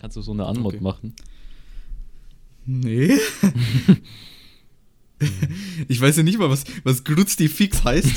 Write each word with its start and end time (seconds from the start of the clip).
Kannst 0.00 0.16
du 0.16 0.22
so 0.22 0.32
eine 0.32 0.46
Anmod 0.46 0.74
Okay. 0.74 0.82
machen? 0.82 1.14
Nee. 2.66 3.16
ich 5.88 6.00
weiß 6.00 6.16
ja 6.16 6.22
nicht 6.22 6.38
mal, 6.38 6.50
was, 6.50 6.64
was 6.84 7.04
Grutzi 7.04 7.48
Fix 7.48 7.84
heißt. 7.84 8.10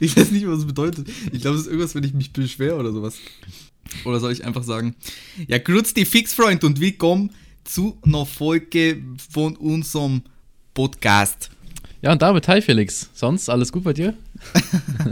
Ich 0.00 0.16
weiß 0.16 0.30
nicht, 0.30 0.46
was 0.46 0.60
es 0.60 0.66
bedeutet. 0.66 1.08
Ich 1.32 1.40
glaube, 1.40 1.56
es 1.56 1.62
ist 1.62 1.68
irgendwas, 1.68 1.94
wenn 1.94 2.04
ich 2.04 2.14
mich 2.14 2.32
beschwere 2.32 2.76
oder 2.76 2.92
sowas. 2.92 3.16
Oder 4.04 4.20
soll 4.20 4.32
ich 4.32 4.44
einfach 4.44 4.62
sagen, 4.62 4.94
ja, 5.48 5.58
Grutzi 5.58 6.04
Fix, 6.04 6.34
Freund, 6.34 6.64
und 6.64 6.80
willkommen 6.80 7.30
zu 7.64 7.98
einer 8.02 8.26
Folge 8.26 9.02
von 9.30 9.56
unserem 9.56 10.22
Podcast. 10.74 11.50
Ja, 12.02 12.12
und 12.12 12.20
damit, 12.20 12.46
hi 12.48 12.60
Felix. 12.60 13.08
Sonst 13.14 13.48
alles 13.48 13.72
gut 13.72 13.84
bei 13.84 13.94
dir? 13.94 14.14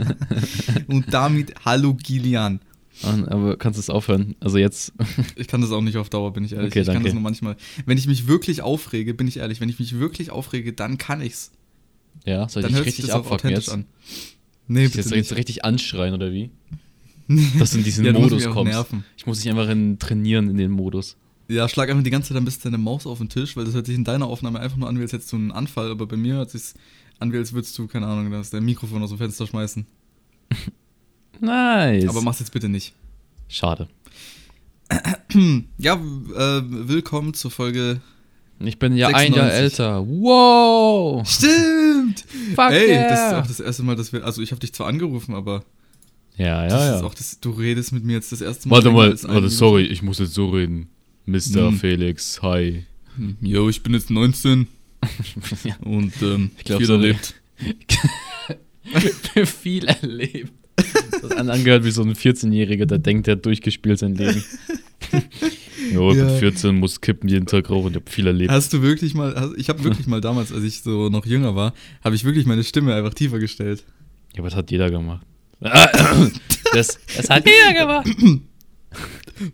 Und 0.87 1.11
damit 1.11 1.53
Hallo 1.65 1.95
Gillian. 1.95 2.59
Aber 3.01 3.57
kannst 3.57 3.77
du 3.77 3.81
es 3.81 3.89
aufhören? 3.89 4.35
Also 4.39 4.57
jetzt. 4.57 4.93
Ich 5.35 5.47
kann 5.47 5.61
das 5.61 5.71
auch 5.71 5.81
nicht 5.81 5.97
auf 5.97 6.09
Dauer, 6.09 6.31
bin 6.33 6.43
ich 6.45 6.53
ehrlich. 6.53 6.71
Okay, 6.71 6.81
ich 6.81 6.85
kann 6.85 6.95
danke. 6.95 7.09
das 7.09 7.13
nur 7.15 7.23
manchmal. 7.23 7.55
Wenn 7.85 7.97
ich 7.97 8.07
mich 8.07 8.27
wirklich 8.27 8.61
aufrege, 8.61 9.13
bin 9.13 9.27
ich 9.27 9.37
ehrlich, 9.37 9.59
wenn 9.61 9.69
ich 9.69 9.79
mich 9.79 9.97
wirklich 9.99 10.29
aufrege, 10.31 10.73
dann 10.73 10.97
kann 10.97 11.21
ich's. 11.21 11.51
Ja, 12.25 12.47
soll 12.47 12.61
ich 12.63 12.67
Dann 12.69 12.77
dich 12.77 12.85
richtig 12.85 13.05
das 13.07 13.15
abfucken 13.15 13.49
jetzt? 13.49 13.69
an. 13.71 13.85
Nee, 14.67 14.85
Ich 14.85 14.91
bitte 14.91 14.97
jetzt, 14.99 15.05
nicht. 15.11 15.17
jetzt 15.29 15.35
richtig 15.37 15.65
anschreien 15.65 16.13
oder 16.13 16.31
wie? 16.31 16.51
Dass 17.59 17.71
du 17.71 17.79
in 17.79 17.83
diesen 17.83 18.05
Ja, 18.05 18.13
Modus 18.13 18.45
kommst. 18.45 18.71
nerven. 18.71 19.03
Ich 19.17 19.25
muss 19.25 19.41
dich 19.41 19.49
einfach 19.49 19.67
in, 19.69 19.97
trainieren 19.97 20.49
in 20.49 20.57
den 20.57 20.71
Modus. 20.71 21.17
Ja, 21.49 21.67
schlag 21.67 21.89
einfach 21.89 22.03
die 22.03 22.09
ganze 22.11 22.29
Zeit 22.29 22.37
ein 22.37 22.45
bisschen 22.45 22.71
deine 22.71 22.77
Maus 22.77 23.05
auf 23.07 23.17
den 23.17 23.29
Tisch, 23.29 23.57
weil 23.57 23.65
das 23.65 23.73
hört 23.73 23.85
sich 23.87 23.95
in 23.95 24.03
deiner 24.05 24.27
Aufnahme 24.27 24.59
einfach 24.59 24.77
nur 24.77 24.87
an, 24.87 24.97
wie 24.97 25.01
als 25.01 25.11
hättest 25.13 25.31
du 25.31 25.35
einen 25.37 25.51
Anfall, 25.51 25.89
aber 25.91 26.05
bei 26.05 26.15
mir 26.15 26.35
hört 26.35 26.51
sich 26.51 26.61
an, 27.19 27.33
wie 27.33 27.37
als 27.37 27.51
würdest 27.53 27.77
du, 27.77 27.87
keine 27.87 28.05
Ahnung, 28.07 28.31
das 28.31 28.49
dein 28.51 28.63
Mikrofon 28.63 29.01
aus 29.03 29.09
dem 29.09 29.17
Fenster 29.17 29.47
schmeißen. 29.47 29.85
Nice. 31.39 32.07
Aber 32.07 32.21
mach's 32.21 32.39
jetzt 32.39 32.51
bitte 32.51 32.69
nicht. 32.69 32.93
Schade. 33.47 33.87
Ja, 35.77 35.95
äh, 35.95 36.61
willkommen 36.67 37.33
zur 37.33 37.51
Folge. 37.51 38.01
Ich 38.59 38.77
bin 38.79 38.95
ja 38.95 39.07
ein 39.07 39.33
Jahr 39.33 39.49
96. 39.49 39.59
älter. 39.79 40.07
Wow! 40.07 41.27
Stimmt! 41.27 42.23
Fuck 42.55 42.71
Ey, 42.71 42.89
yeah. 42.89 43.09
das 43.09 43.27
ist 43.27 43.33
auch 43.33 43.47
das 43.47 43.59
erste 43.59 43.83
Mal, 43.83 43.95
dass 43.95 44.13
wir. 44.13 44.23
Also, 44.23 44.41
ich 44.41 44.51
habe 44.51 44.59
dich 44.61 44.73
zwar 44.73 44.87
angerufen, 44.87 45.33
aber 45.33 45.63
Ja, 46.37 46.63
das 46.63 46.71
ja, 46.73 46.95
ist 46.95 47.01
ja. 47.01 47.07
auch 47.07 47.13
das. 47.15 47.39
Du 47.39 47.49
redest 47.51 47.91
mit 47.91 48.03
mir 48.03 48.13
jetzt 48.13 48.31
das 48.31 48.41
erste 48.41 48.69
Mal. 48.69 48.75
Warte 48.75 48.91
mal, 48.91 49.17
warte, 49.23 49.49
sorry, 49.49 49.83
ich 49.85 50.01
muss 50.03 50.19
jetzt 50.19 50.33
so 50.35 50.49
reden. 50.49 50.87
Mr. 51.25 51.67
Hm. 51.69 51.77
Felix, 51.79 52.41
hi. 52.41 52.85
Jo, 53.41 53.69
ich 53.69 53.81
bin 53.81 53.93
jetzt 53.93 54.09
19 54.09 54.67
ja. 55.63 55.75
und 55.81 56.13
ähm, 56.21 56.51
Ich 56.57 56.63
glaub, 56.65 56.77
viel 56.79 56.87
so- 56.87 56.93
erlebt. 56.93 57.33
Viel 59.45 59.85
erlebt. 59.85 60.51
Das 61.21 61.31
hat 61.37 61.49
angehört 61.49 61.85
wie 61.85 61.91
so 61.91 62.01
ein 62.01 62.13
14-Jähriger, 62.13 62.85
der 62.85 62.97
denkt, 62.99 63.27
der 63.27 63.35
hat 63.35 63.45
durchgespielt 63.45 63.99
sein 63.99 64.15
Leben. 64.15 64.43
jo, 65.93 66.11
ich 66.11 66.17
Ja. 66.17 66.25
bin 66.25 66.37
14, 66.39 66.75
muss 66.75 66.99
kippen 67.01 67.29
jeden 67.29 67.45
Tag 67.45 67.69
rauchen, 67.69 67.91
ich 67.91 67.95
hab 67.95 68.09
viel 68.09 68.27
erlebt. 68.27 68.51
Hast 68.51 68.73
du 68.73 68.81
wirklich 68.81 69.13
mal, 69.13 69.33
hast, 69.35 69.53
ich 69.57 69.69
habe 69.69 69.83
wirklich 69.83 70.07
mal 70.07 70.21
damals, 70.21 70.51
als 70.51 70.63
ich 70.63 70.81
so 70.81 71.09
noch 71.09 71.25
jünger 71.25 71.55
war, 71.55 71.73
habe 72.03 72.15
ich 72.15 72.23
wirklich 72.23 72.45
meine 72.45 72.63
Stimme 72.63 72.93
einfach 72.95 73.13
tiefer 73.13 73.39
gestellt. 73.39 73.83
Ja, 74.33 74.39
aber 74.39 74.49
das 74.49 74.57
hat 74.57 74.71
jeder 74.71 74.89
gemacht. 74.91 75.25
Das, 76.73 76.97
das 77.15 77.29
hat 77.29 77.45
jeder 77.47 77.79
gemacht. 77.79 78.07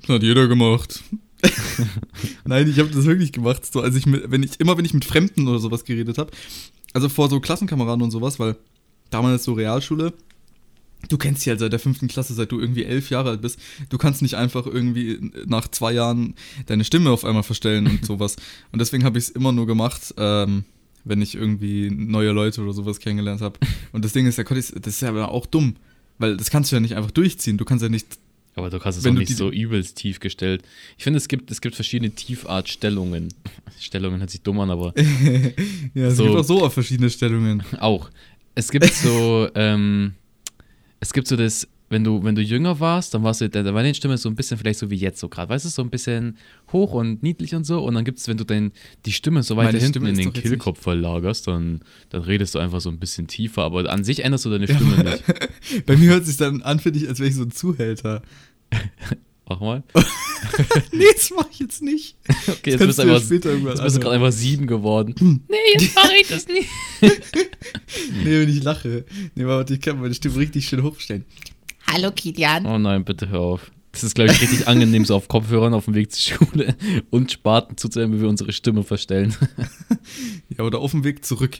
Das 0.01 0.15
hat 0.15 0.23
jeder 0.23 0.47
gemacht. 0.47 1.03
Nein, 2.45 2.69
ich 2.69 2.79
habe 2.79 2.89
das 2.89 3.05
wirklich 3.05 3.33
gemacht. 3.33 3.65
So, 3.71 3.81
als 3.81 3.95
ich 3.95 4.05
mit, 4.05 4.31
wenn 4.31 4.41
ich 4.41 4.59
immer 4.59 4.77
wenn 4.77 4.85
ich 4.85 4.93
mit 4.93 5.03
Fremden 5.03 5.47
oder 5.47 5.59
sowas 5.59 5.83
geredet 5.83 6.17
habe, 6.17 6.31
also 6.93 7.09
vor 7.09 7.29
so 7.29 7.39
Klassenkameraden 7.41 8.01
und 8.01 8.11
sowas, 8.11 8.39
weil 8.39 8.55
damals 9.09 9.43
so 9.43 9.51
Realschule, 9.53 10.13
du 11.07 11.17
kennst 11.17 11.41
sie 11.41 11.49
halt 11.49 11.59
seit 11.59 11.71
der 11.71 11.79
fünften 11.79 12.07
Klasse, 12.07 12.33
seit 12.33 12.51
du 12.51 12.59
irgendwie 12.59 12.83
elf 12.83 13.09
Jahre 13.09 13.29
alt 13.29 13.41
bist. 13.41 13.59
Du 13.89 13.97
kannst 13.97 14.21
nicht 14.21 14.35
einfach 14.35 14.65
irgendwie 14.65 15.31
nach 15.47 15.67
zwei 15.69 15.93
Jahren 15.93 16.35
deine 16.65 16.83
Stimme 16.83 17.09
auf 17.11 17.23
einmal 17.25 17.43
verstellen 17.43 17.87
und 17.87 18.05
sowas. 18.05 18.35
Und 18.71 18.79
deswegen 18.79 19.03
habe 19.03 19.17
ich 19.17 19.25
es 19.25 19.29
immer 19.29 19.51
nur 19.51 19.65
gemacht, 19.65 20.13
ähm, 20.17 20.65
wenn 21.05 21.21
ich 21.21 21.35
irgendwie 21.35 21.89
neue 21.89 22.31
Leute 22.31 22.61
oder 22.61 22.73
sowas 22.73 22.99
kennengelernt 22.99 23.41
habe. 23.41 23.57
Und 23.93 24.03
das 24.03 24.11
Ding 24.13 24.27
ist, 24.27 24.37
das 24.37 24.71
ist 24.85 25.01
ja 25.01 25.25
auch 25.27 25.45
dumm, 25.45 25.75
weil 26.17 26.35
das 26.35 26.49
kannst 26.49 26.71
du 26.71 26.75
ja 26.75 26.79
nicht 26.81 26.95
einfach 26.95 27.11
durchziehen. 27.11 27.57
Du 27.57 27.63
kannst 27.65 27.81
ja 27.81 27.89
nicht 27.89 28.19
Aber 28.55 28.69
du 28.69 28.79
hast 28.83 28.97
es 28.97 29.05
auch 29.05 29.11
nicht 29.13 29.35
so 29.35 29.49
übelst 29.49 29.95
tief 29.97 30.19
gestellt. 30.19 30.63
Ich 30.97 31.05
finde, 31.05 31.17
es 31.17 31.29
gibt, 31.29 31.49
es 31.49 31.61
gibt 31.61 31.75
verschiedene 31.75 32.11
Tifart-Stellungen. 32.13 33.29
Stellungen 33.79 34.19
hört 34.19 34.29
sich 34.29 34.41
dumm 34.41 34.59
an, 34.59 34.69
aber 34.69 34.93
Ja, 35.93 36.07
es 36.07 36.17
So. 36.17 36.25
gibt 36.25 36.35
auch 36.35 36.43
so 36.43 36.65
auf 36.65 36.73
verschiedene 36.73 37.09
Stellungen. 37.09 37.63
auch. 37.79 38.09
Es 38.55 38.69
gibt 38.69 38.93
so, 38.93 39.47
ähm, 39.55 40.13
es 40.99 41.13
gibt 41.13 41.27
so 41.27 41.35
das, 41.35 41.67
wenn 41.91 42.03
du, 42.03 42.23
wenn 42.23 42.35
du 42.35 42.41
jünger 42.43 42.79
warst, 42.79 43.13
dann 43.15 43.23
warst 43.23 43.41
du, 43.41 43.49
da 43.49 43.63
war 43.65 43.81
deine 43.81 43.95
Stimme 43.95 44.17
so 44.17 44.29
ein 44.29 44.35
bisschen 44.35 44.57
vielleicht 44.59 44.77
so 44.79 44.91
wie 44.91 44.95
jetzt 44.95 45.19
so 45.19 45.27
gerade, 45.27 45.49
weißt 45.49 45.65
du, 45.65 45.69
so 45.69 45.81
ein 45.81 45.89
bisschen 45.89 46.37
hoch 46.71 46.93
und 46.93 47.23
niedlich 47.23 47.55
und 47.55 47.63
so. 47.63 47.83
Und 47.83 47.95
dann 47.95 48.05
gibt 48.05 48.19
es, 48.19 48.27
wenn 48.27 48.37
du 48.37 48.43
dein, 48.43 48.71
die 49.07 49.11
Stimme 49.11 49.41
so 49.41 49.55
Meine 49.55 49.77
hinten 49.79 50.05
in 50.05 50.15
den 50.15 50.27
nicht- 50.29 50.41
Kehlkopf 50.41 50.79
verlagerst, 50.81 51.47
dann, 51.47 51.79
dann 52.09 52.21
redest 52.21 52.53
du 52.53 52.59
einfach 52.59 52.79
so 52.81 52.89
ein 52.89 52.99
bisschen 52.99 53.25
tiefer. 53.27 53.63
Aber 53.63 53.89
an 53.89 54.03
sich 54.03 54.23
änderst 54.23 54.45
du 54.45 54.51
deine 54.51 54.67
Stimme 54.73 55.03
nicht. 55.03 55.85
Bei 55.87 55.97
mir 55.97 56.09
hört 56.11 56.25
sich 56.27 56.37
dann 56.37 56.61
an, 56.61 56.79
finde 56.79 56.99
ich, 56.99 57.07
als 57.07 57.19
wäre 57.19 57.29
ich 57.29 57.35
so 57.35 57.43
ein 57.43 57.51
Zuhälter. 57.51 58.21
Mach 59.49 59.59
mal. 59.59 59.83
Nee, 60.93 61.03
das 61.13 61.31
mach 61.35 61.49
ich 61.51 61.59
jetzt 61.59 61.81
nicht. 61.81 62.15
Okay, 62.47 62.71
jetzt 62.71 62.79
bist 62.79 62.99
einfach, 62.99 63.21
später 63.21 63.49
irgendwann 63.49 63.73
jetzt 63.73 63.83
bist 63.83 63.97
du 63.97 63.99
gerade 63.99 64.15
einfach 64.15 64.31
sieben 64.31 64.67
geworden. 64.67 65.15
nee, 65.49 65.57
jetzt 65.73 65.95
mache 65.95 66.13
ich 66.21 66.27
das 66.27 66.47
nicht. 66.47 66.69
Nee, 68.23 68.39
wenn 68.41 68.49
ich 68.49 68.63
lache. 68.63 69.05
Nee, 69.35 69.45
warte, 69.45 69.73
ich 69.73 69.81
kann 69.81 69.99
meine 69.99 70.13
Stimme 70.13 70.37
richtig 70.37 70.67
schön 70.67 70.83
hochstellen. 70.83 71.25
Hallo 71.91 72.11
Kilian. 72.11 72.65
Oh 72.65 72.77
nein, 72.77 73.03
bitte 73.03 73.29
hör 73.29 73.41
auf. 73.41 73.71
Das 73.91 74.03
ist, 74.03 74.13
glaube 74.13 74.31
ich, 74.31 74.41
richtig 74.41 74.67
angenehm, 74.67 75.03
so 75.03 75.15
auf 75.15 75.27
Kopfhörern 75.27 75.73
auf 75.73 75.85
dem 75.85 75.95
Weg 75.95 76.11
zur 76.11 76.37
Schule 76.37 76.75
und 77.09 77.31
Spaten 77.31 77.75
zuzuhören, 77.75 78.13
wie 78.13 78.21
wir 78.21 78.29
unsere 78.29 78.53
Stimme 78.53 78.83
verstellen. 78.83 79.35
Ja, 80.55 80.63
oder 80.63 80.79
auf 80.79 80.91
dem 80.91 81.03
Weg 81.03 81.25
zurück. 81.25 81.59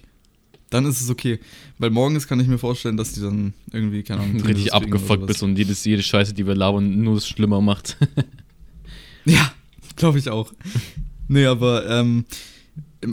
Dann 0.70 0.86
ist 0.86 1.02
es 1.02 1.10
okay. 1.10 1.40
Weil 1.78 1.90
morgens 1.90 2.28
kann 2.28 2.40
ich 2.40 2.48
mir 2.48 2.58
vorstellen, 2.58 2.98
dass 2.98 3.14
die 3.14 3.22
dann 3.22 3.54
irgendwie, 3.72 4.04
keine 4.04 4.22
Ahnung, 4.22 4.42
richtig 4.46 4.74
abgefuckt 4.74 5.26
bist 5.26 5.42
und 5.44 5.58
jedes, 5.58 5.84
jede 5.86 6.04
Scheiße, 6.04 6.34
die 6.34 6.46
wir 6.46 6.56
labern, 6.56 7.02
nur 7.02 7.16
das 7.16 7.28
schlimmer 7.28 7.62
macht. 7.62 7.98
Ja, 9.26 9.52
glaube 9.96 10.18
ich 10.18 10.30
auch. 10.30 10.54
Nee, 11.28 11.46
aber 11.46 11.88
ähm, 11.88 12.26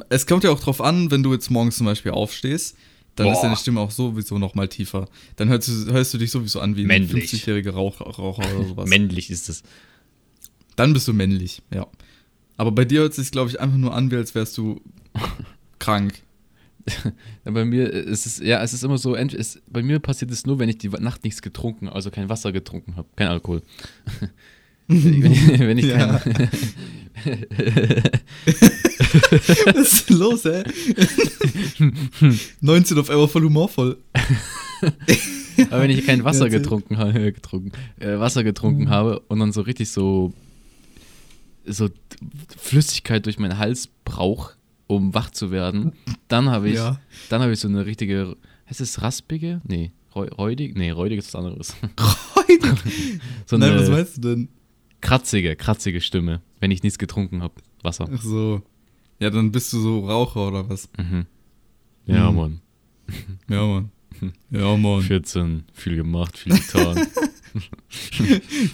es 0.09 0.27
kommt 0.27 0.45
ja 0.45 0.51
auch 0.51 0.61
drauf 0.61 0.81
an, 0.81 1.11
wenn 1.11 1.23
du 1.23 1.33
jetzt 1.33 1.51
morgens 1.51 1.77
zum 1.77 1.85
Beispiel 1.85 2.13
aufstehst, 2.13 2.77
dann 3.17 3.29
ist 3.29 3.35
Boah. 3.35 3.43
deine 3.43 3.57
Stimme 3.57 3.81
auch 3.81 3.91
sowieso 3.91 4.39
noch 4.39 4.55
mal 4.55 4.69
tiefer. 4.69 5.09
Dann 5.37 5.49
hörst 5.49 5.69
du, 5.69 5.93
hörst 5.93 6.15
du 6.15 6.19
dich 6.19 6.31
sowieso 6.31 6.61
an 6.61 6.77
wie 6.77 6.83
ein 6.83 6.87
Männlich. 6.87 7.31
50-jähriger 7.31 7.71
Rauch, 7.71 8.01
Raucher 8.01 8.55
oder 8.57 8.65
sowas. 8.69 8.89
Männlich 8.89 9.31
ist 9.31 9.49
es. 9.49 9.63
Dann 10.77 10.93
bist 10.93 11.09
du 11.09 11.15
männlich, 11.15 11.63
ja. 11.73 11.87
Aber 12.59 12.73
bei 12.73 12.85
dir 12.85 13.01
hört 13.01 13.11
es 13.11 13.17
sich, 13.17 13.31
glaube 13.31 13.51
ich, 13.51 13.61
einfach 13.61 13.77
nur 13.79 13.95
an, 13.95 14.11
wie 14.11 14.17
als 14.17 14.35
wärst 14.35 14.57
du 14.59 14.81
krank. 15.79 16.23
Bei 17.45 17.65
mir 17.65 17.93
ist 17.93 18.27
es, 18.27 18.39
ja, 18.39 18.63
es 18.63 18.73
ist 18.73 18.85
immer 18.85 18.99
so, 18.99 19.17
es, 19.17 19.61
bei 19.69 19.83
mir 19.83 19.99
passiert 19.99 20.31
es 20.31 20.47
nur, 20.47 20.59
wenn 20.59 20.69
ich 20.69 20.79
die 20.79 20.89
Nacht 20.89 21.25
nichts 21.25 21.43
getrunken, 21.43 21.89
also 21.89 22.11
kein 22.11 22.29
Wasser 22.29 22.53
getrunken 22.53 22.97
habe, 22.97 23.09
kein 23.17 23.29
Alkohol. 23.29 23.63
wenn 24.89 25.33
ich, 25.33 25.59
wenn 25.59 25.79
ich 25.79 25.87
Ja. 25.87 26.19
kein, 26.19 26.49
Was 29.75 29.93
ist 29.93 30.11
denn 30.11 30.17
los, 30.19 30.45
ey? 30.45 30.65
19 32.61 32.99
auf 32.99 33.11
einmal 33.11 33.29
voll 33.29 33.43
humorvoll. 33.45 33.99
Aber 35.71 35.81
wenn 35.83 35.91
ich 35.91 36.05
kein 36.07 36.25
Wasser 36.25 36.49
getrunken 36.51 36.99
habe, 36.99 37.33
getrunken, 37.33 37.73
äh, 37.99 38.19
Wasser 38.19 38.45
getrunken 38.45 38.85
Mhm. 38.85 38.91
habe 38.91 39.21
und 39.21 39.39
dann 39.41 39.53
so 39.53 39.63
richtig 39.63 39.89
so, 39.91 40.33
so 41.65 41.89
Flüssigkeit 42.57 43.25
durch 43.27 43.39
meinen 43.39 43.59
Hals 43.59 43.89
brauche, 44.05 44.55
um 44.87 45.15
wach 45.15 45.31
zu 45.31 45.51
werden, 45.51 45.93
dann 46.29 46.49
habe 46.51 46.69
ich, 46.69 46.77
Ja. 46.77 47.01
dann 47.29 47.43
habe 47.43 47.53
ich 47.53 47.61
so 47.61 47.69
eine 47.69 47.87
richtige, 47.87 48.37
heißt 48.69 48.81
es 48.81 49.03
raspige? 49.03 49.61
Nee, 49.67 49.93
räudig? 50.15 50.77
Nee, 50.77 50.91
räudig 50.91 51.19
ist 51.19 51.33
was 51.35 51.45
anderes. 51.45 51.75
so 53.47 53.57
Nein, 53.57 53.75
was 53.77 53.91
meinst 53.91 54.17
du 54.19 54.21
denn? 54.21 54.49
kratzige, 55.01 55.57
kratzige 55.57 56.01
Stimme, 56.01 56.41
wenn 56.61 56.71
ich 56.71 56.83
nichts 56.83 56.99
getrunken 56.99 57.43
habe. 57.43 57.55
Wasser. 57.83 58.09
Ach 58.13 58.23
so. 58.23 58.63
Ja, 59.19 59.31
dann 59.31 59.53
bist 59.53 59.73
du 59.73 59.81
so 59.81 60.01
Raucher 60.07 60.49
oder 60.49 60.69
was? 60.69 60.89
Mhm. 60.99 61.27
Ja, 62.07 62.31
Mhm. 62.31 62.37
Mann. 62.37 62.61
Ja, 63.49 63.65
Mann. 63.67 63.91
Ja, 64.51 64.77
Mann. 64.77 65.03
14, 65.03 65.65
viel 65.73 65.97
gemacht, 65.97 66.39
viel 66.39 66.55
getan. 66.55 67.07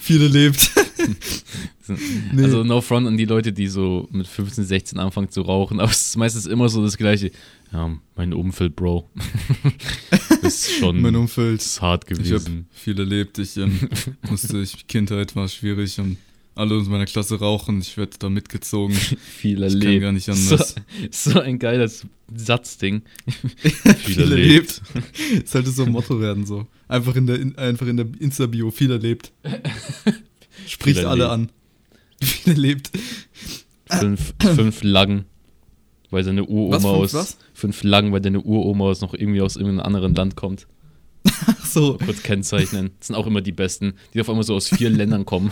Viele 0.01 0.27
lebt. 0.27 0.71
Nee. 1.87 2.43
Also 2.43 2.63
no 2.63 2.81
front 2.81 3.07
an 3.07 3.17
die 3.17 3.25
Leute, 3.25 3.51
die 3.53 3.67
so 3.67 4.07
mit 4.11 4.27
15, 4.27 4.63
16 4.65 4.99
anfangen 4.99 5.29
zu 5.29 5.41
rauchen, 5.41 5.79
aber 5.81 5.91
es 5.91 6.07
ist 6.07 6.17
meistens 6.17 6.45
immer 6.45 6.69
so 6.69 6.81
das 6.83 6.97
gleiche. 6.97 7.31
Ja, 7.71 7.95
mein 8.15 8.33
Umfeld, 8.33 8.75
Bro. 8.75 9.09
ist 10.41 10.71
schon 10.73 11.01
mein 11.01 11.15
Umfeld. 11.15 11.59
ist 11.61 11.81
hart 11.81 12.05
Ich 12.09 12.17
habe 12.17 12.23
gewesen. 12.23 12.67
viel 12.71 12.99
erlebt. 12.99 13.37
Ich 13.39 13.57
ähm, 13.57 13.79
musste, 14.29 14.59
ich, 14.59 14.87
Kindheit 14.87 15.35
war 15.35 15.47
schwierig 15.47 15.99
und 15.99 16.17
alle 16.55 16.75
aus 16.75 16.87
meiner 16.87 17.05
Klasse 17.05 17.39
rauchen. 17.39 17.81
Ich 17.81 17.97
werde 17.97 18.11
da 18.19 18.29
mitgezogen. 18.29 18.95
Viel 18.95 19.63
Ich 19.63 19.73
kann 19.73 19.81
erlebt. 19.81 20.01
gar 20.03 20.11
nicht 20.11 20.25
so, 20.25 20.33
anders. 20.33 20.75
so 21.09 21.39
ein 21.39 21.57
geiles 21.57 22.05
Satzding. 22.35 23.01
viel 23.97 24.19
erlebt. 24.21 24.81
Sollte 25.45 25.71
so 25.71 25.83
ein 25.83 25.91
Motto 25.91 26.21
werden, 26.21 26.45
so. 26.45 26.67
Einfach 26.87 27.15
in 27.15 27.25
der, 27.25 27.39
in, 27.39 27.57
einfach 27.57 27.87
in 27.87 27.97
der 27.97 28.05
Insta-Bio, 28.19 28.69
viel 28.69 28.91
erlebt. 28.91 29.31
Spricht 30.67 30.99
Viel 30.99 31.07
alle 31.07 31.23
erlebt. 31.23 31.49
an. 31.49 31.62
Wie 32.45 32.45
der 32.45 32.57
lebt. 32.57 32.91
Fünf, 33.89 34.33
fünf 34.41 34.83
Lang. 34.83 35.25
Weil 36.09 36.23
seine 36.23 36.43
Was, 36.43 36.49
Uroma 36.49 36.79
fünf 36.79 36.85
aus. 36.85 37.13
was? 37.13 37.37
Fünf 37.53 37.83
Lang, 37.83 38.11
weil 38.11 38.21
deine 38.21 38.41
Uroma 38.41 38.85
aus 38.85 39.01
noch 39.01 39.13
irgendwie 39.13 39.41
aus 39.41 39.55
irgendeinem 39.55 39.85
anderen 39.85 40.13
Land 40.13 40.35
kommt. 40.35 40.67
Ach 41.25 41.65
so, 41.65 41.97
Kurz 41.97 42.21
kennzeichnen. 42.21 42.91
Das 42.99 43.07
sind 43.07 43.15
auch 43.15 43.25
immer 43.25 43.41
die 43.41 43.51
besten, 43.51 43.93
die 44.13 44.21
auf 44.21 44.29
einmal 44.29 44.43
so 44.43 44.55
aus 44.55 44.67
vier 44.67 44.89
Ländern 44.89 45.25
kommen. 45.25 45.51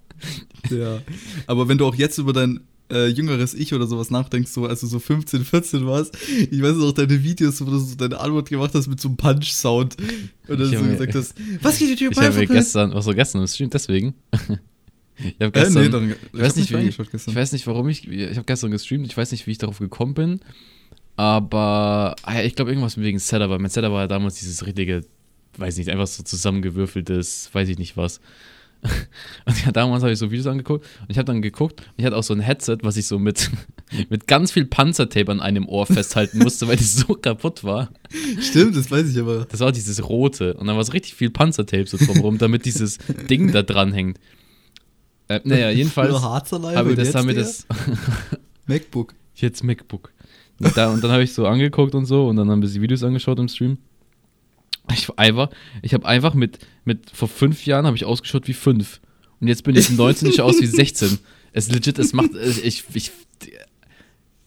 ja. 0.70 1.00
Aber 1.46 1.68
wenn 1.68 1.78
du 1.78 1.86
auch 1.86 1.94
jetzt 1.94 2.18
über 2.18 2.32
dein 2.32 2.60
äh, 2.90 3.08
jüngeres 3.08 3.54
Ich 3.54 3.72
oder 3.72 3.86
sowas 3.86 4.10
nachdenkst, 4.10 4.50
so 4.50 4.66
als 4.66 4.80
du 4.80 4.86
so 4.86 4.98
15, 4.98 5.44
14 5.44 5.86
warst, 5.86 6.16
ich 6.50 6.60
weiß 6.60 6.76
noch, 6.76 6.92
deine 6.92 7.22
Videos, 7.22 7.60
wo 7.60 7.70
du 7.70 7.78
so 7.78 7.94
deine 7.94 8.18
Antwort 8.18 8.48
gemacht 8.48 8.72
hast 8.74 8.88
mit 8.88 9.00
so 9.00 9.08
einem 9.08 9.16
Punch-Sound. 9.16 9.96
Und 10.48 10.60
dann 10.60 10.70
so 10.70 10.82
gesagt 10.82 11.14
hast, 11.14 11.34
was 11.62 11.78
geht 11.78 11.90
die 11.90 11.96
Tür 11.96 12.10
Ich 12.10 12.18
habe 12.18 12.46
gestern, 12.46 12.94
was 12.94 13.04
so 13.04 13.12
gestern 13.12 13.42
im 13.42 13.48
Stream, 13.48 13.70
deswegen. 13.70 14.14
Ich 15.18 15.34
habe 15.40 15.46
Äh, 15.46 15.50
gestern, 15.50 15.82
nee, 15.82 15.88
dann, 15.88 16.14
ich 16.32 16.40
weiß 16.40 16.56
nicht, 16.56 16.70
wie, 16.70 16.74
reingeschaut 16.74 17.06
ich 17.06 17.12
gestern. 17.12 17.34
weiß 17.34 17.52
nicht, 17.52 17.66
warum 17.66 17.88
ich, 17.88 18.08
ich 18.08 18.36
habe 18.36 18.44
gestern 18.44 18.70
gestreamt, 18.70 19.06
ich 19.06 19.16
weiß 19.16 19.30
nicht, 19.32 19.46
wie 19.46 19.52
ich 19.52 19.58
darauf 19.58 19.78
gekommen 19.78 20.14
bin, 20.14 20.40
aber 21.16 22.16
ah 22.22 22.42
ich 22.42 22.56
glaube 22.56 22.70
irgendwas 22.72 22.98
wegen 22.98 23.18
Setup, 23.18 23.50
weil 23.50 23.58
mein 23.60 23.70
Setup 23.70 23.92
war 23.92 24.02
ja 24.02 24.08
damals 24.08 24.36
dieses 24.36 24.66
richtige, 24.66 25.02
weiß 25.56 25.76
nicht, 25.78 25.90
einfach 25.90 26.08
so 26.08 26.22
zusammengewürfeltes, 26.22 27.50
weiß 27.52 27.68
ich 27.68 27.78
nicht 27.78 27.96
was. 27.96 28.20
Und 29.46 29.64
ja, 29.64 29.72
damals 29.72 30.02
habe 30.02 30.12
ich 30.12 30.18
so 30.18 30.30
Videos 30.30 30.46
angeguckt 30.46 30.84
und 31.00 31.10
ich 31.10 31.16
habe 31.16 31.24
dann 31.24 31.40
geguckt 31.40 31.80
und 31.80 31.94
ich 31.96 32.04
hatte 32.04 32.16
auch 32.16 32.22
so 32.22 32.34
ein 32.34 32.40
Headset, 32.40 32.78
was 32.82 32.98
ich 32.98 33.06
so 33.06 33.18
mit, 33.18 33.50
mit 34.10 34.26
ganz 34.26 34.52
viel 34.52 34.66
Panzertape 34.66 35.32
an 35.32 35.40
einem 35.40 35.66
Ohr 35.66 35.86
festhalten 35.86 36.38
musste, 36.40 36.68
weil 36.68 36.76
das 36.76 36.94
so 36.94 37.14
kaputt 37.14 37.64
war. 37.64 37.88
Stimmt, 38.42 38.76
das 38.76 38.90
weiß 38.90 39.10
ich 39.10 39.18
aber. 39.18 39.46
Das 39.50 39.60
war 39.60 39.72
dieses 39.72 40.06
rote. 40.06 40.52
Und 40.54 40.66
dann 40.66 40.76
war 40.76 40.84
so 40.84 40.92
richtig 40.92 41.14
viel 41.14 41.30
Panzertape 41.30 41.86
so 41.86 41.96
drumherum, 41.96 42.36
damit 42.36 42.66
dieses 42.66 42.98
Ding 43.30 43.52
da 43.52 43.62
dran 43.62 43.94
hängt. 43.94 44.18
Äh, 45.28 45.40
naja, 45.44 45.70
jedenfalls 45.72 46.20
Harzerleib 46.20 46.76
habe 46.76 46.90
ich 46.90 46.96
das, 46.96 47.08
jetzt 47.08 47.14
haben 47.14 47.28
wir 47.28 47.34
das 47.34 47.66
MacBook. 48.66 49.14
jetzt 49.34 49.64
MacBook. 49.64 50.12
Und, 50.60 50.76
da, 50.76 50.90
und 50.90 51.02
dann 51.02 51.10
habe 51.10 51.22
ich 51.22 51.32
so 51.32 51.46
angeguckt 51.46 51.94
und 51.94 52.06
so 52.06 52.28
und 52.28 52.36
dann 52.36 52.50
haben 52.50 52.62
wir 52.62 52.68
die 52.68 52.80
Videos 52.80 53.02
angeschaut 53.02 53.38
im 53.38 53.48
Stream. 53.48 53.78
Ich 54.92 55.08
einfach, 55.18 55.50
ich 55.82 55.94
habe 55.94 56.06
einfach 56.06 56.34
mit, 56.34 56.58
mit, 56.84 57.10
vor 57.10 57.28
fünf 57.28 57.64
Jahren 57.66 57.86
habe 57.86 57.96
ich 57.96 58.04
ausgeschaut 58.04 58.46
wie 58.46 58.52
fünf. 58.52 59.00
Und 59.40 59.48
jetzt 59.48 59.64
bin 59.64 59.74
ich 59.74 59.90
19, 59.90 60.28
ich 60.28 60.40
aus 60.40 60.60
wie 60.60 60.66
16. 60.66 61.18
Es 61.52 61.70
legit, 61.70 61.98
es 61.98 62.12
macht, 62.12 62.34
äh, 62.34 62.48
ich, 62.62 62.84
ich, 62.92 63.10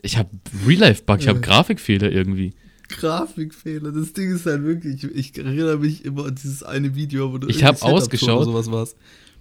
ich 0.01 0.17
habe 0.17 0.29
Real-Life-Bug, 0.65 1.19
ich 1.19 1.27
habe. 1.27 1.41
Grafikfehler 1.41 2.11
irgendwie. 2.11 2.53
Grafikfehler. 2.87 3.91
Das 3.91 4.13
Ding 4.13 4.33
ist 4.33 4.45
halt 4.45 4.63
wirklich, 4.63 5.03
ich 5.03 5.37
erinnere 5.37 5.77
mich 5.77 6.05
immer 6.05 6.25
an 6.25 6.35
dieses 6.35 6.63
eine 6.63 6.95
Video, 6.95 7.33
wo 7.33 7.37
du 7.37 7.47
Ich 7.47 7.63
hab 7.63 7.75
irgendwie 7.75 7.79
Setup-Tour 7.79 7.97
ausgeschaut. 7.97 8.35
oder 8.37 8.45
sowas 8.45 8.71
warst. 8.71 8.97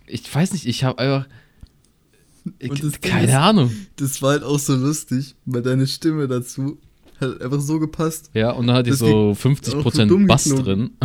Ich 0.07 0.33
weiß 0.35 0.53
nicht, 0.53 0.67
ich 0.67 0.85
habe 0.85 0.99
einfach, 0.99 1.27
ich, 2.59 3.01
keine 3.01 3.27
ist- 3.29 3.35
Ahnung. 3.35 3.71
Das 3.97 4.23
war 4.23 4.31
halt 4.31 4.43
auch 4.45 4.59
so 4.59 4.75
lustig, 4.77 5.35
weil 5.47 5.63
deine 5.63 5.87
Stimme 5.87 6.29
dazu 6.29 6.79
hat 7.21 7.41
einfach 7.41 7.61
so 7.61 7.79
gepasst. 7.81 8.31
Ja, 8.35 8.51
und 8.53 8.67
dann 8.67 8.77
hatte 8.77 8.91
ich 8.91 8.99
Das 8.99 9.01
so 9.01 9.31
auch 9.33 9.37
so 9.37 9.49
50% 9.49 10.07
dumm 10.07 10.27
Bass 10.27 10.45
drin. 10.45 10.91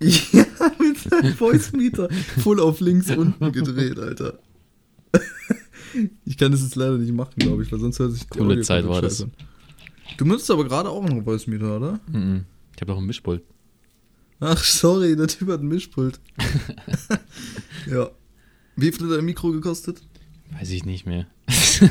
Ja, 0.00 0.44
mit 0.80 0.98
seinem 0.98 1.34
Voice 1.34 1.72
Meter 1.72 2.08
voll 2.42 2.60
auf 2.60 2.80
links 2.80 3.10
unten 3.10 3.52
gedreht, 3.52 3.98
Alter. 3.98 4.38
Ich 6.24 6.36
kann 6.36 6.50
das 6.50 6.62
jetzt 6.62 6.74
leider 6.74 6.98
nicht 6.98 7.12
machen, 7.14 7.34
glaube 7.36 7.62
ich, 7.62 7.70
weil 7.70 7.78
sonst 7.78 8.00
hört 8.00 8.12
sich 8.12 8.22
die 8.24 8.28
Coole 8.38 8.60
Zeit 8.62 8.86
war 8.88 9.00
das. 9.00 9.22
an. 9.22 9.30
Du 10.18 10.24
nutzt 10.24 10.50
aber 10.50 10.64
gerade 10.64 10.88
auch 10.90 11.00
noch 11.02 11.10
einen 11.10 11.24
Voice 11.24 11.46
Meter, 11.46 11.76
oder? 11.76 12.00
Mhm. 12.10 12.44
Ich 12.74 12.80
habe 12.82 12.90
doch 12.92 12.98
ein 12.98 13.06
Mischpult. 13.06 13.42
Ach, 14.44 14.62
sorry, 14.62 15.16
der 15.16 15.26
Typ 15.26 15.48
hat 15.48 15.60
ein 15.60 15.68
Mischpult. 15.68 16.20
ja. 17.90 18.10
Wie 18.76 18.92
viel 18.92 19.08
hat 19.08 19.16
dein 19.16 19.24
Mikro 19.24 19.52
gekostet? 19.52 20.02
Weiß 20.52 20.70
ich 20.70 20.84
nicht 20.84 21.06
mehr. 21.06 21.26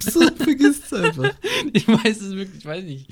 So, 0.00 0.20
vergisst 0.36 0.92
einfach. 0.94 1.34
ich 1.72 1.86
weiß 1.88 2.20
es 2.20 2.34
wirklich, 2.34 2.58
ich 2.58 2.64
weiß 2.64 2.84
nicht. 2.84 3.08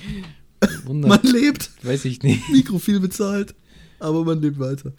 Wunder, 0.85 1.09
Man 1.09 1.23
lebt, 1.23 1.71
weiß 1.83 2.05
ich 2.05 2.23
nicht. 2.23 2.49
Mikro 2.51 2.79
viel 2.79 3.01
bezahlt, 3.01 3.55
aber 3.99 4.25
man 4.25 4.41
lebt 4.41 4.59
weiter. 4.59 4.93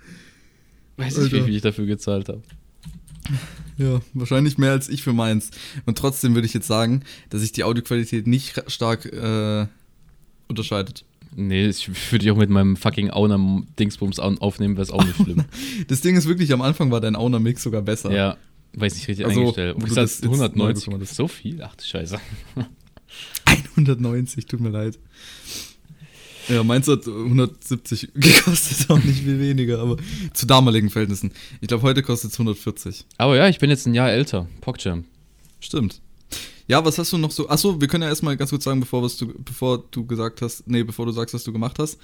Weiß 0.98 1.18
nicht, 1.18 1.32
wie 1.32 1.36
Alter. 1.38 1.46
viel 1.46 1.56
ich 1.56 1.62
dafür 1.62 1.86
gezahlt 1.86 2.28
habe. 2.30 2.42
Ja, 3.78 4.02
wahrscheinlich 4.14 4.58
mehr 4.58 4.72
als 4.72 4.90
ich 4.90 5.04
für 5.04 5.14
meins. 5.14 5.52
Und 5.86 5.98
trotzdem 5.98 6.36
würde 6.36 6.48
ich 6.48 6.54
jetzt 6.54 6.68
sagen, 6.68 7.04
dass 7.30 7.42
sich 7.42 7.52
die 7.52 7.64
Audioqualität 7.64 8.28
nicht 8.28 8.62
stark 8.68 9.06
äh, 9.06 9.68
unterscheidet. 10.48 11.06
Nee, 11.36 11.68
ich 11.68 11.88
würde 12.12 12.24
dich 12.24 12.32
auch 12.32 12.38
mit 12.38 12.50
meinem 12.50 12.76
fucking 12.78 13.10
Auna-Dingsbums 13.12 14.20
au- 14.20 14.36
aufnehmen, 14.40 14.76
wäre 14.76 14.84
es 14.84 14.92
auch 14.92 15.04
nicht 15.04 15.16
schlimm. 15.16 15.44
Das 15.88 16.02
Ding 16.02 16.16
ist 16.18 16.28
wirklich, 16.28 16.52
am 16.54 16.62
Anfang 16.62 16.92
war 16.92 17.02
dein 17.02 17.16
Auna-Mix 17.16 17.64
sogar 17.64 17.82
besser. 17.82 18.12
ja, 18.14 18.38
weiß 18.74 18.96
nicht 18.96 19.08
richtig 19.08 19.26
Also, 19.26 19.40
eingestellt. 19.42 19.76
sag, 19.80 19.96
das 19.96 19.96
jetzt 20.22 20.24
neu 20.26 20.32
190, 20.32 20.86
bekommen 20.86 21.02
hast. 21.04 21.16
so 21.16 21.28
viel? 21.28 21.62
Ach 21.62 21.76
du 21.76 21.84
Scheiße. 21.84 22.20
190, 23.76 24.46
tut 24.46 24.60
mir 24.60 24.70
leid. 24.70 24.98
Ja, 26.48 26.64
meins 26.64 26.88
hat 26.88 27.08
170 27.08 28.10
gekostet, 28.14 28.90
auch 28.92 29.04
nicht 29.04 29.20
viel 29.24 29.40
weniger, 29.40 29.80
aber 29.80 29.98
zu 30.34 30.46
damaligen 30.46 30.90
Verhältnissen. 30.92 31.32
Ich 31.60 31.68
glaube, 31.68 31.82
heute 31.84 32.04
kostet 32.04 32.32
es 32.32 32.40
140. 32.40 33.06
Aber 33.18 33.36
ja, 33.36 33.48
ich 33.50 33.58
bin 33.60 33.70
jetzt 33.72 33.88
ein 33.88 33.96
Jahr 33.96 34.12
älter. 34.12 34.48
PogChamp. 34.62 35.06
Stimmt. 35.60 36.02
Ja, 36.68 36.84
was 36.84 36.98
hast 36.98 37.14
du 37.14 37.18
noch 37.18 37.32
so? 37.32 37.48
Achso, 37.50 37.80
wir 37.80 37.88
können 37.88 38.04
ja 38.04 38.10
erstmal 38.10 38.36
ganz 38.38 38.50
kurz 38.50 38.64
sagen, 38.64 38.80
bevor, 38.80 39.04
was 39.04 39.18
du, 39.18 39.28
bevor 39.38 39.84
du 39.92 40.06
gesagt 40.06 40.42
hast, 40.42 40.68
nee, 40.68 40.84
bevor 40.84 41.06
du 41.06 41.12
sagst, 41.12 41.34
was 41.34 41.44
du 41.44 41.54
gemacht 41.54 41.78
hast. 41.80 42.00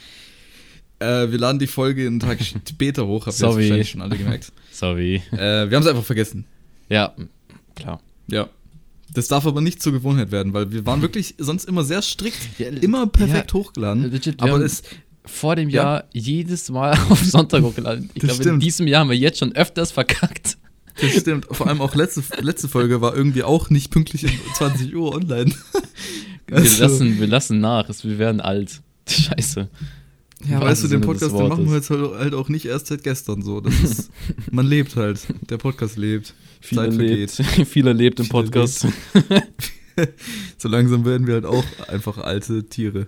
Äh, 1.00 1.31
wir 1.31 1.40
laden 1.40 1.58
die 1.58 1.66
Folge 1.68 2.06
einen 2.06 2.19
Tag 2.19 2.40
später 2.44 3.08
hoch, 3.08 3.25
habt 3.25 3.40
ihr 3.40 3.48
wahrscheinlich 3.48 3.90
schon 3.90 4.02
alle 4.04 4.18
gemerkt. 4.18 4.52
Sorry. 4.72 5.16
Äh, 5.31 5.69
wir 5.69 5.75
haben 5.78 5.81
es 5.84 5.88
einfach 5.88 6.04
vergessen. 6.04 6.46
Ja, 6.90 7.16
klar. 7.75 8.02
Ja. 8.28 8.50
Das 9.13 9.28
darf 9.28 9.46
aber 9.48 9.62
nicht 9.62 9.81
zur 9.81 9.94
Gewohnheit 9.94 10.31
werden, 10.31 10.54
weil 10.54 10.72
wir 10.72 10.86
waren 10.86 11.02
wirklich 11.02 11.36
sonst 11.40 11.66
immer 11.66 11.84
sehr 11.84 12.02
strikt, 12.04 12.38
Ja, 12.60 12.68
immer 12.68 13.08
perfekt 13.08 13.52
ja, 13.52 13.60
hochgeladen. 13.60 14.12
legit, 14.12 14.42
aber 14.42 14.60
es, 14.62 14.84
Vor 15.25 15.56
dem 15.56 15.69
Ja. 15.69 15.84
Jahr 15.84 16.04
jedes 16.13 16.69
Mal 16.69 16.92
auf 17.10 17.19
Sonntag 17.24 17.63
hochgeladen. 17.63 18.10
Ich 18.13 18.22
Das 18.22 18.30
glaube, 18.30 18.38
in 18.38 18.44
stimmt. 18.44 18.63
diesem 18.63 18.88
Jahr 18.88 19.02
haben 19.02 19.10
wir 19.10 19.18
jetzt 19.18 19.40
schon 19.40 19.54
öfters 19.56 19.92
verkackt. 19.92 20.58
Das 21.01 21.19
stimmt. 21.21 21.48
Vor 21.51 21.68
allem 21.68 21.81
auch 21.81 21.95
letzte, 21.95 22.24
letzte 22.42 22.68
Folge 22.68 23.01
war 23.01 23.15
irgendwie 23.15 23.44
auch 23.44 23.69
nicht 23.69 23.92
pünktlich 23.92 24.25
um 24.25 24.31
20 24.56 24.95
Uhr 24.95 25.13
online. 25.13 25.51
Wir, 26.48 26.57
Also- 26.57 26.83
lassen, 26.83 27.19
wir 27.19 27.27
lassen 27.27 27.59
nach, 27.62 27.88
wir 28.03 28.18
werden 28.19 28.42
alt. 28.42 28.81
Scheiße. 29.07 29.69
Ja, 30.50 30.56
Im 30.57 30.62
weißt 30.62 30.83
du, 30.83 30.88
den 30.89 31.00
Podcast, 31.01 31.33
den 31.38 31.48
machen 31.48 31.68
wir 31.69 31.75
jetzt 31.77 31.89
halt 31.92 32.13
halt 32.15 32.33
auch 32.33 32.50
nicht 32.50 32.65
erst 32.65 32.88
seit 32.88 33.03
gestern 33.03 33.42
so. 33.42 33.62
Das 33.62 33.80
ist, 33.80 34.09
man 34.51 34.65
lebt 34.65 34.95
halt. 34.98 35.19
Der 35.50 35.57
Podcast 35.57 35.98
lebt. 35.98 36.33
Viel 36.59 36.77
Zeit 36.77 36.92
erlebt, 36.92 37.31
vergeht. 37.31 37.68
viel 37.68 37.88
erlebt 37.88 38.19
im 38.19 38.25
Viel 38.25 38.31
Podcast. 38.31 38.86
So 40.58 40.67
langsam 40.67 41.05
werden 41.05 41.27
wir 41.27 41.36
halt 41.36 41.46
auch 41.46 41.63
einfach 41.88 42.17
alte 42.17 42.63
Tiere. 42.67 43.08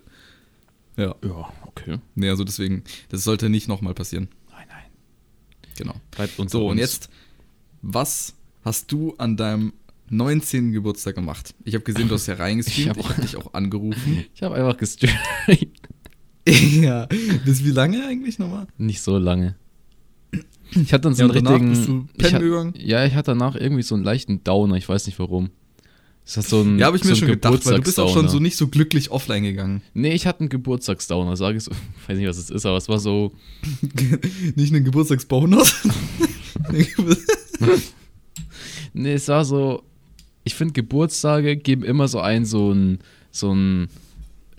Ja. 0.96 1.16
Ja, 1.24 1.52
okay. 1.66 1.98
Nee, 2.16 2.30
also 2.30 2.44
deswegen, 2.44 2.84
das 3.10 3.24
sollte 3.24 3.50
nicht 3.50 3.68
nochmal 3.68 3.94
passieren. 3.94 4.30
Nein, 4.52 4.68
nein. 4.70 4.84
Genau. 5.78 5.96
Bleibt 6.12 6.38
uns 6.40 6.52
So, 6.52 6.68
und 6.68 6.78
jetzt, 6.78 7.10
was 7.84 8.34
hast 8.64 8.92
du 8.92 9.14
an 9.18 9.38
deinem 9.38 9.74
19. 10.10 10.72
Geburtstag 10.72 11.16
gemacht? 11.16 11.54
Ich 11.66 11.76
habe 11.76 11.84
gesehen, 11.84 12.08
du 12.08 12.16
hast 12.16 12.28
ja 12.28 12.34
reingestreamt. 12.40 12.98
Ich 12.98 13.10
habe 13.10 13.22
dich 13.22 13.36
auch 13.36 13.54
angerufen. 13.54 14.26
Ich 14.36 14.42
habe 14.42 14.56
einfach 14.56 14.78
gestreamt. 14.78 15.20
ja. 16.48 17.08
Bis 17.46 17.64
wie 17.64 17.72
lange 17.72 18.06
eigentlich 18.08 18.40
nochmal? 18.40 18.68
Nicht 18.78 19.02
so 19.02 19.18
lange. 19.18 19.56
Ich 20.72 20.92
hatte 20.92 21.02
dann 21.04 21.14
so 21.14 21.24
Ja, 21.24 21.30
einen 21.30 21.48
richtigen. 21.48 21.70
bist 21.70 21.88
du 21.88 22.08
ich 22.18 22.34
hat-? 22.34 22.78
Ja, 22.78 23.06
ich 23.06 23.14
hatte 23.14 23.32
danach 23.32 23.56
irgendwie 23.56 23.84
so 23.84 23.94
einen 23.96 24.04
leichten 24.04 24.44
Downer, 24.44 24.76
ich 24.76 24.90
weiß 24.90 25.06
nicht 25.06 25.20
warum. 25.20 25.52
Es 26.26 26.38
hat 26.38 26.46
so 26.46 26.62
ein, 26.62 26.80
Ja, 26.80 26.88
habe 26.88 26.98
ich 26.98 27.04
mir 27.04 27.10
so 27.12 27.16
schon 27.18 27.28
ein 27.28 27.34
gedacht, 27.34 27.66
weil 27.66 27.76
du 27.76 27.82
bist 27.82 28.00
auch 28.00 28.12
schon 28.14 28.30
so 28.30 28.40
nicht 28.40 28.56
so 28.56 28.68
glücklich 28.70 29.12
offline 29.12 29.44
gegangen. 29.44 29.82
Nee, 29.94 30.14
ich 30.14 30.26
hatte 30.26 30.40
einen 30.42 30.50
Geburtstagsdowner, 30.50 31.36
sage 31.36 31.58
ich 31.58 31.64
so. 31.66 31.72
Ich 31.72 32.10
weiß 32.10 32.18
nicht, 32.18 32.28
was 32.28 32.38
es 32.38 32.50
ist, 32.50 32.66
aber 32.66 32.78
es 32.78 32.88
war 32.90 33.00
so. 33.00 33.34
nicht 34.56 34.74
einen 34.74 34.86
Geburtstagsbonus. 34.86 35.86
Nee, 38.94 39.14
es 39.14 39.28
war 39.28 39.44
so. 39.46 39.84
Ich 40.44 40.56
finde, 40.56 40.74
Geburtstage 40.74 41.56
geben 41.58 41.84
immer 41.84 42.08
so 42.08 42.20
ein, 42.20 42.46
so 42.46 42.72
ein, 42.72 43.00
so 43.32 43.54
ein, 43.54 43.88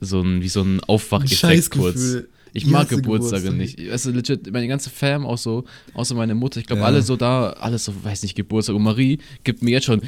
so 0.01 0.21
ein, 0.23 0.43
wie 0.43 0.49
so 0.49 0.63
ein 0.63 0.81
Aufwacheffekt 0.81 1.71
kurz. 1.71 2.17
Ich 2.57 2.67
mag 2.67 2.89
Geburtstage 2.89 3.53
nicht. 3.53 3.79
Also 3.91 4.11
legit, 4.11 4.51
meine 4.53 4.69
ganze 4.69 4.89
Fam 4.89 5.27
auch 5.27 5.39
so, 5.39 5.65
außer 5.93 6.15
meine 6.15 6.35
Mutter, 6.37 6.61
ich 6.61 6.67
glaube 6.67 6.81
Ja. 6.83 6.87
alle 6.87 7.03
so 7.03 7.17
da, 7.17 7.51
alles 7.51 7.85
so, 7.85 7.93
weiß 8.05 8.23
nicht, 8.23 8.37
Geburtstag. 8.37 8.77
Und 8.77 8.83
Marie 8.83 9.19
gibt 9.43 9.63
mir 9.63 9.73
jetzt 9.73 9.85
schon, 9.87 10.01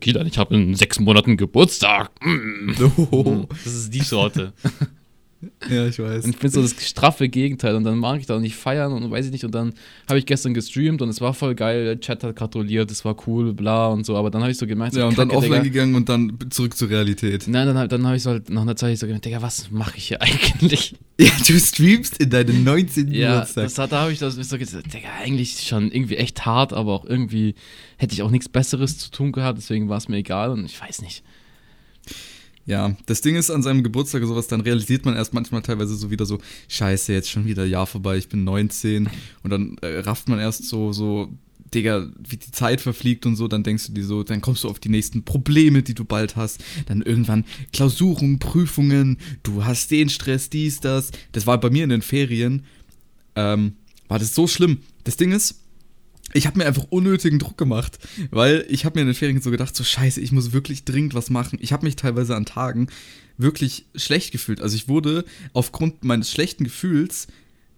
Kilian, 0.00 0.26
ich 0.26 0.36
habe 0.38 0.54
in 0.54 0.74
sechs 0.74 1.00
Monaten 1.00 1.36
Geburtstag. 1.36 2.10
Mm. 2.24 2.72
Oh. 3.10 3.46
Das 3.64 3.74
ist 3.74 3.94
die 3.94 4.02
Sorte. 4.02 4.52
Ja, 5.70 5.86
ich 5.86 5.98
weiß. 5.98 6.24
Und 6.24 6.30
ich 6.30 6.38
bin 6.38 6.50
so 6.50 6.62
das 6.62 6.72
straffe 6.80 7.28
Gegenteil 7.28 7.74
und 7.76 7.84
dann 7.84 7.98
mag 7.98 8.18
ich 8.20 8.26
da 8.26 8.38
nicht 8.38 8.56
feiern 8.56 8.92
und 8.92 9.10
weiß 9.10 9.26
ich 9.26 9.32
nicht. 9.32 9.44
Und 9.44 9.54
dann 9.54 9.74
habe 10.08 10.18
ich 10.18 10.24
gestern 10.26 10.54
gestreamt 10.54 11.02
und 11.02 11.08
es 11.10 11.20
war 11.20 11.34
voll 11.34 11.54
geil. 11.54 11.84
Der 11.84 12.00
Chat 12.00 12.24
hat 12.24 12.36
gratuliert, 12.36 12.90
es 12.90 13.04
war 13.04 13.16
cool, 13.26 13.52
bla 13.52 13.88
und 13.88 14.04
so. 14.06 14.16
Aber 14.16 14.30
dann 14.30 14.40
habe 14.42 14.50
ich 14.50 14.58
so 14.58 14.66
gemerkt, 14.66 14.94
so, 14.94 15.00
Ja, 15.00 15.06
und 15.06 15.18
dann 15.18 15.28
Kacke, 15.28 15.38
offline 15.38 15.62
Digga. 15.62 15.72
gegangen 15.74 15.94
und 15.94 16.08
dann 16.08 16.38
zurück 16.50 16.76
zur 16.76 16.88
Realität. 16.88 17.46
Nein, 17.48 17.66
dann, 17.72 17.88
dann 17.88 18.06
habe 18.06 18.16
ich 18.16 18.22
so 18.22 18.30
halt 18.30 18.48
nach 18.48 18.62
einer 18.62 18.76
Zeit 18.76 18.98
so 18.98 19.06
gemerkt, 19.06 19.26
Digga, 19.26 19.42
was 19.42 19.70
mache 19.70 19.96
ich 19.98 20.08
hier 20.08 20.22
eigentlich? 20.22 20.94
Ja, 21.20 21.30
du 21.46 21.58
streamst 21.60 22.16
in 22.18 22.30
deinem 22.30 22.64
19. 22.64 23.12
Ja, 23.12 23.32
Geburtstag. 23.34 23.64
das 23.64 23.78
hat, 23.78 23.92
da 23.92 24.00
habe 24.02 24.12
ich 24.12 24.18
das 24.18 24.34
so 24.36 24.58
gesagt, 24.58 24.92
Digga, 24.94 25.08
eigentlich 25.22 25.60
schon 25.62 25.92
irgendwie 25.92 26.16
echt 26.16 26.46
hart, 26.46 26.72
aber 26.72 26.92
auch 26.92 27.04
irgendwie 27.04 27.54
hätte 27.98 28.14
ich 28.14 28.22
auch 28.22 28.30
nichts 28.30 28.48
Besseres 28.48 28.98
zu 28.98 29.10
tun 29.10 29.32
gehabt, 29.32 29.58
deswegen 29.58 29.88
war 29.88 29.98
es 29.98 30.08
mir 30.08 30.16
egal 30.16 30.50
und 30.50 30.64
ich 30.64 30.80
weiß 30.80 31.02
nicht. 31.02 31.22
Ja, 32.66 32.96
das 33.06 33.20
Ding 33.20 33.36
ist 33.36 33.50
an 33.50 33.62
seinem 33.62 33.84
Geburtstag 33.84 34.24
sowas, 34.24 34.48
dann 34.48 34.60
realisiert 34.60 35.04
man 35.04 35.14
erst 35.14 35.32
manchmal 35.32 35.62
teilweise 35.62 35.94
so 35.94 36.10
wieder 36.10 36.26
so, 36.26 36.38
scheiße, 36.68 37.12
jetzt 37.12 37.30
schon 37.30 37.46
wieder 37.46 37.64
Jahr 37.64 37.86
vorbei, 37.86 38.16
ich 38.16 38.28
bin 38.28 38.42
19 38.42 39.08
und 39.44 39.50
dann 39.50 39.78
äh, 39.82 40.00
rafft 40.00 40.28
man 40.28 40.40
erst 40.40 40.64
so, 40.64 40.92
so, 40.92 41.32
Digga, 41.72 42.08
wie 42.18 42.36
die 42.36 42.50
Zeit 42.50 42.80
verfliegt 42.80 43.24
und 43.24 43.36
so, 43.36 43.46
dann 43.46 43.62
denkst 43.62 43.86
du 43.86 43.92
dir 43.92 44.04
so, 44.04 44.24
dann 44.24 44.40
kommst 44.40 44.64
du 44.64 44.68
auf 44.68 44.80
die 44.80 44.88
nächsten 44.88 45.22
Probleme, 45.22 45.82
die 45.82 45.94
du 45.94 46.04
bald 46.04 46.34
hast, 46.34 46.62
dann 46.86 47.02
irgendwann 47.02 47.44
Klausuren, 47.72 48.40
Prüfungen, 48.40 49.18
du 49.44 49.64
hast 49.64 49.90
den 49.92 50.08
Stress, 50.08 50.50
dies, 50.50 50.80
das. 50.80 51.12
Das 51.32 51.46
war 51.46 51.60
bei 51.60 51.70
mir 51.70 51.84
in 51.84 51.90
den 51.90 52.02
Ferien, 52.02 52.64
ähm, 53.36 53.74
war 54.08 54.18
das 54.18 54.34
so 54.34 54.46
schlimm. 54.46 54.78
Das 55.04 55.16
Ding 55.16 55.32
ist, 55.32 55.60
ich 56.36 56.46
habe 56.46 56.58
mir 56.58 56.66
einfach 56.66 56.86
unnötigen 56.90 57.38
Druck 57.38 57.56
gemacht, 57.56 57.98
weil 58.30 58.66
ich 58.68 58.84
habe 58.84 58.98
mir 58.98 59.02
in 59.02 59.08
den 59.08 59.14
Ferien 59.14 59.40
so 59.40 59.50
gedacht, 59.50 59.74
so 59.74 59.84
scheiße, 59.84 60.20
ich 60.20 60.32
muss 60.32 60.52
wirklich 60.52 60.84
dringend 60.84 61.14
was 61.14 61.30
machen. 61.30 61.58
Ich 61.62 61.72
habe 61.72 61.86
mich 61.86 61.96
teilweise 61.96 62.36
an 62.36 62.44
Tagen 62.44 62.88
wirklich 63.38 63.86
schlecht 63.94 64.32
gefühlt. 64.32 64.60
Also 64.60 64.76
ich 64.76 64.88
wurde 64.88 65.24
aufgrund 65.52 66.04
meines 66.04 66.30
schlechten 66.30 66.64
Gefühls 66.64 67.26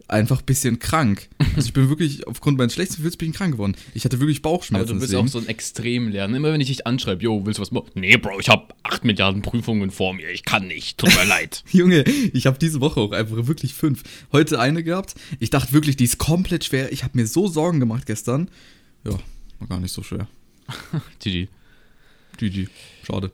einfach 0.09 0.41
ein 0.41 0.45
bisschen 0.47 0.79
krank. 0.79 1.29
Also 1.55 1.69
ich 1.69 1.73
bin 1.75 1.89
wirklich, 1.89 2.27
aufgrund 2.27 2.57
meines 2.59 2.73
schlechten 2.75 2.97
Gefühls 2.97 3.17
bin 3.17 3.31
ich 3.31 3.37
krank 3.37 3.53
geworden. 3.53 3.77
Ich 3.95 4.05
hatte 4.05 4.19
wirklich 4.21 4.39
Aber 4.39 4.51
Bauchschmerzen. 4.53 4.87
du 4.95 4.95
bist 5.01 5.13
deswegen. 5.13 5.29
auch 5.29 5.31
so 5.31 5.39
ein 5.39 5.47
Extremlerner. 5.47 6.37
Immer 6.37 6.53
wenn 6.53 6.61
ich 6.61 6.69
dich 6.69 6.87
anschreibe, 6.87 7.23
yo, 7.23 7.45
willst 7.45 7.59
du 7.59 7.63
was 7.63 7.71
machen? 7.71 7.91
Nee, 7.95 8.17
Bro, 8.17 8.41
ich 8.41 8.49
habe 8.49 8.75
8 8.85 9.05
Milliarden 9.05 9.43
Prüfungen 9.43 9.91
vor 9.91 10.15
mir, 10.15 10.31
ich 10.31 10.45
kann 10.45 10.67
nicht, 10.67 10.99
tut 10.99 11.15
mir 11.15 11.25
leid. 11.29 11.63
Junge, 11.73 12.03
ich 12.05 12.47
habe 12.47 12.59
diese 12.59 12.81
Woche 12.81 13.01
auch 13.01 13.13
einfach 13.13 13.47
wirklich 13.47 13.75
fünf. 13.75 14.03
Heute 14.33 14.59
eine 14.61 14.83
gehabt. 14.83 15.15
Ich 15.41 15.51
dachte 15.51 15.73
wirklich, 15.73 15.97
die 15.97 16.05
ist 16.05 16.19
komplett 16.19 16.65
schwer. 16.65 16.91
Ich 16.93 17.05
habe 17.05 17.17
mir 17.19 17.27
so 17.27 17.47
Sorgen 17.49 17.79
gemacht 17.81 18.07
gestern. 18.07 18.51
Ja, 19.05 19.13
war 19.59 19.69
gar 19.69 19.81
nicht 19.81 19.93
so 19.93 20.03
schwer. 20.03 20.27
GG. 21.21 21.49
GG. 22.39 22.69
Schade. 23.07 23.31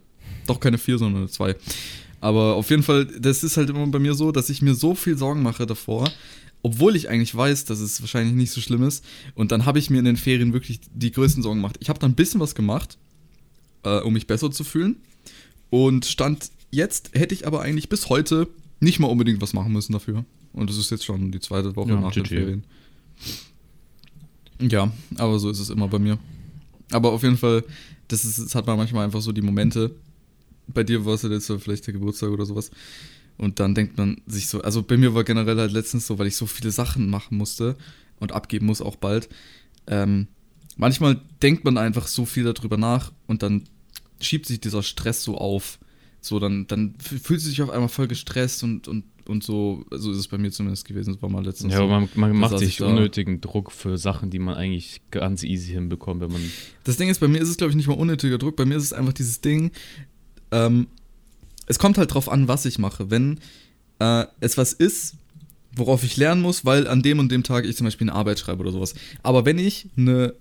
Doch 0.47 0.61
keine 0.61 0.79
vier, 0.79 0.99
sondern 0.99 1.23
eine 1.23 1.31
zwei. 1.31 1.55
Aber 2.21 2.55
auf 2.55 2.71
jeden 2.71 2.83
Fall, 2.83 3.05
das 3.07 3.45
ist 3.45 3.57
halt 3.57 3.69
immer 3.71 3.87
bei 3.87 3.99
mir 3.99 4.15
so, 4.15 4.33
dass 4.33 4.49
ich 4.51 4.63
mir 4.63 4.75
so 4.75 4.95
viel 4.95 5.17
Sorgen 5.19 5.43
mache 5.43 5.67
davor, 5.67 6.11
obwohl 6.65 6.97
ich 6.97 7.11
eigentlich 7.11 7.35
weiß, 7.35 7.67
dass 7.67 7.79
es 7.79 8.01
wahrscheinlich 8.01 8.35
nicht 8.35 8.51
so 8.51 8.61
schlimm 8.63 8.83
ist. 8.83 9.05
Und 9.35 9.53
dann 9.53 9.67
habe 9.67 9.79
ich 9.79 9.91
mir 9.91 9.99
in 9.99 10.07
den 10.07 10.17
Ferien 10.17 10.55
wirklich 10.55 10.81
die 10.95 11.13
größten 11.13 11.43
Sorgen 11.43 11.59
gemacht. 11.59 11.77
Ich 11.81 11.91
habe 11.91 11.99
dann 11.99 12.13
ein 12.13 12.15
bisschen 12.15 12.41
was 12.41 12.55
gemacht, 12.55 12.97
äh, 13.83 14.01
um 14.01 14.15
mich 14.15 14.27
besser 14.27 14.51
zu 14.51 14.65
fühlen. 14.65 14.97
Und 15.69 16.07
stand 16.07 16.51
jetzt, 16.71 17.11
hätte 17.13 17.35
ich 17.35 17.47
aber 17.47 17.61
eigentlich 17.61 17.91
bis 17.91 18.09
heute 18.09 18.49
nicht 18.81 18.99
mal 18.99 19.09
unbedingt 19.09 19.43
was 19.43 19.53
machen 19.53 19.75
müssen 19.75 19.93
dafür. 19.93 20.25
Und 20.55 20.71
das 20.71 20.79
ist 20.79 20.91
jetzt 20.91 21.05
schon 21.05 21.31
die 21.31 21.41
zweite 21.41 21.77
Woche 21.77 21.91
Ja, 21.91 22.01
nach 22.01 22.13
den. 22.13 22.25
Ferien. 22.25 22.65
Ja, 24.59 24.91
aber 25.17 25.39
so 25.39 25.51
ist 25.51 25.59
es 25.59 25.69
immer 25.69 25.89
bei 25.89 25.99
mir. 25.99 26.19
Aber 26.93 27.13
auf 27.13 27.23
jeden 27.23 27.37
Fall, 27.37 27.63
das, 28.09 28.25
ist, 28.25 28.39
das 28.39 28.55
hat 28.55 28.67
man 28.67 28.79
manchmal 28.79 29.05
einfach 29.05 29.21
so 29.21 29.33
die 29.33 29.43
Momente. 29.43 29.95
Bei 30.69 30.83
dir 30.83 31.05
war 31.05 31.13
es 31.13 31.23
ja 31.23 31.29
jetzt 31.29 31.53
vielleicht 31.59 31.87
der 31.87 31.93
Geburtstag 31.93 32.31
oder 32.31 32.47
sowas. 32.47 32.71
Und 33.37 33.61
dann 33.61 33.75
denkt 33.75 33.99
man 33.99 34.21
sich 34.27 34.49
so, 34.49 34.63
also 34.63 34.83
bei 34.83 34.97
mir 34.97 35.15
war 35.15 35.25
generell 35.25 35.57
halt 35.59 35.73
letztens 35.73 36.07
so, 36.07 36.19
weil 36.19 36.27
ich 36.27 36.37
so 36.37 36.47
viele 36.47 36.71
Sachen 36.71 37.11
machen 37.11 37.37
musste 37.37 37.77
und 38.21 38.33
abgeben 38.33 38.67
muss 38.67 38.81
auch 38.81 38.97
bald. 38.97 39.29
Ähm, 39.87 40.29
manchmal 40.77 41.21
denkt 41.43 41.65
man 41.65 41.77
einfach 41.77 42.07
so 42.07 42.25
viel 42.25 42.45
darüber 42.45 42.77
nach 42.77 43.13
und 43.27 43.43
dann 43.43 43.65
schiebt 44.21 44.47
sich 44.47 44.61
dieser 44.61 44.83
Stress 44.83 45.23
so 45.23 45.37
auf. 45.37 45.79
So, 46.21 46.39
dann, 46.39 46.67
dann 46.69 46.95
fühlt 46.99 47.41
sich 47.41 47.61
auf 47.61 47.69
einmal 47.69 47.91
voll 47.91 48.09
gestresst 48.09 48.63
und, 48.63 48.89
und, 48.89 49.05
und 49.27 49.45
so, 49.45 49.85
so 49.91 50.11
ist 50.11 50.17
es 50.17 50.29
bei 50.29 50.39
mir 50.39 50.51
zumindest 50.51 50.87
gewesen. 50.87 51.13
Das 51.13 51.21
war 51.21 51.29
mal 51.29 51.45
letztens 51.45 51.73
Ja, 51.73 51.81
so. 51.81 51.85
aber 51.85 52.01
man, 52.01 52.09
man 52.15 52.37
macht 52.37 52.59
sich 52.59 52.81
unnötigen 52.81 53.43
Druck 53.43 53.73
für 53.73 53.99
Sachen, 53.99 54.31
die 54.31 54.39
man 54.39 54.55
eigentlich 54.55 55.03
ganz 55.11 55.43
easy 55.43 55.73
hinbekommt, 55.73 56.23
wenn 56.23 56.33
man. 56.33 56.41
Das 56.85 56.97
Ding 56.97 57.11
ist, 57.11 57.19
bei 57.21 57.29
mir 57.29 57.39
ist 57.39 57.51
es, 57.51 57.59
glaube 57.59 57.73
ich, 57.73 57.77
nicht 57.77 57.89
mal 57.89 57.99
unnötiger 57.99 58.39
Druck. 58.39 58.57
Bei 58.57 58.65
mir 58.65 58.77
ist 58.77 58.85
es 58.85 58.95
einfach 58.95 59.13
dieses 59.13 59.43
Ding, 59.43 59.71
ähm, 60.51 60.87
es 61.67 61.79
kommt 61.79 61.99
halt 61.99 62.13
drauf 62.13 62.29
an, 62.29 62.49
was 62.49 62.65
ich 62.65 62.79
mache. 62.79 63.11
Wenn 63.11 63.41
äh, 63.99 64.25
es 64.41 64.57
was 64.57 64.73
ist, 64.73 65.15
worauf 65.77 66.05
ich 66.05 66.17
lernen 66.17 66.43
muss, 66.43 66.65
weil 66.65 66.87
an 66.87 67.03
dem 67.03 67.19
und 67.19 67.31
dem 67.33 67.43
Tag 67.43 67.65
ich 67.65 67.77
zum 67.77 67.87
Beispiel 67.87 68.09
eine 68.09 68.17
Arbeit 68.17 68.39
schreibe 68.39 68.61
oder 68.61 68.73
sowas. 68.73 68.95
Aber 69.23 69.45
wenn 69.45 69.59
ich 69.59 69.89
eine 69.97 70.35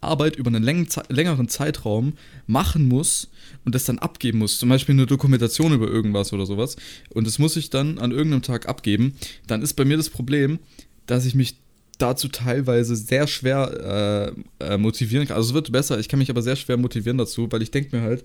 Arbeit 0.00 0.36
über 0.36 0.48
einen 0.48 0.62
längeren 0.62 1.48
Zeitraum 1.48 2.14
machen 2.46 2.88
muss 2.88 3.28
und 3.64 3.74
das 3.74 3.84
dann 3.84 3.98
abgeben 3.98 4.38
muss, 4.38 4.58
zum 4.58 4.68
Beispiel 4.68 4.94
eine 4.94 5.06
Dokumentation 5.06 5.72
über 5.72 5.88
irgendwas 5.88 6.32
oder 6.32 6.46
sowas, 6.46 6.76
und 7.10 7.26
das 7.26 7.38
muss 7.38 7.56
ich 7.56 7.70
dann 7.70 7.98
an 7.98 8.10
irgendeinem 8.10 8.42
Tag 8.42 8.68
abgeben, 8.68 9.14
dann 9.46 9.62
ist 9.62 9.74
bei 9.74 9.84
mir 9.84 9.96
das 9.96 10.08
Problem, 10.08 10.58
dass 11.06 11.26
ich 11.26 11.34
mich 11.34 11.56
dazu 11.98 12.28
teilweise 12.28 12.96
sehr 12.96 13.26
schwer 13.26 14.32
äh, 14.60 14.64
äh, 14.64 14.78
motivieren 14.78 15.26
kann. 15.26 15.36
Also 15.36 15.50
es 15.50 15.54
wird 15.54 15.70
besser, 15.70 15.98
ich 15.98 16.08
kann 16.08 16.18
mich 16.18 16.30
aber 16.30 16.40
sehr 16.40 16.56
schwer 16.56 16.78
motivieren 16.78 17.18
dazu, 17.18 17.48
weil 17.50 17.60
ich 17.60 17.70
denke 17.70 17.94
mir 17.94 18.02
halt, 18.02 18.24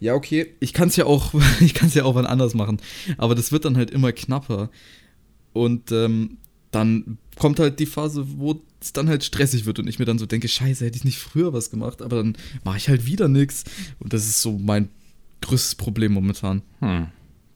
ja, 0.00 0.14
okay, 0.14 0.54
ich 0.60 0.72
kann 0.72 0.88
es 0.88 0.96
ja 0.96 1.04
auch, 1.04 1.34
ich 1.60 1.74
kann 1.74 1.88
es 1.88 1.94
ja 1.94 2.04
auch 2.04 2.14
wann 2.14 2.26
anders 2.26 2.54
machen. 2.54 2.80
Aber 3.18 3.34
das 3.34 3.52
wird 3.52 3.64
dann 3.64 3.76
halt 3.76 3.90
immer 3.90 4.12
knapper. 4.12 4.70
Und 5.52 5.92
ähm, 5.92 6.38
dann 6.70 7.18
kommt 7.36 7.60
halt 7.60 7.80
die 7.80 7.86
Phase, 7.86 8.26
wo 8.38 8.62
es 8.80 8.92
dann 8.92 9.08
halt 9.08 9.24
stressig 9.24 9.66
wird 9.66 9.78
und 9.78 9.88
ich 9.88 9.98
mir 9.98 10.04
dann 10.04 10.18
so 10.18 10.26
denke, 10.26 10.48
scheiße, 10.48 10.84
hätte 10.84 10.96
ich 10.96 11.04
nicht 11.04 11.18
früher 11.18 11.52
was 11.52 11.70
gemacht, 11.70 12.02
aber 12.02 12.16
dann 12.16 12.36
mache 12.64 12.78
ich 12.78 12.88
halt 12.88 13.06
wieder 13.06 13.28
nichts. 13.28 13.64
Und 13.98 14.12
das 14.12 14.26
ist 14.26 14.40
so 14.40 14.58
mein 14.58 14.88
größtes 15.42 15.74
Problem 15.74 16.12
momentan. 16.12 16.62
Hm. 16.80 17.08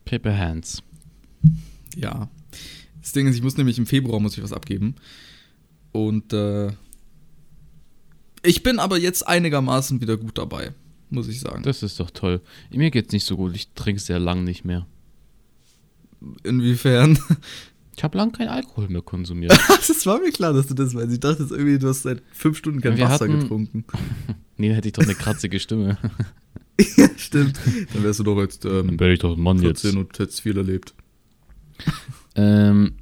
Paper 0.04 0.36
Hands. 0.36 0.82
Ja. 1.96 2.28
Das 3.00 3.12
Ding 3.12 3.26
ist, 3.26 3.36
ich 3.36 3.42
muss 3.42 3.56
nämlich 3.56 3.78
im 3.78 3.86
Februar 3.86 4.20
muss 4.20 4.36
ich 4.36 4.42
was 4.42 4.52
abgeben. 4.52 4.96
Und 5.92 6.32
äh, 6.32 6.72
ich 8.42 8.62
bin 8.62 8.78
aber 8.78 8.98
jetzt 8.98 9.26
einigermaßen 9.26 10.00
wieder 10.00 10.16
gut 10.16 10.38
dabei, 10.38 10.72
muss 11.14 11.28
ich 11.28 11.40
sagen. 11.40 11.62
Das 11.62 11.82
ist 11.82 12.00
doch 12.00 12.10
toll. 12.10 12.40
Mir 12.70 12.90
geht's 12.90 13.12
nicht 13.12 13.24
so 13.24 13.36
gut. 13.36 13.54
Ich 13.54 13.68
trinke 13.74 14.00
sehr 14.00 14.18
lang 14.18 14.44
nicht 14.44 14.64
mehr. 14.64 14.86
Inwiefern? 16.42 17.18
Ich 17.96 18.02
habe 18.02 18.16
lang 18.18 18.32
keinen 18.32 18.48
Alkohol 18.48 18.88
mehr 18.88 19.02
konsumiert. 19.02 19.52
das 19.68 20.04
war 20.06 20.20
mir 20.20 20.32
klar, 20.32 20.52
dass 20.52 20.66
du 20.66 20.74
das 20.74 20.94
weißt. 20.94 21.12
Ich 21.12 21.20
dachte 21.20 21.42
jetzt 21.42 21.52
irgendwie, 21.52 21.78
du 21.78 21.88
hast 21.88 22.02
seit 22.02 22.22
fünf 22.32 22.58
Stunden 22.58 22.80
kein 22.80 22.96
Wir 22.96 23.04
Wasser 23.04 23.24
hatten- 23.26 23.40
getrunken. 23.40 23.84
nee, 24.56 24.68
dann 24.68 24.74
hätte 24.76 24.88
ich 24.88 24.94
doch 24.94 25.04
eine 25.04 25.14
kratzige 25.14 25.60
Stimme. 25.60 25.98
ja, 26.96 27.08
stimmt. 27.16 27.58
Dann 27.92 28.02
wärst 28.02 28.18
du 28.20 28.24
doch 28.24 28.40
jetzt 28.40 28.64
Dann 28.64 28.88
ähm, 28.88 29.00
werde 29.00 29.12
ich 29.14 29.20
doch 29.20 29.36
ein 29.36 29.40
Mann 29.42 29.62
jetzt. 29.62 29.82
14 29.82 30.00
und 30.00 30.18
hättest 30.18 30.40
viel 30.40 30.56
erlebt. 30.56 30.94
Ähm, 32.34 32.94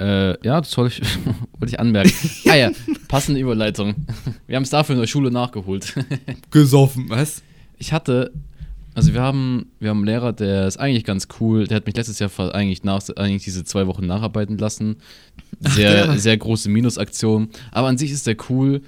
äh, 0.00 0.30
ja, 0.42 0.60
das 0.60 0.76
wollte 0.78 1.02
ich, 1.02 1.08
wollte 1.58 1.74
ich 1.74 1.78
anmerken. 1.78 2.12
Ah 2.48 2.56
ja, 2.56 2.70
passende 3.08 3.38
Überleitung. 3.38 3.94
Wir 4.46 4.56
haben 4.56 4.62
es 4.62 4.70
dafür 4.70 4.94
in 4.94 5.00
der 5.00 5.06
Schule 5.06 5.30
nachgeholt. 5.30 5.94
Gesoffen, 6.50 7.10
was? 7.10 7.42
Ich 7.78 7.92
hatte, 7.92 8.32
also 8.94 9.12
wir 9.12 9.20
haben, 9.20 9.66
wir 9.78 9.90
haben 9.90 9.98
einen 9.98 10.06
Lehrer, 10.06 10.32
der 10.32 10.66
ist 10.66 10.78
eigentlich 10.78 11.04
ganz 11.04 11.28
cool. 11.38 11.66
Der 11.66 11.76
hat 11.76 11.86
mich 11.86 11.96
letztes 11.96 12.18
Jahr 12.18 12.30
eigentlich, 12.54 12.82
nach, 12.82 13.02
eigentlich 13.16 13.44
diese 13.44 13.62
zwei 13.64 13.86
Wochen 13.86 14.06
nacharbeiten 14.06 14.56
lassen. 14.56 14.96
Sehr, 15.60 16.06
der. 16.06 16.18
sehr 16.18 16.36
große 16.38 16.70
Minusaktion. 16.70 17.50
Aber 17.70 17.88
an 17.88 17.98
sich 17.98 18.10
ist 18.10 18.26
der 18.26 18.36
cool. 18.48 18.80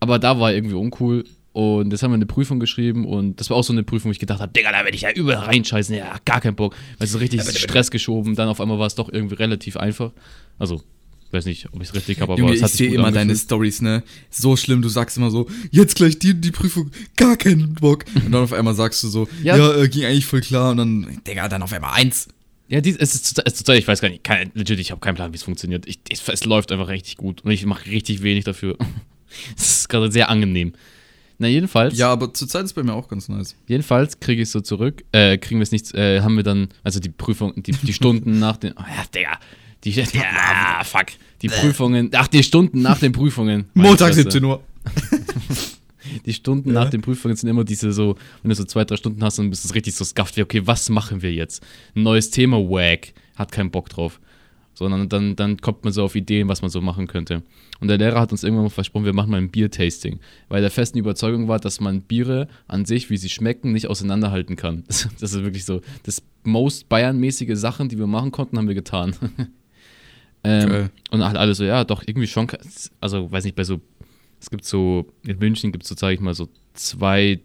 Aber 0.00 0.18
da 0.18 0.40
war 0.40 0.50
er 0.50 0.56
irgendwie 0.56 0.74
uncool. 0.74 1.24
Und 1.52 1.90
jetzt 1.90 2.02
haben 2.04 2.12
wir 2.12 2.14
eine 2.16 2.26
Prüfung 2.26 2.60
geschrieben 2.60 3.04
und 3.04 3.40
das 3.40 3.50
war 3.50 3.56
auch 3.56 3.64
so 3.64 3.72
eine 3.72 3.82
Prüfung, 3.82 4.10
wo 4.10 4.12
ich 4.12 4.20
gedacht 4.20 4.40
habe, 4.40 4.52
Digga, 4.52 4.70
da 4.70 4.84
werde 4.84 4.94
ich 4.94 5.02
ja 5.02 5.10
überall 5.10 5.46
reinscheißen. 5.46 5.94
Ja, 5.96 6.16
gar 6.24 6.40
keinen 6.40 6.54
Bock. 6.54 6.76
Also 7.00 7.18
richtig 7.18 7.42
Stress 7.42 7.90
geschoben. 7.90 8.36
Dann 8.36 8.48
auf 8.48 8.60
einmal 8.60 8.78
war 8.78 8.86
es 8.86 8.94
doch 8.94 9.08
irgendwie 9.12 9.34
relativ 9.34 9.76
einfach. 9.76 10.12
Also, 10.60 10.82
weiß 11.32 11.46
nicht, 11.46 11.66
ob 11.72 11.82
ich 11.82 11.88
es 11.88 11.94
richtig 11.94 12.20
habe, 12.20 12.34
aber 12.34 12.40
Junge, 12.40 12.52
es 12.52 12.58
ich 12.58 12.62
hat 12.62 12.70
sich 12.70 12.78
sehe 12.78 12.94
immer 12.94 13.04
deine 13.10 13.20
angefühlt. 13.32 13.42
Stories, 13.44 13.82
ne? 13.82 14.04
So 14.30 14.56
schlimm, 14.56 14.80
du 14.80 14.88
sagst 14.88 15.16
immer 15.16 15.30
so, 15.32 15.48
jetzt 15.72 15.96
gleich 15.96 16.20
die, 16.20 16.34
die 16.34 16.52
Prüfung, 16.52 16.92
gar 17.16 17.36
keinen 17.36 17.74
Bock. 17.74 18.04
Und 18.14 18.30
dann 18.30 18.44
auf 18.44 18.52
einmal 18.52 18.74
sagst 18.74 19.02
du 19.02 19.08
so, 19.08 19.28
ja, 19.42 19.56
Ja. 19.56 19.74
äh, 19.74 19.88
ging 19.88 20.04
eigentlich 20.04 20.26
voll 20.26 20.42
klar. 20.42 20.70
Und 20.70 20.76
dann, 20.76 21.20
Digga, 21.26 21.48
dann 21.48 21.62
auf 21.62 21.72
einmal 21.72 21.94
eins. 21.94 22.28
Ja, 22.68 22.80
dies, 22.80 22.94
es, 22.96 23.16
ist, 23.16 23.42
es 23.44 23.52
ist 23.54 23.58
total, 23.58 23.76
ich 23.78 23.88
weiß 23.88 24.00
gar 24.00 24.08
nicht, 24.08 24.22
kein, 24.22 24.52
legit, 24.54 24.78
ich 24.78 24.92
habe 24.92 25.00
keinen 25.00 25.16
Plan, 25.16 25.32
wie 25.32 25.36
es 25.36 25.42
funktioniert. 25.42 25.88
Ich, 25.88 25.98
es, 26.08 26.28
es 26.28 26.44
läuft 26.44 26.70
einfach 26.70 26.86
richtig 26.86 27.16
gut 27.16 27.40
und 27.44 27.50
ich 27.50 27.66
mache 27.66 27.86
richtig 27.90 28.22
wenig 28.22 28.44
dafür. 28.44 28.76
Es 29.56 29.70
ist 29.80 29.88
gerade 29.88 30.10
sehr 30.10 30.28
angenehm. 30.28 30.72
Na, 31.40 31.48
jedenfalls, 31.48 31.96
Ja, 31.98 32.12
aber 32.12 32.32
zurzeit 32.34 32.64
ist 32.66 32.74
bei 32.74 32.82
mir 32.82 32.92
auch 32.92 33.08
ganz 33.08 33.28
nice. 33.28 33.56
jedenfalls 33.66 34.20
kriege 34.20 34.42
ich 34.42 34.50
so 34.50 34.60
zurück, 34.60 35.02
äh, 35.12 35.38
kriegen 35.38 35.58
wir 35.58 35.62
es 35.64 35.72
nicht, 35.72 35.92
äh, 35.94 36.20
haben 36.20 36.36
wir 36.36 36.42
dann, 36.44 36.68
also 36.84 37.00
die 37.00 37.08
Prüfung, 37.08 37.54
die, 37.62 37.72
die 37.72 37.92
Stunden 37.94 38.38
nach 38.38 38.58
den, 38.58 38.74
oh 38.76 38.80
ja, 38.82 39.04
Digga, 39.14 39.38
die, 39.82 39.90
ja, 39.92 40.82
fuck, 40.84 41.06
die 41.40 41.48
Prüfungen, 41.48 42.10
ach, 42.14 42.28
die 42.28 42.42
Stunden 42.42 42.82
nach 42.82 42.98
den 42.98 43.12
Prüfungen. 43.12 43.64
Montag 43.72 44.08
Fresse. 44.08 44.22
17 44.24 44.44
Uhr. 44.44 44.62
Die 45.02 46.20
die 46.26 46.32
Stunden 46.34 46.68
Ja. 46.74 46.84
nach 46.84 46.90
den 46.90 47.00
Prüfungen 47.00 47.34
sind 47.36 47.48
immer 47.48 47.64
diese 47.64 47.90
so, 47.92 48.16
wenn 48.42 48.50
du 48.50 48.54
so 48.54 48.64
zwei, 48.64 48.84
drei 48.84 48.96
Stunden 48.96 49.22
hast, 49.24 49.38
dann 49.38 49.48
bist 49.48 49.64
du 49.68 49.72
richtig 49.72 49.94
so 49.94 50.04
skafft, 50.04 50.36
wie, 50.36 50.42
okay, 50.42 50.66
was 50.66 50.90
machen 50.90 51.22
wir 51.22 51.32
jetzt? 51.32 51.62
Ein 51.96 52.02
neues 52.02 52.30
Thema, 52.30 52.58
wack, 52.58 53.14
hat 53.36 53.50
keinen 53.52 53.70
Bock 53.70 53.88
drauf. 53.88 54.20
Sondern 54.74 55.08
dann, 55.08 55.36
dann 55.36 55.58
kommt 55.58 55.84
man 55.84 55.92
so 55.92 56.04
auf 56.04 56.14
Ideen, 56.14 56.48
was 56.48 56.62
man 56.62 56.70
so 56.70 56.80
machen 56.80 57.06
könnte. 57.06 57.42
Und 57.80 57.88
der 57.88 57.98
Lehrer 57.98 58.20
hat 58.20 58.32
uns 58.32 58.44
irgendwann 58.44 58.64
mal 58.64 58.70
versprochen, 58.70 59.04
wir 59.04 59.12
machen 59.12 59.30
mal 59.30 59.38
ein 59.38 59.50
Bier-Tasting. 59.50 60.20
Weil 60.48 60.62
der 60.62 60.70
festen 60.70 60.98
Überzeugung 60.98 61.48
war, 61.48 61.58
dass 61.58 61.80
man 61.80 62.02
Biere 62.02 62.48
an 62.66 62.84
sich, 62.84 63.10
wie 63.10 63.16
sie 63.16 63.28
schmecken, 63.28 63.72
nicht 63.72 63.88
auseinanderhalten 63.88 64.56
kann. 64.56 64.84
Das, 64.86 65.08
das 65.20 65.32
ist 65.34 65.42
wirklich 65.42 65.64
so. 65.64 65.80
Das 66.04 66.22
most 66.44 66.88
Bayern-mäßige 66.88 67.56
Sachen, 67.56 67.88
die 67.88 67.98
wir 67.98 68.06
machen 68.06 68.30
konnten, 68.30 68.58
haben 68.58 68.68
wir 68.68 68.74
getan. 68.74 69.14
ähm, 70.44 70.68
Geil. 70.68 70.90
und 71.10 71.24
halt 71.24 71.36
alle 71.36 71.54
so, 71.54 71.64
ja, 71.64 71.84
doch, 71.84 72.02
irgendwie 72.06 72.26
schon. 72.26 72.46
Also, 73.00 73.30
weiß 73.30 73.44
nicht, 73.44 73.56
bei 73.56 73.64
so, 73.64 73.80
es 74.40 74.50
gibt 74.50 74.64
so, 74.64 75.06
in 75.26 75.38
München 75.38 75.72
gibt 75.72 75.84
es 75.84 75.88
so, 75.90 75.96
sage 75.96 76.14
ich 76.14 76.20
mal, 76.20 76.34
so 76.34 76.48
zwei 76.74 77.40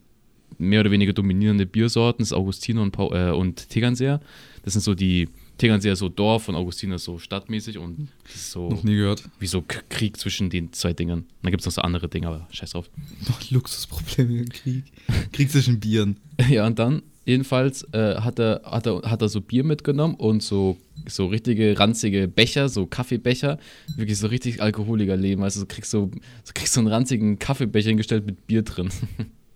mehr 0.58 0.82
oder 0.82 0.91
weniger 0.91 1.13
dominierende 1.13 1.65
Biersorten, 1.65 2.20
das 2.20 2.29
ist 2.29 2.34
Augustiner 2.34 2.82
und, 2.82 2.91
Pau, 2.91 3.13
äh, 3.13 3.32
und 3.32 3.70
Tegernseer. 3.70 4.22
Das 4.63 4.74
sind 4.74 4.82
so 4.82 4.96
die, 4.96 5.29
Tegernseer 5.57 5.93
ist 5.93 6.00
so 6.00 6.09
Dorf 6.09 6.50
und 6.50 6.55
Augustiner 6.55 6.95
ist 6.95 7.05
so 7.05 7.17
stadtmäßig 7.17 7.77
und 7.77 8.09
das 8.24 8.35
ist 8.35 8.51
so 8.51 8.69
Noch 8.69 8.83
nie 8.83 8.95
gehört. 8.95 9.24
wie 9.39 9.47
so 9.47 9.63
Krieg 9.89 10.17
zwischen 10.17 10.50
den 10.50 10.74
zwei 10.74 10.91
Dingern. 10.93 11.25
Dann 11.43 11.51
gibt 11.51 11.62
es 11.62 11.65
noch 11.65 11.74
so 11.74 11.81
andere 11.81 12.09
Dinge, 12.09 12.27
aber 12.27 12.47
scheiß 12.51 12.71
drauf. 12.71 12.89
Noch 13.29 13.50
Luxusprobleme 13.51 14.39
im 14.41 14.50
Krieg. 14.50 14.83
Krieg 15.31 15.50
zwischen 15.51 15.79
Bieren. 15.79 16.17
Ja, 16.50 16.67
und 16.67 16.77
dann, 16.79 17.01
jedenfalls, 17.25 17.83
äh, 17.93 18.15
hat, 18.17 18.39
er, 18.39 18.62
hat, 18.65 18.85
er, 18.85 19.01
hat 19.09 19.21
er 19.21 19.29
so 19.29 19.39
Bier 19.39 19.63
mitgenommen 19.63 20.15
und 20.15 20.43
so, 20.43 20.75
so 21.07 21.27
richtige 21.27 21.79
ranzige 21.79 22.27
Becher, 22.27 22.67
so 22.67 22.85
Kaffeebecher, 22.85 23.57
wirklich 23.95 24.17
so 24.17 24.27
richtig 24.27 24.62
alkoholiger 24.62 25.15
Leben. 25.15 25.41
Also 25.43 25.62
du 25.62 25.65
kriegst 25.67 25.91
so, 25.91 26.07
du 26.07 26.51
kriegst 26.53 26.74
so 26.74 26.81
einen 26.81 26.88
ranzigen 26.89 27.39
Kaffeebecher 27.39 27.88
hingestellt 27.88 28.25
mit 28.25 28.45
Bier 28.47 28.63
drin. 28.63 28.89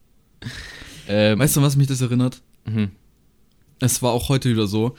ähm, 1.09 1.39
Weißt 1.39 1.57
du, 1.57 1.61
was 1.61 1.75
mich 1.75 1.87
das 1.87 1.99
erinnert? 2.01 2.41
mhm. 2.65 2.91
Es 3.81 4.01
war 4.01 4.11
auch 4.11 4.27
heute 4.27 4.49
wieder 4.49 4.67
so, 4.67 4.95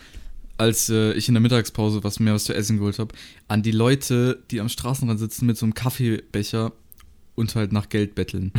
als 0.61 0.90
äh, 0.90 1.14
ich 1.14 1.26
in 1.26 1.35
der 1.35 1.40
Mittagspause 1.40 2.05
was 2.05 2.21
mehr 2.21 2.35
was 2.35 2.45
zu 2.45 2.55
essen 2.55 2.76
geholt 2.76 2.99
habe, 2.99 3.14
an 3.49 3.62
die 3.62 3.71
Leute, 3.73 4.43
die 4.50 4.61
am 4.61 4.69
Straßenrand 4.69 5.19
sitzen 5.19 5.47
mit 5.47 5.57
so 5.57 5.64
einem 5.64 5.73
Kaffeebecher 5.73 6.73
und 7.35 7.55
halt 7.55 7.73
nach 7.73 7.88
Geld 7.88 8.14
betteln. 8.14 8.52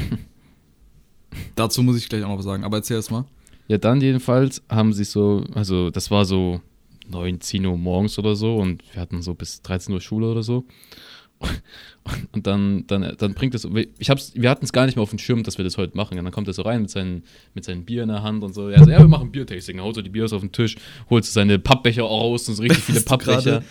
Dazu 1.56 1.84
muss 1.84 1.98
ich 1.98 2.10
gleich 2.10 2.24
auch 2.24 2.30
noch 2.30 2.40
was 2.40 2.46
sagen, 2.46 2.64
aber 2.64 2.78
erzähl 2.78 2.98
erst 2.98 3.12
mal. 3.12 3.26
Ja, 3.68 3.78
dann 3.78 4.02
jedenfalls 4.02 4.64
haben 4.68 4.94
sie 4.94 5.04
so, 5.04 5.46
also 5.54 5.92
das 5.92 6.10
war 6.10 6.26
so 6.26 6.62
9, 7.08 7.40
10 7.40 7.66
Uhr 7.68 7.78
morgens 7.78 8.18
oder 8.18 8.36
so 8.36 8.56
und 8.56 8.84
wir 8.94 9.02
hatten 9.02 9.22
so 9.22 9.36
bis 9.36 9.62
13 9.62 9.94
Uhr 9.94 10.02
Schule 10.02 10.32
oder 10.32 10.42
so. 10.42 10.66
Und 12.32 12.48
dann, 12.48 12.86
dann, 12.88 13.16
dann 13.18 13.34
bringt 13.36 13.54
es, 13.54 13.68
ich 14.00 14.10
hab's, 14.10 14.34
wir 14.36 14.50
hatten 14.50 14.66
es 14.66 14.74
gar 14.74 14.86
nicht 14.86 14.96
mehr 14.96 15.04
auf 15.04 15.12
dem 15.12 15.20
Schirm, 15.20 15.44
dass 15.44 15.58
wir 15.58 15.66
das 15.66 15.78
heute 15.78 15.96
machen. 15.96 16.18
Und 16.18 16.26
dann 16.26 16.34
kommt 16.34 16.48
er 16.48 16.54
so 16.54 16.64
rein 16.64 16.82
mit 16.82 16.90
seinen, 16.90 17.24
mit 17.54 17.64
seinen 17.64 17.86
Bier 17.86 18.04
in 18.04 18.10
der 18.10 18.24
Hand 18.24 18.44
und 18.44 18.54
so. 18.54 18.70
Er 18.70 18.84
so, 18.84 18.90
ja, 18.90 19.00
wir 19.00 19.08
machen 19.08 19.32
Biertasting. 19.32 19.78
Dann 19.78 19.86
haut 19.86 19.96
so 19.96 20.02
die 20.02 20.10
Bier 20.10 20.26
auf 20.26 20.42
den 20.42 20.52
Tisch, 20.52 20.78
holt 21.10 21.26
so 21.26 21.32
seine 21.32 21.60
Pappbecher 21.60 22.04
raus 22.04 22.50
und 22.50 22.56
so 22.56 22.64
richtig 22.64 22.84
viele 22.84 23.02
Pappbecher. 23.02 23.64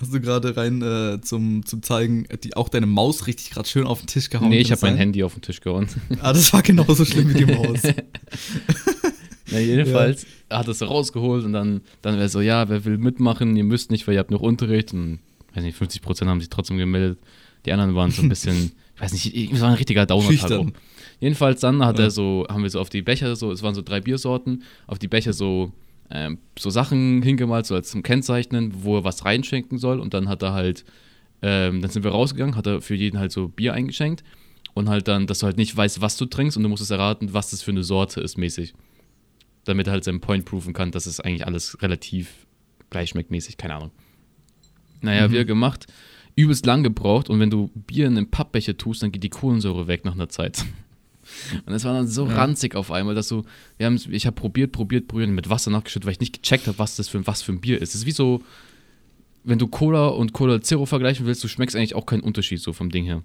Hast 0.00 0.14
du 0.14 0.20
gerade 0.20 0.56
rein 0.56 0.80
äh, 0.80 1.20
zum, 1.20 1.66
zum 1.66 1.82
Zeigen, 1.82 2.26
die, 2.44 2.54
auch 2.54 2.68
deine 2.68 2.86
Maus 2.86 3.26
richtig 3.26 3.50
gerade 3.50 3.68
schön 3.68 3.84
auf 3.84 3.98
den 3.98 4.06
Tisch 4.06 4.30
gehauen? 4.30 4.50
Nee, 4.50 4.60
ich 4.60 4.70
habe 4.70 4.80
mein 4.82 4.96
Handy 4.96 5.24
auf 5.24 5.34
den 5.34 5.42
Tisch 5.42 5.60
gehauen. 5.60 5.88
Ah, 6.20 6.32
das 6.32 6.52
war 6.52 6.62
genauso 6.62 7.04
schlimm 7.04 7.28
wie 7.30 7.44
die 7.44 7.52
Maus. 7.52 7.82
Ja, 9.50 9.58
jedenfalls 9.58 10.26
hat 10.50 10.66
er 10.66 10.72
es 10.72 10.78
so 10.78 10.86
rausgeholt 10.86 11.44
und 11.44 11.52
dann, 11.52 11.80
dann 12.02 12.16
wäre 12.16 12.28
so, 12.28 12.40
ja, 12.40 12.68
wer 12.68 12.84
will 12.84 12.98
mitmachen, 12.98 13.56
ihr 13.56 13.64
müsst 13.64 13.90
nicht, 13.90 14.06
weil 14.06 14.14
ihr 14.14 14.20
habt 14.20 14.30
noch 14.30 14.40
Unterricht 14.40 14.92
und, 14.92 15.20
weiß 15.54 15.62
nicht, 15.64 15.76
50 15.76 16.02
Prozent 16.02 16.30
haben 16.30 16.40
sich 16.40 16.50
trotzdem 16.50 16.78
gemeldet. 16.78 17.18
Die 17.66 17.72
anderen 17.72 17.94
waren 17.94 18.10
so 18.10 18.22
ein 18.22 18.28
bisschen, 18.28 18.72
ich 18.94 19.00
weiß 19.00 19.12
nicht, 19.12 19.52
es 19.52 19.60
war 19.60 19.68
ein 19.68 19.74
richtiger 19.74 20.06
Downer 20.06 20.28
halt. 20.28 20.72
Jedenfalls 21.20 21.60
dann 21.60 21.84
hat 21.84 21.98
Ja. 21.98 22.04
er 22.06 22.10
so, 22.10 22.46
haben 22.48 22.62
wir 22.62 22.70
so 22.70 22.80
auf 22.80 22.90
die 22.90 23.02
Becher 23.02 23.34
so, 23.36 23.50
es 23.50 23.62
waren 23.62 23.74
so 23.74 23.82
drei 23.82 24.00
Biersorten, 24.00 24.62
auf 24.86 24.98
die 24.98 25.08
Becher 25.08 25.32
so, 25.32 25.72
ähm, 26.10 26.38
so 26.58 26.70
Sachen 26.70 27.22
hingemalt, 27.22 27.66
so 27.66 27.74
als 27.74 27.90
zum 27.90 28.02
Kennzeichnen, 28.02 28.72
wo 28.82 28.96
er 28.98 29.04
was 29.04 29.24
reinschenken 29.24 29.78
soll 29.78 30.00
und 30.00 30.14
dann 30.14 30.28
hat 30.28 30.42
er 30.42 30.52
halt, 30.52 30.84
ähm, 31.42 31.80
dann 31.82 31.90
sind 31.90 32.04
wir 32.04 32.12
rausgegangen, 32.12 32.56
hat 32.56 32.66
er 32.66 32.80
für 32.80 32.94
jeden 32.94 33.18
halt 33.18 33.32
so 33.32 33.48
Bier 33.48 33.74
eingeschenkt 33.74 34.22
und 34.74 34.88
halt 34.88 35.08
dann, 35.08 35.26
dass 35.26 35.40
du 35.40 35.46
halt 35.46 35.56
nicht 35.56 35.76
weißt, 35.76 36.00
was 36.00 36.16
du 36.16 36.26
trinkst 36.26 36.56
und 36.56 36.62
du 36.62 36.68
musst 36.68 36.82
es 36.82 36.90
erraten, 36.90 37.32
was 37.34 37.50
das 37.50 37.62
für 37.62 37.72
eine 37.72 37.82
Sorte 37.84 38.20
ist 38.20 38.38
mäßig. 38.38 38.74
Damit 39.64 39.86
er 39.86 39.92
halt 39.94 40.04
seinen 40.04 40.20
Point 40.20 40.44
proven 40.46 40.72
kann, 40.72 40.92
dass 40.92 41.04
es 41.06 41.20
eigentlich 41.20 41.46
alles 41.46 41.82
relativ 41.82 42.46
gleich 42.90 43.10
schmeckt 43.10 43.30
mäßig, 43.30 43.56
keine 43.58 43.74
Ahnung. 43.74 43.90
Naja, 45.00 45.28
Mhm. 45.28 45.32
wir 45.32 45.44
gemacht, 45.44 45.86
übelst 46.36 46.66
lang 46.66 46.82
gebraucht 46.82 47.28
und 47.30 47.40
wenn 47.40 47.50
du 47.50 47.70
Bier 47.74 48.06
in 48.06 48.16
einen 48.16 48.30
Pappbecher 48.30 48.76
tust, 48.76 49.02
dann 49.02 49.12
geht 49.12 49.22
die 49.22 49.28
Kohlensäure 49.30 49.86
weg 49.86 50.04
nach 50.04 50.14
einer 50.14 50.28
Zeit. 50.28 50.64
Und 51.66 51.74
es 51.74 51.84
war 51.84 51.92
dann 51.92 52.08
so 52.08 52.26
Ja. 52.26 52.36
ranzig 52.36 52.74
auf 52.74 52.90
einmal, 52.90 53.14
dass 53.14 53.28
du, 53.28 53.42
wir 53.76 53.84
haben, 53.84 54.00
ich 54.10 54.24
habe 54.24 54.34
probiert, 54.34 54.72
probiert, 54.72 55.08
probiert, 55.08 55.28
mit 55.28 55.50
Wasser 55.50 55.70
nachgeschüttet, 55.70 56.06
weil 56.06 56.12
ich 56.12 56.20
nicht 56.20 56.42
gecheckt 56.42 56.66
habe, 56.66 56.78
was 56.78 56.96
das 56.96 57.08
für, 57.08 57.26
was 57.26 57.42
für 57.42 57.52
ein 57.52 57.60
Bier 57.60 57.82
ist. 57.82 57.90
Es 57.90 57.96
ist 57.96 58.06
wie 58.06 58.12
so, 58.12 58.42
wenn 59.44 59.58
du 59.58 59.66
Cola 59.66 60.06
und 60.06 60.32
Cola 60.32 60.62
Zero 60.62 60.86
vergleichen 60.86 61.26
willst, 61.26 61.44
du 61.44 61.48
schmeckst 61.48 61.76
eigentlich 61.76 61.94
auch 61.94 62.06
keinen 62.06 62.22
Unterschied 62.22 62.60
so 62.60 62.72
vom 62.72 62.88
Ding 62.90 63.04
her. 63.04 63.22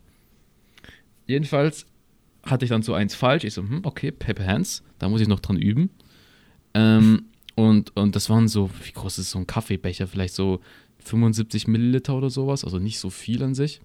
Jedenfalls 1.28 1.86
hatte 2.44 2.66
ich 2.66 2.70
dann 2.70 2.82
so 2.82 2.94
eins 2.94 3.16
falsch. 3.16 3.46
Ich 3.46 3.54
so, 3.54 3.62
hm, 3.62 3.82
okay, 3.84 4.12
Pepper 4.12 4.46
Hands, 4.46 4.84
da 5.00 5.08
muss 5.08 5.22
ich 5.22 5.28
noch 5.30 5.40
dran 5.40 5.58
üben. 5.58 5.90
Ähm, 6.74 7.26
und, 7.56 7.96
und 7.96 8.16
das 8.16 8.30
waren 8.30 8.48
so, 8.48 8.70
wie 8.84 8.92
groß 8.92 9.20
ist 9.20 9.30
so 9.30 9.40
ein 9.40 9.48
Kaffeebecher? 9.48 10.08
Vielleicht 10.08 10.34
so 10.34 10.60
75 11.04 11.68
Milliliter 11.68 12.16
oder 12.16 12.30
sowas, 12.30 12.64
also 12.64 12.80
nicht 12.80 13.00
so 13.00 13.10
viel 13.10 13.44
an 13.44 13.56
sich. 13.56 13.82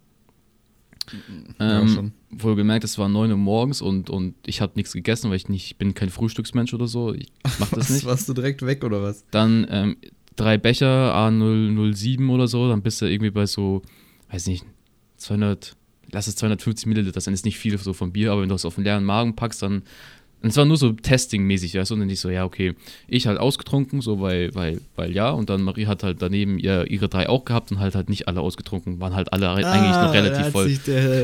Ja, 1.59 1.81
Ähm, 1.81 1.89
schon. 1.89 2.13
wohl 2.31 2.55
gemerkt, 2.55 2.85
es 2.85 2.99
war 2.99 3.09
9 3.09 3.31
Uhr 3.31 3.37
morgens 3.39 3.81
und, 3.81 4.11
und 4.11 4.35
ich 4.45 4.61
habe 4.61 4.73
nichts 4.77 4.93
gegessen, 4.93 5.31
weil 5.31 5.37
ich 5.37 5.49
nicht, 5.49 5.65
ich 5.67 5.77
bin 5.77 5.95
kein 5.95 6.11
Frühstücksmensch 6.11 6.75
oder 6.75 6.87
so. 6.87 7.15
Ich 7.15 7.29
mach 7.59 7.71
das 7.71 7.71
Was, 7.89 7.91
nicht. 7.91 8.05
warst 8.05 8.29
du 8.29 8.35
direkt 8.35 8.61
weg 8.63 8.85
oder 8.85 9.03
was? 9.03 9.25
Dann 9.31 9.67
ähm, 9.71 9.97
drei 10.37 10.59
Becher, 10.59 11.15
A007 11.15 12.29
oder 12.29 12.47
so, 12.47 12.69
dann 12.69 12.83
bist 12.83 13.01
du 13.01 13.07
irgendwie 13.07 13.31
bei 13.31 13.47
so, 13.47 13.81
weiß 14.31 14.47
nicht, 14.49 14.67
200, 15.17 15.77
lass 16.13 16.27
es 16.27 16.37
250 16.37 16.87
Milliliter, 16.87 17.13
das 17.13 17.27
ist 17.27 17.45
nicht 17.47 17.59
viel 17.59 17.77
so 17.79 17.95
vom 17.95 18.13
Bier, 18.13 18.33
aber 18.33 18.43
wenn 18.43 18.49
du 18.51 18.55
es 18.55 18.67
auf 18.67 18.75
den 18.75 18.85
leeren 18.85 19.05
Magen 19.05 19.35
packst, 19.35 19.63
dann, 19.63 19.83
und 20.41 20.51
es 20.51 20.57
war 20.57 20.65
nur 20.65 20.77
so 20.77 20.93
Testing-mäßig, 20.93 21.75
weißt 21.75 21.91
du, 21.91 21.95
und 21.95 22.01
dann 22.01 22.11
ich 22.11 22.21
so, 22.21 22.31
ja, 22.31 22.45
okay, 22.45 22.75
ich 23.09 23.27
halt 23.27 23.39
ausgetrunken, 23.39 24.01
so, 24.01 24.21
weil, 24.21 24.55
weil, 24.55 24.81
weil 24.95 25.13
ja, 25.13 25.31
und 25.31 25.51
dann 25.51 25.63
Marie 25.63 25.87
hat 25.87 26.03
halt 26.05 26.23
daneben 26.23 26.59
ihr, 26.59 26.89
ihre 26.89 27.09
drei 27.09 27.29
auch 27.29 27.45
gehabt 27.45 27.73
und 27.73 27.81
halt 27.81 27.95
halt 27.95 28.09
nicht 28.09 28.29
alle 28.29 28.41
ausgetrunken, 28.41 29.01
waren 29.01 29.15
halt 29.15 29.33
alle 29.33 29.51
eigentlich 29.51 29.69
Ah, 29.69 30.07
noch 30.07 30.15
relativ 30.15 30.49
voll. 30.49 30.67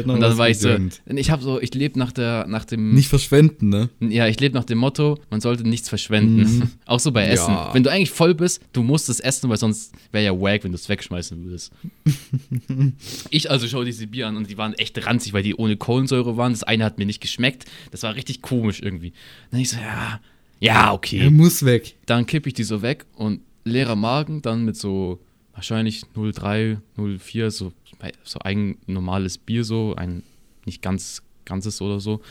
Und 0.07 0.21
dann 0.21 0.37
war 0.37 0.49
ich 0.49 0.59
so, 0.59 0.77
ich 1.07 1.31
habe 1.31 1.43
so, 1.43 1.61
ich 1.61 1.75
lebe 1.75 1.99
nach 1.99 2.13
der, 2.13 2.47
nach 2.49 2.65
dem, 2.65 2.95
Nicht 2.95 3.09
verschwenden, 3.09 3.69
ne? 3.69 3.89
ja, 4.01 4.27
ich 4.27 4.41
lebe 4.41 4.55
nach 4.55 4.65
dem 4.65 4.79
Motto, 4.79 5.19
man 5.31 5.41
sollte 5.41 5.67
nichts 5.67 5.89
verschwenden. 5.89 6.59
Mhm. 6.59 6.71
Auch 6.87 7.01
so 7.01 7.13
bei 7.13 7.27
Essen. 7.27 7.53
Ja. 7.53 7.73
Wenn 7.73 7.83
du 7.83 7.91
eigentlich 7.91 8.11
voll 8.11 8.35
bist, 8.35 8.63
du 8.73 8.83
musst 8.83 9.09
es 9.09 9.21
essen, 9.21 9.49
weil 9.49 9.57
sonst 9.59 9.93
wäre 10.13 10.25
ja 10.25 10.33
wack, 10.33 10.65
wenn 10.65 10.73
du 10.73 10.77
es 10.77 10.89
wegschmeißen 10.89 11.45
würdest. 11.45 11.73
ich 13.31 13.51
also 13.51 13.67
schaue 13.69 13.85
diese 13.85 14.07
Bier 14.07 14.29
an 14.29 14.37
und 14.37 14.51
die 14.51 14.59
waren 14.59 14.75
echt 14.75 15.05
ranzig, 15.07 15.33
weil 15.33 15.43
die 15.43 15.55
ohne 15.55 15.77
Kohlensäure 15.77 16.37
waren. 16.37 16.53
Das 16.53 16.63
eine 16.63 16.85
hat 16.85 16.99
mir 16.99 17.07
nicht 17.07 17.21
geschmeckt. 17.21 17.65
Das 17.91 18.03
war 18.03 18.15
richtig 18.15 18.43
komisch 18.43 18.81
irgendwie. 18.83 19.04
Dann 19.51 19.61
ich 19.61 19.71
so, 19.71 19.79
ja, 19.79 20.21
ja, 20.61 20.93
okay. 20.93 21.19
Er 21.19 21.31
muss 21.31 21.65
weg. 21.65 21.95
Dann 22.07 22.27
kippe 22.27 22.49
ich 22.49 22.55
die 22.55 22.65
so 22.65 22.81
weg 22.83 23.05
und 23.17 23.41
leerer 23.65 23.97
Magen, 23.97 24.43
dann 24.43 24.65
mit 24.65 24.77
so 24.77 25.21
wahrscheinlich 25.53 26.05
0,3, 26.15 26.79
0,4, 26.97 27.51
so, 27.51 27.73
so 28.23 28.39
ein 28.41 28.79
normales 28.87 29.39
Bier, 29.39 29.65
so 29.65 29.95
ein 29.97 30.23
nicht 30.65 30.83
ganz 30.83 31.23
ganzes 31.45 31.81
oder 31.81 32.01
so. 32.01 32.23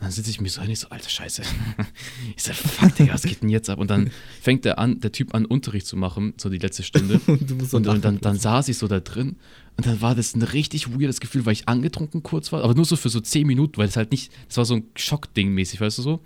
Und 0.00 0.06
dann 0.06 0.12
sitze 0.12 0.30
ich 0.30 0.40
mir 0.40 0.48
so 0.48 0.62
hin, 0.62 0.70
ich 0.70 0.78
so, 0.78 0.88
alter 0.88 1.10
Scheiße. 1.10 1.42
Ich 2.36 2.42
so, 2.42 2.54
fuck, 2.54 2.94
Digga, 2.96 3.12
was 3.12 3.22
geht 3.22 3.42
denn 3.42 3.50
jetzt 3.50 3.68
ab? 3.68 3.78
Und 3.78 3.90
dann 3.90 4.10
fängt 4.40 4.64
der, 4.64 4.78
an, 4.78 4.98
der 5.00 5.12
Typ 5.12 5.34
an, 5.34 5.44
Unterricht 5.44 5.86
zu 5.86 5.94
machen, 5.94 6.32
so 6.38 6.48
die 6.48 6.56
letzte 6.56 6.82
Stunde. 6.82 7.20
Und 7.26 7.50
du 7.50 7.56
musst 7.56 7.74
Und, 7.74 7.84
dann 7.84 7.96
und 7.96 8.04
dann, 8.06 8.18
dann 8.18 8.38
saß 8.38 8.68
ich 8.68 8.78
so 8.78 8.88
da 8.88 9.00
drin 9.00 9.36
und 9.76 9.86
dann 9.86 10.00
war 10.00 10.14
das 10.14 10.34
ein 10.34 10.42
richtig 10.42 10.90
weirdes 10.98 11.20
Gefühl, 11.20 11.44
weil 11.44 11.52
ich 11.52 11.68
angetrunken 11.68 12.22
kurz 12.22 12.50
war, 12.50 12.64
aber 12.64 12.74
nur 12.74 12.86
so 12.86 12.96
für 12.96 13.10
so 13.10 13.20
10 13.20 13.46
Minuten, 13.46 13.76
weil 13.76 13.88
es 13.88 13.96
halt 13.96 14.10
nicht, 14.10 14.32
das 14.48 14.56
war 14.56 14.64
so 14.64 14.74
ein 14.74 14.84
Schockding 14.96 15.52
mäßig, 15.52 15.80
weißt 15.80 15.98
du 15.98 16.02
so? 16.02 16.20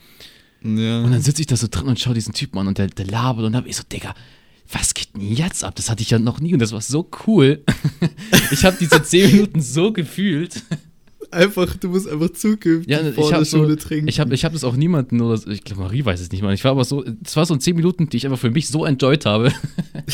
Ja. 0.63 1.03
Und 1.03 1.11
dann 1.11 1.21
sitze 1.21 1.43
ich 1.43 1.47
da 1.47 1.57
so 1.57 1.67
drin 1.69 1.89
und 1.89 1.99
schaue 1.99 2.15
diesen 2.15 2.33
Typen 2.33 2.59
an 2.59 2.69
und 2.69 2.79
der, 2.79 2.87
der 2.87 3.07
labert 3.07 3.45
und 3.45 3.53
dann 3.53 3.63
hab 3.63 3.69
ich 3.69 3.77
so, 3.77 3.83
Digga, 3.83 4.15
was 4.73 4.95
geht 4.95 5.15
denn 5.15 5.23
jetzt 5.23 5.65
ab? 5.65 5.75
Das 5.75 5.91
hatte 5.91 6.03
ich 6.03 6.11
ja 6.11 6.19
noch 6.19 6.41
nie 6.41 6.53
und 6.53 6.61
das 6.61 6.73
war 6.73 6.81
so 6.81 7.09
cool. 7.27 7.63
ich 8.51 8.65
habe 8.65 8.77
diese 8.79 9.03
10 9.03 9.33
Minuten 9.33 9.61
so 9.61 9.93
gefühlt. 9.93 10.63
Einfach, 11.35 11.77
du 11.77 11.89
musst 11.89 12.09
einfach 12.09 12.31
zukünftig 12.31 12.91
Ja, 12.91 12.99
vor 13.13 13.25
ich 13.25 13.31
der 13.37 13.45
so, 13.45 13.59
Schule 13.59 13.77
trinken. 13.77 14.09
ich 14.09 14.21
habe 14.21 14.35
ich 14.35 14.45
hab 14.45 14.53
das 14.53 14.65
auch 14.65 14.77
niemanden 14.77 15.21
oder 15.21 15.37
so, 15.37 15.51
ich 15.51 15.63
glaube 15.65 15.83
Marie 15.83 16.05
weiß 16.05 16.21
es 16.21 16.31
nicht 16.33 16.43
mal. 16.43 16.55
Ich 16.55 16.65
war 16.65 16.71
aber 16.73 16.85
so, 16.85 17.05
es 17.25 17.37
war 17.37 17.45
so 17.47 17.57
10 17.57 17.77
Minuten, 17.77 18.09
die 18.09 18.17
ich 18.17 18.25
einfach 18.27 18.39
für 18.39 18.51
mich 18.51 18.69
so 18.69 18.85
enjoyed 18.85 19.27
habe. 19.27 19.53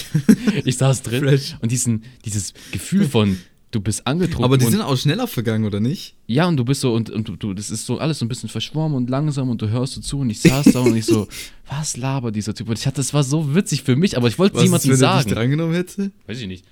ich 0.64 0.76
saß 0.76 1.02
drin 1.02 1.22
Fresh. 1.24 1.56
und 1.61 1.70
diesen, 1.72 2.04
dieses 2.24 2.52
Gefühl 2.72 3.04
von, 3.06 3.37
du 3.70 3.80
bist 3.80 4.06
angetrunken 4.06 4.44
Aber 4.44 4.59
die 4.59 4.66
sind 4.66 4.80
auch 4.83 4.96
schneller 4.96 5.26
vergangen, 5.26 5.64
oder 5.64 5.80
nicht? 5.80 6.16
Ja, 6.26 6.46
und 6.48 6.56
du 6.56 6.64
bist 6.64 6.80
so, 6.80 6.92
und, 6.94 7.11
und 7.11 7.28
du, 7.42 7.54
das 7.54 7.70
ist 7.70 7.87
so 7.87 7.98
alles 7.98 8.18
so 8.18 8.24
ein 8.24 8.28
bisschen 8.28 8.48
verschwommen 8.48 8.96
und 8.96 9.11
langsam 9.11 9.48
und 9.48 9.62
du 9.62 9.68
hörst 9.68 9.94
so 9.94 10.00
zu 10.00 10.18
und 10.20 10.30
ich 10.30 10.40
saß 10.40 10.66
da 10.72 10.80
und 10.80 10.96
ich 10.96 11.06
so, 11.06 11.28
was 11.68 11.96
labert 11.96 12.35
dieser 12.35 12.54
Typ? 12.54 12.68
Und 12.68 12.78
ich 12.78 12.87
hatte, 12.87 12.96
das 12.96 13.14
war 13.14 13.22
so 13.22 13.54
witzig 13.54 13.83
für 13.83 13.96
mich, 13.96 14.16
aber 14.16 14.28
ich 14.28 14.38
wollte 14.38 14.56
es 14.56 14.62
Was 14.62 14.64
ist, 14.64 14.87
niemandem 14.87 14.90
wenn 15.00 15.09
er 15.09 15.16
dich 15.18 15.24
sagen. 15.24 15.35
drangenommen 15.35 15.74
hätte? 15.74 16.11
Weiß 16.26 16.40
ich 16.40 16.48
nicht. 16.48 16.64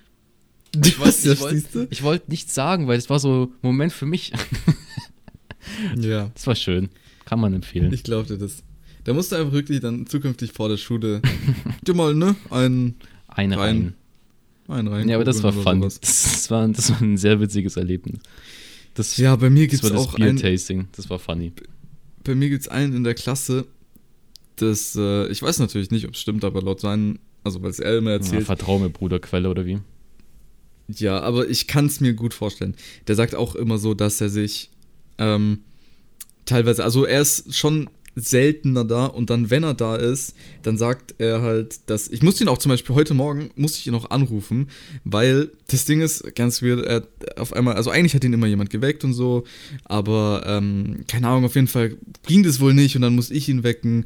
Ich 0.84 0.98
wollte 1.00 1.26
Ja, 1.26 1.32
ich 1.32 1.40
wollt, 1.40 1.66
ich 1.90 2.02
wollt 2.02 2.28
nichts 2.28 2.54
sagen, 2.54 2.86
weil 2.88 2.98
es 2.98 3.08
war 3.10 3.18
so 3.18 3.44
ein 3.44 3.48
Moment 3.62 3.92
für 3.92 4.06
mich. 4.06 4.32
Ja. 5.96 6.30
Das 6.34 6.46
war 6.46 6.54
schön. 6.54 6.88
Kann 7.24 7.40
man 7.40 7.52
empfehlen. 7.52 7.92
Ich 7.92 8.02
glaube 8.02 8.26
dir 8.26 8.38
das. 8.38 8.62
Da 9.04 9.12
musst 9.12 9.32
du 9.32 9.36
einfach 9.36 9.52
wirklich 9.52 9.80
dann 9.80 10.06
zukünftig 10.06 10.52
vor 10.52 10.68
der 10.68 10.76
Schule 10.76 11.20
dir 11.86 11.94
mal, 11.94 12.14
ne, 12.14 12.36
einen, 12.50 12.94
Eine 13.28 13.58
rein. 13.58 13.94
rein. 14.66 14.76
einen 14.78 14.88
rein. 14.88 15.08
Ja, 15.08 15.16
aber 15.16 15.24
das 15.24 15.42
war 15.42 15.52
fun. 15.52 15.80
Das 15.80 16.50
war, 16.50 16.66
das 16.68 16.90
war 16.90 17.00
ein 17.02 17.16
sehr 17.16 17.40
witziges 17.40 17.76
Erlebnis. 17.76 18.18
Das, 18.94 19.16
Ja, 19.18 19.36
bei 19.36 19.50
mir 19.50 19.66
gibt 19.66 19.84
es 19.84 19.90
war 19.90 19.96
das 19.96 20.08
auch 20.08 20.14
ein. 20.18 20.36
Das 20.92 21.10
war 21.10 21.18
funny. 21.18 21.52
bei 22.24 22.34
mir 22.34 22.48
gibt's 22.48 22.68
einen 22.68 22.94
in 22.96 23.04
der 23.04 23.14
Klasse, 23.14 23.66
das, 24.56 24.96
äh, 24.96 25.28
ich 25.28 25.40
weiß 25.42 25.58
natürlich 25.60 25.90
nicht, 25.90 26.06
ob 26.06 26.14
es 26.14 26.20
stimmt, 26.20 26.44
aber 26.44 26.62
laut 26.62 26.80
seinen, 26.80 27.18
also 27.44 27.62
weil 27.62 27.70
es 27.70 27.78
er 27.78 27.98
immer 27.98 28.10
Ja, 28.10 28.16
erzählt, 28.16 28.44
Vertrau 28.44 28.78
mir, 28.78 28.90
Bruder, 28.90 29.20
Quelle 29.20 29.50
oder 29.50 29.66
wie? 29.66 29.78
Ja, 30.88 31.20
aber 31.20 31.48
ich 31.48 31.66
kann 31.66 31.86
es 31.86 32.00
mir 32.00 32.14
gut 32.14 32.34
vorstellen. 32.34 32.74
Der 33.06 33.14
sagt 33.14 33.34
auch 33.34 33.54
immer 33.54 33.78
so, 33.78 33.94
dass 33.94 34.20
er 34.20 34.30
sich 34.30 34.70
ähm, 35.18 35.60
teilweise, 36.46 36.82
also 36.82 37.04
er 37.04 37.20
ist 37.20 37.54
schon 37.54 37.90
seltener 38.20 38.84
da 38.84 39.06
und 39.06 39.30
dann, 39.30 39.50
wenn 39.50 39.62
er 39.62 39.74
da 39.74 39.96
ist, 39.96 40.34
dann 40.62 40.76
sagt 40.76 41.14
er 41.18 41.42
halt, 41.42 41.88
dass 41.88 42.08
ich 42.08 42.22
musste 42.22 42.44
ihn 42.44 42.48
auch 42.48 42.58
zum 42.58 42.70
Beispiel 42.70 42.94
heute 42.94 43.14
Morgen, 43.14 43.50
musste 43.54 43.78
ich 43.78 43.86
ihn 43.86 43.94
auch 43.94 44.10
anrufen, 44.10 44.68
weil 45.04 45.50
das 45.68 45.84
Ding 45.84 46.00
ist 46.00 46.34
ganz 46.34 46.62
weird, 46.62 46.84
er 46.84 47.06
auf 47.40 47.52
einmal, 47.52 47.74
also 47.74 47.90
eigentlich 47.90 48.14
hat 48.14 48.24
ihn 48.24 48.32
immer 48.32 48.46
jemand 48.46 48.70
geweckt 48.70 49.04
und 49.04 49.12
so, 49.12 49.44
aber 49.84 50.42
ähm, 50.46 51.04
keine 51.06 51.28
Ahnung, 51.28 51.44
auf 51.44 51.54
jeden 51.54 51.68
Fall 51.68 51.96
ging 52.26 52.42
das 52.42 52.60
wohl 52.60 52.74
nicht 52.74 52.96
und 52.96 53.02
dann 53.02 53.14
musste 53.14 53.34
ich 53.34 53.48
ihn 53.48 53.62
wecken 53.62 54.04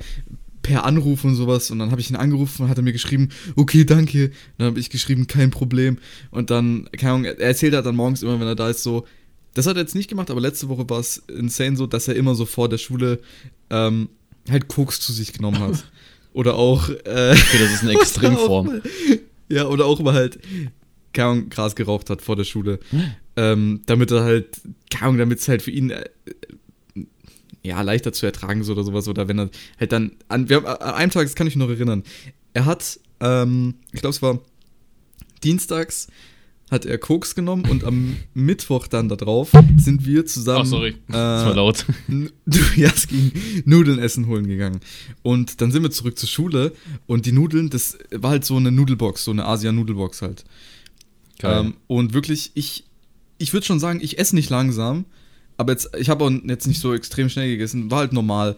per 0.63 0.85
Anruf 0.85 1.25
und 1.25 1.35
sowas 1.35 1.71
und 1.71 1.79
dann 1.81 1.91
habe 1.91 2.01
ich 2.01 2.09
ihn 2.11 2.17
angerufen 2.17 2.63
und 2.63 2.69
hat 2.69 2.77
er 2.79 2.83
mir 2.85 2.93
geschrieben, 2.93 3.31
okay, 3.57 3.85
danke. 3.85 4.31
Dann 4.59 4.69
habe 4.69 4.79
ich 4.81 4.91
geschrieben, 4.91 5.27
kein 5.27 5.51
Problem. 5.51 5.99
Und 6.31 6.51
dann, 6.51 6.89
keine 6.97 7.13
Ahnung, 7.13 7.25
er 7.25 7.39
erzählt 7.41 7.75
halt 7.75 7.85
dann 7.87 7.97
morgens 7.97 8.23
immer, 8.23 8.39
wenn 8.39 8.47
er 8.47 8.55
da 8.55 8.69
ist, 8.71 8.83
so, 8.83 9.07
das 9.55 9.67
hat 9.67 9.77
er 9.77 9.83
jetzt 9.83 9.95
nicht 9.95 10.09
gemacht, 10.09 10.31
aber 10.31 10.41
letzte 10.41 10.69
Woche 10.69 10.89
war 10.89 11.01
es 11.01 11.19
insane 11.37 11.77
so, 11.77 11.87
dass 11.87 12.09
er 12.09 12.15
immer 12.17 12.35
so 12.35 12.47
vor 12.47 12.69
der 12.69 12.79
Schule 12.79 13.19
ähm, 13.71 14.09
halt 14.49 14.69
Koks 14.69 15.01
zu 15.01 15.13
sich 15.13 15.33
genommen 15.33 15.59
hat. 15.59 15.85
Oder 16.33 16.55
auch, 16.55 16.89
äh, 16.89 17.33
Okay, 17.33 17.59
das 17.59 17.75
ist 17.75 17.83
eine 17.83 17.93
Extremform. 18.01 18.67
mal- 18.67 18.83
Ja, 19.51 19.67
oder 19.67 19.85
auch 19.85 20.01
mal 20.01 20.15
halt, 20.15 20.39
keine 21.13 21.29
Ahnung, 21.29 21.51
Gras 21.51 21.75
geraucht 21.77 22.09
hat 22.09 22.23
vor 22.23 22.37
der 22.37 22.45
Schule. 22.45 22.79
Ähm, 23.37 23.83
damit 23.85 24.11
er 24.11 24.23
halt, 24.25 24.49
keine 24.91 25.03
Ahnung, 25.09 25.19
damit 25.19 25.41
es 25.41 25.49
halt 25.49 25.61
für 25.61 25.71
ihn 25.71 25.91
äh, 25.91 26.05
ja, 27.63 27.81
leichter 27.83 28.13
zu 28.13 28.27
ertragen 28.27 28.61
ist 28.61 28.71
oder 28.71 28.85
sowas. 28.85 29.09
Oder 29.09 29.29
wenn 29.29 29.39
er 29.39 29.51
halt 29.79 29.93
dann, 29.93 30.13
an, 30.29 30.49
wir 30.49 30.57
haben, 30.57 30.67
an 30.67 30.95
einem 30.95 31.11
Tag, 31.11 31.25
das 31.25 31.35
kann 31.35 31.47
ich 31.47 31.55
mich 31.57 31.65
noch 31.65 31.73
erinnern, 31.73 32.03
er 32.55 32.65
hat, 32.65 32.99
ähm, 33.21 33.75
ich 33.93 34.01
glaube, 34.01 34.15
es 34.15 34.23
war 34.23 34.41
dienstags, 35.43 36.09
hat 36.71 36.87
er 36.87 36.97
Koks 36.97 37.35
genommen 37.35 37.67
und 37.69 37.85
am 37.85 38.17
Mittwoch 38.35 38.87
dann 38.87 39.09
da 39.09 39.17
drauf 39.17 39.53
sind 39.77 40.07
wir 40.07 40.25
zusammen. 40.25 40.63
Oh, 40.63 40.65
sorry. 40.65 40.89
Äh, 40.91 40.95
Das 41.13 41.45
war 41.47 41.55
laut. 41.55 41.85
Ja, 42.77 42.89
es 42.89 43.07
ging 43.07 43.33
Nudeln 43.67 43.99
essen 43.99 44.27
holen 44.27 44.47
gegangen. 44.47 44.81
Und 45.23 45.61
dann 45.61 45.71
sind 45.71 45.83
wir 45.83 45.91
zurück 45.91 46.19
zur 46.19 46.29
Schule 46.29 46.73
und 47.07 47.27
die 47.27 47.33
Nudeln, 47.33 47.69
das 47.69 47.99
war 48.11 48.31
halt 48.31 48.45
so 48.45 48.57
eine 48.57 48.73
Nudelbox, 48.73 49.25
so 49.25 49.31
eine 49.31 49.45
Asia-Nudelbox 49.45 50.23
halt. 50.23 50.45
Ähm, 51.43 51.75
und 51.89 52.15
wirklich, 52.15 52.53
ich, 52.55 52.85
ich 53.39 53.53
würde 53.53 53.67
schon 53.67 53.81
sagen, 53.81 54.01
ich 54.03 54.19
esse 54.19 54.35
nicht 54.35 54.49
langsam, 54.49 55.05
aber 55.63 55.73
jetzt, 55.73 55.91
ich 55.97 56.09
habe 56.09 56.25
auch 56.25 56.31
jetzt 56.45 56.67
nicht 56.67 56.81
so 56.81 56.93
extrem 56.93 57.29
schnell 57.29 57.49
gegessen, 57.49 57.91
war 57.91 58.01
halt 58.01 58.13
normal. 58.13 58.57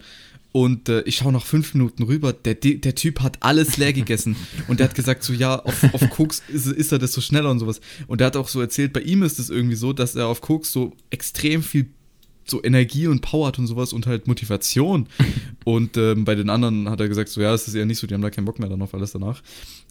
Und 0.51 0.89
äh, 0.89 1.01
ich 1.01 1.17
schaue 1.17 1.33
nach 1.33 1.45
fünf 1.45 1.73
Minuten 1.73 2.03
rüber, 2.03 2.33
der, 2.33 2.55
der 2.55 2.95
Typ 2.95 3.19
hat 3.19 3.37
alles 3.41 3.77
leer 3.77 3.93
gegessen. 3.93 4.35
und 4.67 4.79
der 4.79 4.87
hat 4.87 4.95
gesagt, 4.95 5.23
so 5.23 5.33
ja, 5.33 5.59
auf, 5.59 5.83
auf 5.93 6.09
Koks 6.09 6.41
ist, 6.47 6.65
ist 6.65 6.91
er 6.91 6.97
desto 6.97 7.21
schneller 7.21 7.51
und 7.51 7.59
sowas. 7.59 7.79
Und 8.07 8.21
der 8.21 8.27
hat 8.27 8.37
auch 8.37 8.47
so 8.47 8.59
erzählt, 8.59 8.91
bei 8.91 9.01
ihm 9.01 9.21
ist 9.21 9.37
es 9.37 9.51
irgendwie 9.51 9.75
so, 9.75 9.93
dass 9.93 10.15
er 10.15 10.27
auf 10.27 10.41
Koks 10.41 10.71
so 10.71 10.93
extrem 11.11 11.61
viel 11.61 11.89
so 12.45 12.63
Energie 12.63 13.07
und 13.07 13.21
Power 13.21 13.47
hat 13.47 13.59
und 13.59 13.67
sowas 13.67 13.93
und 13.93 14.07
halt 14.07 14.27
Motivation. 14.27 15.07
und 15.65 15.97
ähm, 15.97 16.25
bei 16.25 16.35
den 16.35 16.49
anderen 16.49 16.89
hat 16.89 16.99
er 16.99 17.07
gesagt, 17.07 17.29
so 17.29 17.41
ja, 17.41 17.53
es 17.53 17.67
ist 17.67 17.75
eher 17.75 17.85
nicht 17.85 17.99
so, 17.99 18.07
die 18.07 18.13
haben 18.13 18.21
da 18.21 18.29
keinen 18.29 18.45
Bock 18.45 18.59
mehr 18.59 18.69
dann 18.69 18.81
auf 18.81 18.93
alles 18.93 19.11
danach. 19.11 19.41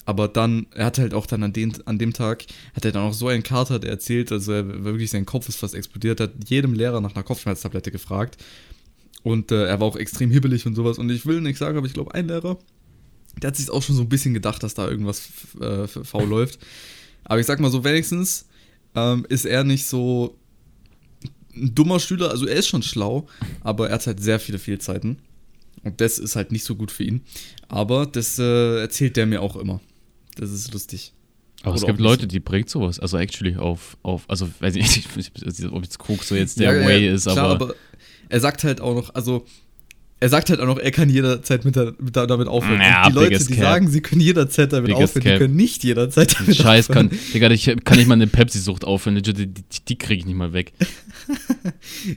Aber 0.06 0.28
dann, 0.28 0.66
er 0.74 0.86
hat 0.86 0.98
halt 0.98 1.14
auch 1.14 1.26
dann 1.26 1.42
an, 1.42 1.52
den, 1.52 1.74
an 1.86 1.98
dem 1.98 2.12
Tag, 2.12 2.44
hat 2.74 2.84
er 2.84 2.92
dann 2.92 3.02
auch 3.02 3.14
so 3.14 3.28
einen 3.28 3.42
Kater, 3.42 3.78
der 3.78 3.90
erzählt, 3.90 4.30
also 4.32 4.52
er, 4.52 4.84
wirklich 4.84 5.10
sein 5.10 5.24
Kopf 5.24 5.48
ist 5.48 5.56
fast 5.56 5.74
explodiert, 5.74 6.20
hat 6.20 6.32
jedem 6.46 6.74
Lehrer 6.74 7.00
nach 7.00 7.14
einer 7.14 7.24
Kopfschmerztablette 7.24 7.90
gefragt. 7.90 8.36
Und 9.22 9.50
äh, 9.50 9.64
er 9.66 9.80
war 9.80 9.86
auch 9.86 9.96
extrem 9.96 10.30
hibbelig 10.30 10.66
und 10.66 10.74
sowas. 10.74 10.98
Und 10.98 11.10
ich 11.10 11.24
will 11.24 11.40
nicht 11.40 11.58
sagen, 11.58 11.78
aber 11.78 11.86
ich 11.86 11.94
glaube, 11.94 12.14
ein 12.14 12.28
Lehrer, 12.28 12.58
der 13.40 13.48
hat 13.48 13.56
sich 13.56 13.70
auch 13.70 13.82
schon 13.82 13.96
so 13.96 14.02
ein 14.02 14.08
bisschen 14.08 14.34
gedacht, 14.34 14.62
dass 14.62 14.74
da 14.74 14.86
irgendwas 14.86 15.30
äh, 15.60 15.86
faul 15.88 16.28
läuft. 16.28 16.58
Aber 17.24 17.40
ich 17.40 17.46
sag 17.46 17.58
mal 17.58 17.70
so, 17.70 17.82
wenigstens 17.84 18.46
ähm, 18.94 19.24
ist 19.28 19.46
er 19.46 19.64
nicht 19.64 19.86
so 19.86 20.36
ein 21.56 21.74
dummer 21.74 22.00
Schüler. 22.00 22.30
Also 22.30 22.46
er 22.46 22.56
ist 22.56 22.68
schon 22.68 22.82
schlau, 22.82 23.26
aber 23.62 23.88
er 23.88 23.94
hat 23.94 24.06
halt 24.06 24.22
sehr 24.22 24.40
viele 24.40 24.58
Fehlzeiten. 24.58 25.18
Und 25.82 26.00
das 26.00 26.18
ist 26.18 26.34
halt 26.36 26.50
nicht 26.50 26.64
so 26.64 26.76
gut 26.76 26.90
für 26.90 27.04
ihn. 27.04 27.22
Aber 27.68 28.06
das 28.06 28.38
äh, 28.38 28.80
erzählt 28.80 29.16
der 29.16 29.26
mir 29.26 29.42
auch 29.42 29.56
immer. 29.56 29.80
Das 30.36 30.50
ist 30.50 30.72
lustig. 30.72 31.12
Aber 31.62 31.74
es 31.74 31.82
Oder 31.82 31.92
gibt 31.92 32.00
auch 32.00 32.10
Leute, 32.10 32.26
die 32.26 32.40
prägt 32.40 32.68
sowas. 32.68 33.00
Also 33.00 33.18
actually 33.18 33.56
auf, 33.56 33.96
auf 34.02 34.28
also 34.28 34.48
weiß 34.60 34.76
ich 34.76 34.96
nicht, 34.96 35.08
ob 35.72 35.82
jetzt 35.82 35.98
Koks 35.98 36.28
so 36.28 36.34
jetzt 36.34 36.58
der 36.58 36.80
Ja, 36.80 36.86
Way 36.86 37.06
ja, 37.06 37.14
ist, 37.14 37.24
klar, 37.24 37.50
aber, 37.50 37.74
er 38.28 38.40
sagt 38.40 38.64
halt 38.64 38.80
auch 38.80 38.94
noch, 38.94 39.14
also 39.14 39.46
er 40.24 40.30
sagt 40.30 40.48
halt 40.48 40.58
auch 40.58 40.66
noch, 40.66 40.78
er 40.78 40.90
kann 40.90 41.10
jederzeit 41.10 41.66
mit, 41.66 41.76
der, 41.76 41.92
mit 42.00 42.16
der, 42.16 42.26
damit 42.26 42.48
aufhören. 42.48 42.80
Ja, 42.80 43.10
die 43.10 43.14
Leute, 43.14 43.36
die 43.36 43.56
cap. 43.56 43.62
sagen, 43.62 43.90
sie 43.90 44.00
können 44.00 44.22
jederzeit 44.22 44.72
damit 44.72 44.86
Biggest 44.86 45.02
aufhören, 45.02 45.22
die 45.22 45.28
cap. 45.28 45.38
können 45.38 45.56
nicht 45.56 45.84
jederzeit 45.84 46.40
damit 46.40 46.56
Scheiß 46.56 46.88
kann, 46.88 47.08
aufhören. 47.08 47.20
Digga, 47.34 47.50
ich 47.50 47.76
kann 47.84 47.98
nicht 47.98 48.06
mal 48.06 48.14
eine 48.14 48.26
Pepsi-Sucht 48.26 48.86
aufhören, 48.86 49.16
die, 49.16 49.34
die, 49.34 49.46
die 49.46 49.98
kriege 49.98 50.20
ich 50.20 50.24
nicht 50.24 50.36
mal 50.36 50.54
weg. 50.54 50.72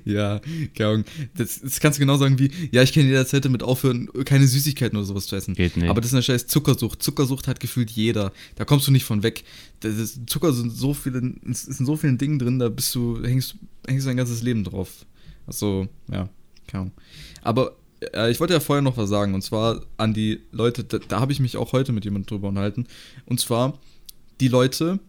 Ja, 0.04 0.42
keine. 0.76 1.06
Das, 1.36 1.62
das 1.62 1.80
kannst 1.80 1.98
du 1.98 2.02
genau 2.02 2.18
sagen 2.18 2.40
wie, 2.40 2.52
ja, 2.72 2.82
ich 2.84 2.94
kann 2.94 3.06
jederzeit 3.06 3.46
damit 3.46 3.64
aufhören, 3.64 4.10
keine 4.26 4.48
Süßigkeiten 4.48 4.98
oder 4.98 5.06
sowas 5.06 5.28
zu 5.28 5.36
essen. 5.36 5.54
Geht 5.54 5.78
nicht. 5.78 5.90
Aber 5.90 6.02
das 6.02 6.10
ist 6.12 6.14
eine 6.14 6.24
scheiß 6.24 6.48
Zuckersucht. 6.48 7.02
Zuckersucht 7.02 7.48
hat 7.48 7.60
gefühlt 7.60 7.90
jeder. 7.90 8.34
Da 8.56 8.66
kommst 8.66 8.88
du 8.88 8.92
nicht 8.92 9.06
von 9.06 9.24
weg. 9.24 9.44
Das 9.80 9.96
ist, 9.96 10.30
Zucker 10.30 10.52
sind 10.52 10.72
so 10.72 10.94
viele, 10.94 11.34
es 11.50 11.64
sind 11.64 11.86
so 11.86 11.96
vielen 11.96 12.18
Dingen 12.18 12.40
drin, 12.40 12.60
da 12.60 12.70
bist 12.70 12.94
du, 12.96 13.24
hängst, 13.24 13.56
hängst 13.88 14.06
du 14.06 14.10
dein 14.10 14.18
ganzes 14.18 14.42
Leben 14.42 14.64
drauf. 14.64 15.06
Also, 15.46 15.88
ja, 16.12 16.30
keine 16.68 16.82
Ahnung. 16.82 16.94
Aber 17.42 17.76
äh, 18.14 18.32
ich 18.32 18.40
wollte 18.40 18.54
ja 18.54 18.60
vorher 18.60 18.82
noch 18.82 18.98
was 18.98 19.10
sagen, 19.10 19.34
und 19.34 19.42
zwar 19.42 19.82
an 19.98 20.14
die 20.14 20.42
Leute, 20.52 20.84
da, 20.84 21.00
da 21.00 21.20
habe 21.20 21.32
ich 21.32 21.40
mich 21.40 21.58
auch 21.58 21.74
heute 21.74 21.92
mit 21.92 22.06
jemandem 22.06 22.28
drüber 22.28 22.50
unterhalten. 22.50 22.88
Und 23.26 23.40
zwar 23.40 23.80
die 24.40 24.48
Leute, 24.48 25.00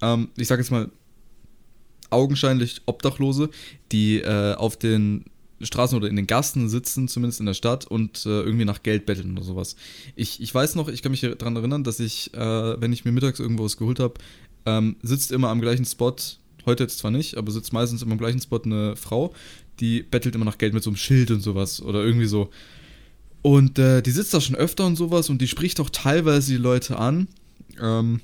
ähm, 0.00 0.28
ich 0.36 0.48
sage 0.48 0.62
jetzt 0.62 0.70
mal, 0.70 0.90
augenscheinlich 2.10 2.82
Obdachlose, 2.86 3.50
die 3.90 4.18
äh, 4.20 4.54
auf 4.54 4.76
den 4.76 5.24
Straßen 5.62 5.96
oder 5.96 6.08
in 6.08 6.16
den 6.16 6.26
Gassen 6.26 6.68
sitzen, 6.68 7.08
zumindest 7.08 7.40
in 7.40 7.46
der 7.46 7.54
Stadt, 7.54 7.86
und 7.86 8.26
äh, 8.26 8.42
irgendwie 8.42 8.64
nach 8.64 8.82
Geld 8.82 9.06
betteln 9.06 9.32
oder 9.32 9.44
sowas. 9.44 9.76
Ich, 10.16 10.40
ich 10.40 10.54
weiß 10.54 10.74
noch, 10.74 10.88
ich 10.88 11.02
kann 11.02 11.12
mich 11.12 11.20
daran 11.20 11.56
erinnern, 11.56 11.84
dass 11.84 12.00
ich, 12.00 12.34
äh, 12.34 12.80
wenn 12.80 12.92
ich 12.92 13.04
mir 13.04 13.12
mittags 13.12 13.40
irgendwo 13.40 13.64
was 13.64 13.76
geholt 13.76 14.00
habe, 14.00 14.14
ähm, 14.66 14.96
sitzt 15.02 15.32
immer 15.32 15.48
am 15.48 15.60
gleichen 15.60 15.84
Spot, 15.84 16.14
heute 16.66 16.84
jetzt 16.84 16.98
zwar 16.98 17.10
nicht, 17.10 17.36
aber 17.36 17.50
sitzt 17.50 17.72
meistens 17.72 18.02
immer 18.02 18.12
am 18.12 18.18
gleichen 18.18 18.40
Spot 18.40 18.60
eine 18.64 18.96
Frau, 18.96 19.34
die 19.80 20.02
bettelt 20.02 20.34
immer 20.34 20.44
nach 20.44 20.58
Geld 20.58 20.74
mit 20.74 20.82
so 20.82 20.90
einem 20.90 20.96
Schild 20.96 21.30
und 21.30 21.40
sowas 21.40 21.80
oder 21.82 22.04
irgendwie 22.04 22.26
so. 22.26 22.50
Und 23.42 23.78
äh, 23.78 24.02
die 24.02 24.10
sitzt 24.12 24.32
da 24.34 24.40
schon 24.40 24.54
öfter 24.54 24.86
und 24.86 24.96
sowas 24.96 25.28
und 25.28 25.40
die 25.42 25.48
spricht 25.48 25.80
auch 25.80 25.90
teilweise 25.90 26.52
die 26.52 26.58
Leute 26.58 26.98
an. 26.98 27.26
Ähm, 27.80 28.20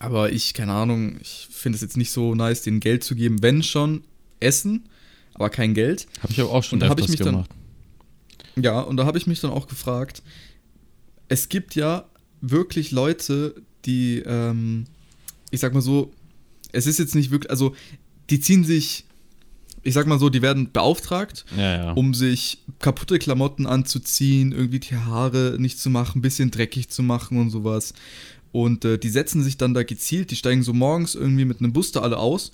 aber 0.00 0.32
ich, 0.32 0.54
keine 0.54 0.72
Ahnung, 0.72 1.16
ich 1.22 1.48
finde 1.50 1.76
es 1.76 1.82
jetzt 1.82 1.96
nicht 1.96 2.10
so 2.10 2.34
nice, 2.34 2.62
denen 2.62 2.80
Geld 2.80 3.04
zu 3.04 3.14
geben, 3.14 3.42
wenn 3.42 3.62
schon 3.62 4.02
Essen, 4.40 4.88
aber 5.34 5.48
kein 5.50 5.72
Geld. 5.72 6.06
Habe 6.22 6.32
ich 6.32 6.40
aber 6.40 6.50
auch 6.50 6.64
schon 6.64 6.76
Und 6.76 6.80
da 6.80 6.88
öfters 6.88 7.06
ich 7.06 7.10
mich 7.12 7.18
dann- 7.20 7.34
gemacht. 7.34 7.50
Ja, 8.60 8.80
und 8.80 8.96
da 8.96 9.06
habe 9.06 9.16
ich 9.18 9.26
mich 9.28 9.40
dann 9.40 9.52
auch 9.52 9.68
gefragt, 9.68 10.22
es 11.28 11.48
gibt 11.48 11.76
ja 11.76 12.08
wirklich 12.40 12.90
Leute, 12.90 13.54
die, 13.84 14.18
ähm, 14.26 14.86
ich 15.52 15.60
sag 15.60 15.72
mal 15.74 15.80
so, 15.80 16.12
es 16.72 16.86
ist 16.86 16.98
jetzt 16.98 17.14
nicht 17.14 17.30
wirklich, 17.30 17.50
also 17.50 17.74
die 18.30 18.40
ziehen 18.40 18.64
sich, 18.64 19.04
ich 19.88 19.94
sag 19.94 20.06
mal 20.06 20.18
so, 20.18 20.28
die 20.28 20.42
werden 20.42 20.70
beauftragt, 20.70 21.44
ja, 21.56 21.76
ja. 21.76 21.92
um 21.92 22.14
sich 22.14 22.62
kaputte 22.78 23.18
Klamotten 23.18 23.66
anzuziehen, 23.66 24.52
irgendwie 24.52 24.80
die 24.80 24.96
Haare 24.96 25.56
nicht 25.58 25.80
zu 25.80 25.90
machen, 25.90 26.18
ein 26.18 26.22
bisschen 26.22 26.50
dreckig 26.50 26.90
zu 26.90 27.02
machen 27.02 27.40
und 27.40 27.50
sowas. 27.50 27.94
Und 28.52 28.84
äh, 28.84 28.98
die 28.98 29.08
setzen 29.08 29.42
sich 29.42 29.56
dann 29.56 29.74
da 29.74 29.82
gezielt, 29.82 30.30
die 30.30 30.36
steigen 30.36 30.62
so 30.62 30.72
morgens 30.72 31.14
irgendwie 31.14 31.44
mit 31.44 31.60
einem 31.60 31.72
Bus 31.72 31.92
da 31.92 32.00
alle 32.00 32.18
aus 32.18 32.52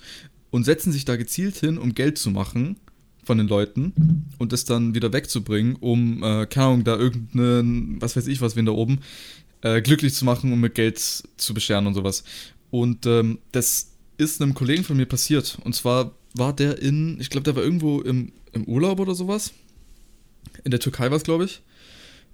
und 0.49 0.63
setzen 0.63 0.91
sich 0.91 1.05
da 1.05 1.15
gezielt 1.17 1.57
hin, 1.57 1.77
um 1.77 1.93
Geld 1.93 2.17
zu 2.17 2.31
machen 2.31 2.77
von 3.23 3.37
den 3.37 3.47
Leuten 3.47 4.27
und 4.37 4.53
das 4.53 4.65
dann 4.65 4.95
wieder 4.95 5.11
wegzubringen, 5.11 5.75
um, 5.75 6.23
äh, 6.23 6.45
keine 6.45 6.67
Ahnung, 6.67 6.83
da 6.83 6.95
irgendeinen, 6.95 8.01
was 8.01 8.15
weiß 8.15 8.27
ich, 8.27 8.39
was 8.41 8.55
wir 8.55 8.63
da 8.63 8.71
oben, 8.71 8.99
äh, 9.61 9.81
glücklich 9.81 10.13
zu 10.13 10.25
machen 10.25 10.53
und 10.53 10.59
mit 10.59 10.75
Geld 10.75 10.99
zu 10.99 11.53
bescheren 11.53 11.87
und 11.87 11.95
sowas. 11.95 12.23
Und 12.71 13.05
ähm, 13.05 13.39
das 13.51 13.91
ist 14.17 14.41
einem 14.41 14.53
Kollegen 14.53 14.83
von 14.83 14.95
mir 14.95 15.05
passiert. 15.05 15.57
Und 15.63 15.75
zwar 15.75 16.11
war 16.37 16.53
der 16.53 16.81
in, 16.81 17.19
ich 17.19 17.29
glaube, 17.29 17.43
der 17.43 17.55
war 17.55 17.63
irgendwo 17.63 18.01
im, 18.01 18.31
im 18.51 18.65
Urlaub 18.65 18.99
oder 18.99 19.15
sowas. 19.15 19.53
In 20.63 20.71
der 20.71 20.79
Türkei 20.79 21.09
war 21.09 21.17
es, 21.17 21.23
glaube 21.23 21.45
ich. 21.45 21.61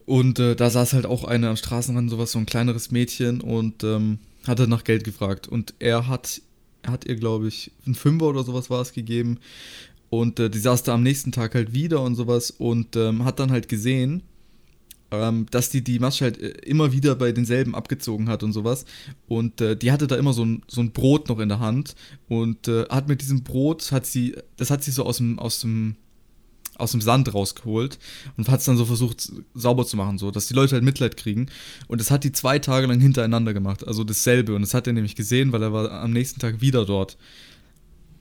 Und 0.06 0.40
äh, 0.40 0.56
da 0.56 0.70
saß 0.70 0.94
halt 0.94 1.06
auch 1.06 1.24
eine 1.24 1.50
am 1.50 1.56
Straßenrand, 1.56 2.10
sowas, 2.10 2.32
so 2.32 2.40
ein 2.40 2.46
kleineres 2.46 2.92
Mädchen 2.92 3.42
und 3.42 3.84
ähm, 3.84 4.20
hatte 4.48 4.68
nach 4.68 4.84
Geld 4.84 5.04
gefragt. 5.04 5.48
Und 5.48 5.74
er 5.80 6.08
hat, 6.08 6.42
hat 6.86 7.06
ihr, 7.06 7.16
glaube 7.16 7.48
ich, 7.48 7.72
einen 7.86 7.96
Fünfer 7.96 8.26
oder 8.26 8.44
sowas 8.44 8.70
war 8.70 8.82
es 8.82 8.94
gegeben. 8.94 9.40
Und 10.10 10.40
äh, 10.40 10.50
die 10.50 10.60
saß 10.60 10.84
da 10.84 10.94
am 10.94 11.04
nächsten 11.04 11.32
Tag 11.32 11.56
halt 11.56 11.74
wieder 11.74 12.02
und 12.02 12.16
sowas 12.16 12.52
und 12.52 12.96
ähm, 12.96 13.24
hat 13.24 13.40
dann 13.40 13.52
halt 13.52 13.70
gesehen, 13.70 14.24
ähm, 15.12 15.46
dass 15.52 15.70
die 15.70 15.84
die 15.84 16.00
Masche 16.00 16.26
halt 16.26 16.42
äh, 16.42 16.50
immer 16.66 16.92
wieder 16.92 17.16
bei 17.16 17.32
denselben 17.32 17.76
abgezogen 17.76 18.30
hat 18.30 18.44
und 18.44 18.54
sowas. 18.54 18.86
Und 19.28 19.62
äh, 19.62 19.76
die 19.76 19.92
hatte 19.92 20.08
da 20.08 20.16
immer 20.16 20.34
so 20.34 20.46
ein, 20.46 20.64
so 20.68 20.82
ein 20.82 20.92
Brot 20.92 21.30
noch 21.30 21.40
in 21.40 21.50
der 21.50 21.60
Hand 21.60 21.96
und 22.30 22.68
äh, 22.68 22.86
hat 22.90 23.08
mit 23.08 23.22
diesem 23.22 23.44
Brot, 23.44 23.92
hat 23.92 24.06
sie, 24.06 24.36
das 24.58 24.72
hat 24.72 24.84
sie 24.84 24.92
so 24.92 25.06
aus 25.06 25.18
dem, 25.18 25.38
aus 25.38 25.60
dem, 25.60 25.96
aus 26.78 26.92
dem 26.92 27.02
Sand 27.02 27.34
rausgeholt 27.34 28.00
und 28.38 28.50
hat 28.50 28.62
es 28.62 28.66
dann 28.66 28.78
so 28.78 28.86
versucht 28.86 29.32
sauber 29.54 29.86
zu 29.86 29.98
machen, 29.98 30.18
so 30.18 30.32
dass 30.32 30.48
die 30.48 30.54
Leute 30.54 30.74
halt 30.74 30.84
Mitleid 30.84 31.18
kriegen. 31.18 31.48
Und 31.88 32.02
das 32.02 32.10
hat 32.10 32.24
die 32.24 32.32
zwei 32.32 32.58
Tage 32.60 32.88
lang 32.88 33.00
hintereinander 33.00 33.54
gemacht, 33.54 33.86
also 33.86 34.04
dasselbe. 34.04 34.56
Und 34.56 34.62
das 34.62 34.74
hat 34.74 34.88
er 34.88 34.94
nämlich 34.94 35.16
gesehen, 35.16 35.52
weil 35.52 35.62
er 35.62 35.74
war 35.74 35.92
am 35.92 36.12
nächsten 36.12 36.40
Tag 36.40 36.62
wieder 36.62 36.86
dort. 36.86 37.18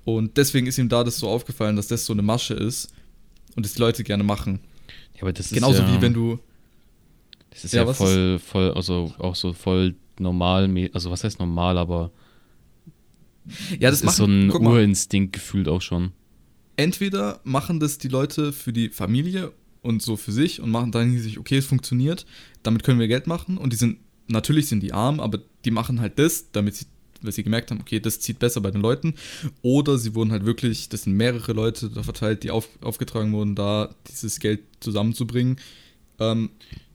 Und 0.04 0.36
deswegen 0.36 0.66
ist 0.66 0.78
ihm 0.78 0.88
da 0.88 1.04
das 1.04 1.18
so 1.18 1.28
aufgefallen, 1.28 1.76
dass 1.76 1.86
das 1.86 2.04
so 2.04 2.12
eine 2.12 2.22
Masche 2.22 2.54
ist 2.54 2.92
und 3.54 3.64
das 3.64 3.74
die 3.74 3.80
Leute 3.80 4.02
gerne 4.02 4.24
machen. 4.24 4.60
Ja, 5.14 5.22
aber 5.22 5.32
das 5.32 5.46
ist 5.46 5.54
Genauso 5.54 5.82
ja, 5.82 5.96
wie 5.96 6.02
wenn 6.02 6.14
du. 6.14 6.40
Das 7.50 7.64
ist 7.64 7.72
Ja, 7.72 7.84
ja, 7.84 7.92
voll, 7.92 8.38
voll, 8.38 8.72
also 8.72 9.12
auch 9.18 9.34
so 9.34 9.52
voll 9.52 9.94
normal, 10.18 10.70
also 10.92 11.10
was 11.10 11.24
heißt 11.24 11.38
normal, 11.40 11.78
aber 11.78 12.10
Ja, 13.78 13.90
das, 13.90 14.00
das, 14.02 14.12
ist 14.12 14.16
so 14.18 14.26
machen, 14.26 14.50
ein 14.50 14.66
Urinstinkt 14.66 15.32
gefühlt 15.32 15.68
auch 15.68 15.82
schon. 15.82 16.12
entweder 16.76 17.40
machen 17.44 17.80
das 17.80 17.98
die 17.98 18.08
Leute 18.08 18.52
für 18.52 18.72
die 18.72 18.90
Familie 18.90 19.52
und 19.82 20.02
so 20.02 20.16
für 20.16 20.32
sich 20.32 20.60
und 20.60 20.70
machen 20.70 20.92
dann 20.92 21.18
sich, 21.18 21.38
okay, 21.38 21.56
es 21.58 21.66
funktioniert, 21.66 22.26
damit 22.62 22.82
können 22.82 23.00
wir 23.00 23.08
Geld 23.08 23.26
machen 23.26 23.58
und 23.58 23.72
die 23.72 23.76
sind, 23.76 23.98
natürlich 24.28 24.68
sind 24.68 24.82
die 24.82 24.92
arm, 24.92 25.20
aber 25.20 25.40
die 25.64 25.70
machen 25.70 26.00
halt 26.00 26.18
das, 26.18 26.52
damit 26.52 26.76
sie, 26.76 26.86
weil 27.22 27.32
sie 27.32 27.42
gemerkt 27.42 27.70
haben, 27.70 27.80
okay, 27.80 28.00
das 28.00 28.20
zieht 28.20 28.38
besser 28.38 28.60
bei 28.60 28.70
den 28.70 28.80
Leuten. 28.80 29.14
Oder 29.62 29.98
sie 29.98 30.14
wurden 30.14 30.32
halt 30.32 30.46
wirklich, 30.46 30.88
das 30.88 31.02
sind 31.02 31.14
mehrere 31.14 31.52
Leute 31.52 31.90
da 31.90 32.02
verteilt, 32.02 32.42
die 32.42 32.50
auf, 32.50 32.68
aufgetragen 32.80 33.32
wurden, 33.32 33.54
da 33.54 33.94
dieses 34.08 34.40
Geld 34.40 34.60
zusammenzubringen, 34.80 35.56
ähm, 36.20 36.50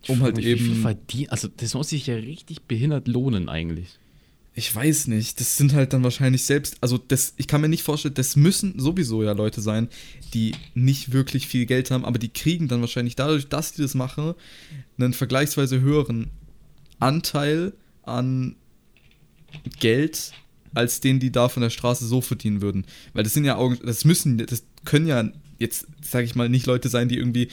um 0.08 0.22
halt 0.22 0.38
Wie 0.38 0.44
viel 0.44 0.52
eben, 0.72 0.86
verdien- 0.86 1.30
also 1.30 1.48
das 1.48 1.74
muss 1.74 1.90
sich 1.90 2.08
ja 2.08 2.16
richtig 2.16 2.62
behindert 2.64 3.08
lohnen 3.08 3.50
eigentlich. 3.50 3.98
ich 4.58 4.74
weiß 4.74 5.08
nicht, 5.08 5.40
das 5.42 5.58
sind 5.58 5.74
halt 5.74 5.92
dann 5.92 6.04
wahrscheinlich 6.04 6.44
selbst, 6.44 6.78
also 6.80 6.98
das, 6.98 7.34
ich 7.36 7.48
kann 7.48 7.60
mir 7.60 7.68
nicht 7.68 7.84
vorstellen, 7.84 8.14
das 8.14 8.38
müssen 8.38 8.80
sowieso 8.80 9.22
ja 9.24 9.34
Leute 9.34 9.60
sein, 9.60 9.90
die 10.34 10.54
nicht 10.76 11.12
wirklich 11.12 11.48
viel 11.48 11.66
Geld 11.66 11.92
haben, 11.92 12.06
aber 12.06 12.20
die 12.20 12.30
kriegen 12.30 12.70
dann 12.70 12.80
wahrscheinlich 12.80 13.16
dadurch, 13.18 13.50
dass 13.50 13.74
die 13.74 13.82
das 13.82 13.96
machen, 13.96 14.34
einen 14.98 15.12
vergleichsweise 15.14 15.82
höheren 15.82 16.30
Anteil 17.00 17.74
an 18.04 18.56
Geld, 19.80 20.32
als 20.74 21.02
den 21.02 21.20
die 21.20 21.32
da 21.32 21.50
von 21.50 21.62
der 21.62 21.70
Straße 21.70 22.06
so 22.06 22.22
verdienen 22.22 22.62
würden. 22.62 22.86
Weil 23.14 23.24
das 23.24 23.34
sind 23.34 23.44
ja 23.46 23.58
Augen, 23.58 23.80
das 23.84 24.06
müssen, 24.06 24.38
das 24.38 24.64
können 24.86 25.08
ja 25.08 25.30
jetzt, 25.58 25.88
sage 26.02 26.26
ich 26.26 26.36
mal, 26.36 26.48
nicht 26.50 26.66
Leute 26.66 26.90
sein, 26.90 27.10
die 27.10 27.18
irgendwie 27.18 27.50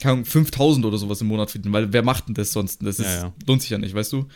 keine 0.00 0.12
Ahnung, 0.14 0.24
5000 0.24 0.84
oder 0.84 0.98
sowas 0.98 1.20
im 1.20 1.28
Monat 1.28 1.50
verdienen, 1.50 1.72
weil 1.72 1.92
wer 1.92 2.02
macht 2.02 2.28
denn 2.28 2.34
das 2.34 2.52
sonst? 2.52 2.82
Das 2.82 2.98
ist, 2.98 3.06
Ja, 3.06 3.22
ja. 3.24 3.32
lohnt 3.46 3.62
sich 3.62 3.70
ja 3.70 3.78
nicht, 3.78 3.94
weißt 3.94 4.12
du? 4.12 4.26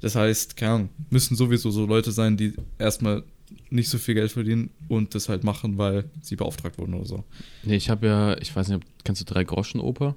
Das 0.00 0.14
heißt, 0.14 0.56
keine 0.56 0.72
Ahnung, 0.72 0.88
müssen 1.10 1.36
sowieso 1.36 1.70
so 1.70 1.86
Leute 1.86 2.12
sein, 2.12 2.36
die 2.36 2.52
erstmal 2.78 3.22
nicht 3.70 3.88
so 3.88 3.96
viel 3.98 4.14
Geld 4.14 4.32
verdienen 4.32 4.70
und 4.88 5.14
das 5.14 5.28
halt 5.28 5.44
machen, 5.44 5.78
weil 5.78 6.04
sie 6.20 6.36
beauftragt 6.36 6.78
wurden 6.78 6.94
oder 6.94 7.06
so. 7.06 7.24
Nee, 7.62 7.76
ich 7.76 7.88
habe 7.88 8.06
ja, 8.06 8.36
ich 8.38 8.54
weiß 8.54 8.68
nicht, 8.68 8.76
ob, 8.76 8.82
kennst 9.04 9.20
du 9.22 9.24
Drei 9.24 9.44
Groschen 9.44 9.80
Oper? 9.80 10.14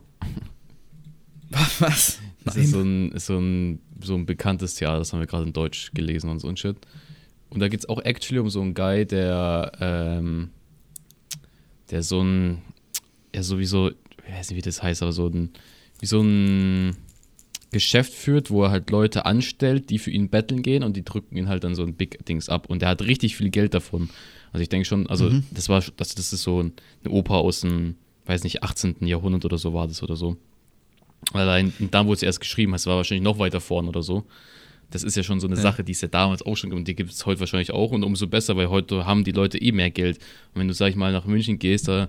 Was? 1.79 2.19
Das 2.45 2.55
ist 2.55 2.71
so 2.71 2.81
ein, 2.81 3.11
ist 3.11 3.25
so 3.27 3.37
ein, 3.37 3.79
so 4.01 4.15
ein 4.15 4.25
bekanntes 4.25 4.75
Theater, 4.75 4.99
das 4.99 5.13
haben 5.13 5.19
wir 5.19 5.27
gerade 5.27 5.45
in 5.45 5.53
Deutsch 5.53 5.91
gelesen 5.93 6.29
und 6.29 6.39
so 6.39 6.47
ein 6.47 6.57
Shit. 6.57 6.77
Und 7.49 7.59
da 7.59 7.67
geht 7.67 7.79
es 7.81 7.89
auch 7.89 8.01
actually 8.03 8.39
um 8.39 8.49
so 8.49 8.61
einen 8.61 8.73
Guy, 8.73 9.05
der, 9.05 9.71
ähm, 9.79 10.49
der 11.89 12.03
so 12.03 12.21
ein, 12.21 12.61
ja, 13.33 13.43
sowieso, 13.43 13.91
ich 14.29 14.37
weiß 14.37 14.49
nicht, 14.49 14.57
wie 14.57 14.61
das 14.61 14.81
heißt, 14.83 15.01
aber 15.01 15.11
so 15.11 15.27
ein, 15.27 15.49
wie 15.99 16.05
so 16.05 16.21
ein 16.21 16.95
Geschäft 17.71 18.13
führt, 18.13 18.49
wo 18.49 18.63
er 18.63 18.71
halt 18.71 18.89
Leute 18.89 19.25
anstellt, 19.25 19.89
die 19.89 19.99
für 19.99 20.09
ihn 20.11 20.29
betteln 20.29 20.63
gehen 20.63 20.83
und 20.83 20.95
die 20.97 21.03
drücken 21.05 21.37
ihn 21.37 21.47
halt 21.49 21.63
dann 21.63 21.75
so 21.75 21.83
ein 21.83 21.93
Big 21.93 22.25
Dings 22.25 22.49
ab. 22.49 22.67
Und 22.69 22.81
der 22.81 22.89
hat 22.89 23.01
richtig 23.03 23.35
viel 23.35 23.49
Geld 23.49 23.73
davon. 23.73 24.09
Also 24.51 24.63
ich 24.63 24.69
denke 24.69 24.85
schon, 24.85 25.07
also 25.07 25.29
Mhm. 25.29 25.43
das 25.51 25.69
war, 25.69 25.83
das, 25.97 26.15
das 26.15 26.33
ist 26.33 26.41
so 26.41 26.59
eine 26.59 26.71
Oper 27.13 27.35
aus 27.35 27.61
dem, 27.61 27.95
weiß 28.25 28.43
nicht, 28.43 28.63
18. 28.63 29.05
Jahrhundert 29.05 29.45
oder 29.45 29.57
so 29.59 29.73
war 29.73 29.87
das 29.87 30.01
oder 30.01 30.15
so. 30.15 30.37
Allein 31.33 31.73
da, 31.91 32.07
wo 32.07 32.13
es 32.13 32.23
erst 32.23 32.39
geschrieben 32.39 32.73
hast, 32.73 32.87
war 32.87 32.95
wahrscheinlich 32.95 33.23
noch 33.23 33.37
weiter 33.39 33.61
vorn 33.61 33.87
oder 33.87 34.01
so. 34.01 34.23
Das 34.91 35.03
ist 35.03 35.15
ja 35.15 35.21
schon 35.23 35.39
so 35.39 35.45
eine 35.47 35.55
Ja. 35.55 35.61
Sache, 35.61 35.83
die 35.83 35.91
es 35.91 36.01
ja 36.01 36.07
damals 36.07 36.41
auch 36.41 36.57
schon 36.57 36.71
gibt 36.71 36.79
und 36.79 36.87
die 36.87 36.95
gibt 36.95 37.11
es 37.11 37.25
heute 37.25 37.39
wahrscheinlich 37.39 37.71
auch 37.71 37.91
und 37.91 38.03
umso 38.03 38.27
besser, 38.27 38.55
weil 38.57 38.69
heute 38.69 39.05
haben 39.05 39.23
die 39.23 39.31
Leute 39.31 39.59
eh 39.61 39.71
mehr 39.71 39.91
Geld. 39.91 40.17
Und 40.53 40.61
wenn 40.61 40.67
du, 40.67 40.73
sag 40.73 40.89
ich 40.89 40.95
mal, 40.95 41.11
nach 41.11 41.25
München 41.25 41.59
gehst, 41.59 41.87
da 41.87 42.03
äh, 42.05 42.07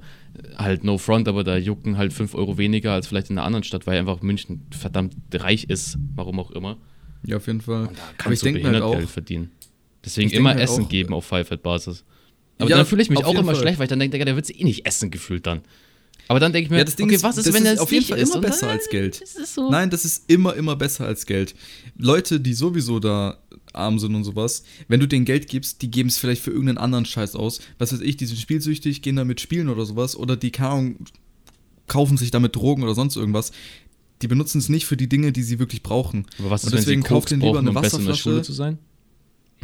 halt 0.57 0.83
no 0.85 0.97
front, 0.97 1.29
aber 1.29 1.45
da 1.45 1.57
jucken 1.59 1.99
halt 1.99 2.13
5 2.15 2.35
Euro 2.35 2.57
weniger 2.57 2.93
als 2.93 3.07
vielleicht 3.07 3.29
in 3.31 3.37
einer 3.39 3.47
anderen 3.47 3.65
Stadt, 3.65 3.87
weil 3.87 3.99
einfach 3.99 4.23
München 4.23 4.63
verdammt 4.71 5.15
reich 5.35 5.65
ist, 5.65 5.99
warum 6.15 6.41
auch 6.41 6.51
immer. 6.53 6.79
Ja, 7.27 7.37
auf 7.37 7.47
jeden 7.47 7.61
Fall. 7.61 7.89
Und 7.89 7.99
da 7.99 8.03
Aber 8.03 8.13
ich 8.13 8.19
kannst 8.19 8.43
du 8.43 8.47
denke 8.53 8.67
halt 8.69 8.83
auch, 8.83 8.97
Geld 8.97 9.11
verdienen. 9.11 9.51
Deswegen 10.03 10.31
immer 10.31 10.51
halt 10.51 10.61
Essen 10.61 10.85
auch, 10.85 10.89
geben 10.89 11.13
äh, 11.13 11.17
auf 11.17 11.27
Five-Basis. 11.27 12.05
Aber 12.59 12.71
Ja, 12.71 12.77
dann 12.79 12.87
fühle 12.87 13.03
ich 13.03 13.11
mich 13.11 13.23
auch 13.25 13.35
immer 13.35 13.53
Fall. 13.53 13.57
schlecht, 13.57 13.79
weil 13.79 13.85
ich 13.85 13.91
dann 13.91 13.99
denke, 14.01 14.25
der 14.25 14.37
wird 14.37 14.49
eh 14.59 14.65
nicht 14.65 14.87
essen 14.87 15.11
gefühlt 15.11 15.47
dann. 15.47 15.61
Aber 16.31 16.39
dann 16.39 16.53
denke 16.53 16.67
ich 16.67 16.71
mir, 16.71 16.79
Ja, 16.79 16.85
das 16.85 16.95
Ding 16.95 17.07
okay, 17.07 17.17
ist, 17.17 17.25
was 17.25 17.39
ist, 17.39 17.49
das 17.49 17.55
wenn 17.55 17.65
ist 17.67 17.75
der 17.75 17.83
auf 17.83 17.91
jeden 17.91 18.07
Fall 18.07 18.19
immer 18.21 18.41
besser 18.41 18.67
dann- 18.67 18.77
als 18.79 18.89
Geld. 18.89 19.21
Das 19.21 19.35
ist 19.35 19.53
so. 19.53 19.69
Nein, 19.69 19.91
das 19.91 20.05
ist 20.05 20.31
immer, 20.31 20.55
immer 20.55 20.77
besser 20.77 21.05
als 21.05 21.27
Geld. 21.27 21.57
Leute, 21.99 22.39
die 22.39 22.55
sowieso 22.55 23.01
da 23.01 23.39
arm 23.73 23.99
sind 23.99 24.15
und 24.15 24.23
sowas, 24.23 24.63
wenn 24.87 25.01
du 25.01 25.09
denen 25.09 25.25
Geld 25.25 25.49
gibst, 25.49 25.83
die 25.83 25.91
geben 25.91 26.09
es 26.09 26.19
vielleicht 26.19 26.41
für 26.41 26.53
irgendeinen 26.53 26.79
anderen 26.79 27.05
Scheiß 27.05 27.35
aus. 27.35 27.59
Was 27.79 27.93
weiß 27.93 28.01
ich, 28.03 28.17
die 28.17 28.27
sind 28.27 28.39
spielsüchtig, 28.39 29.03
gehen 29.03 29.17
damit 29.17 29.41
spielen 29.41 29.69
oder 29.69 29.85
sowas. 29.85 30.15
Oder 30.15 30.37
die 30.37 30.53
keine 30.53 30.71
Ahnung, 30.71 30.97
kaufen 31.89 32.17
sich 32.17 32.31
damit 32.31 32.55
Drogen 32.55 32.85
oder 32.85 32.95
sonst 32.95 33.17
irgendwas. 33.17 33.51
Die 34.23 34.29
benutzen 34.29 34.59
es 34.59 34.69
nicht 34.69 34.87
für 34.87 34.97
die 34.97 35.09
Dinge, 35.09 35.33
die 35.33 35.43
sie 35.43 35.59
wirklich 35.59 35.83
brauchen. 35.83 36.27
Aber 36.39 36.51
was 36.51 36.63
ist, 36.63 36.67
Und 36.69 36.73
wenn 36.75 36.79
sie 36.79 36.85
deswegen 36.85 37.03
kauft 37.03 37.13
Koks 37.23 37.31
den 37.31 37.41
lieber 37.41 37.55
brauchen, 37.55 37.69
eine 37.69 37.77
um 37.77 37.83
besser 37.83 37.99
in 37.99 38.05
der 38.05 38.13
Wasserflasche. 38.13 38.23
Schule 38.23 38.43
zu 38.43 38.53
sein? 38.53 38.79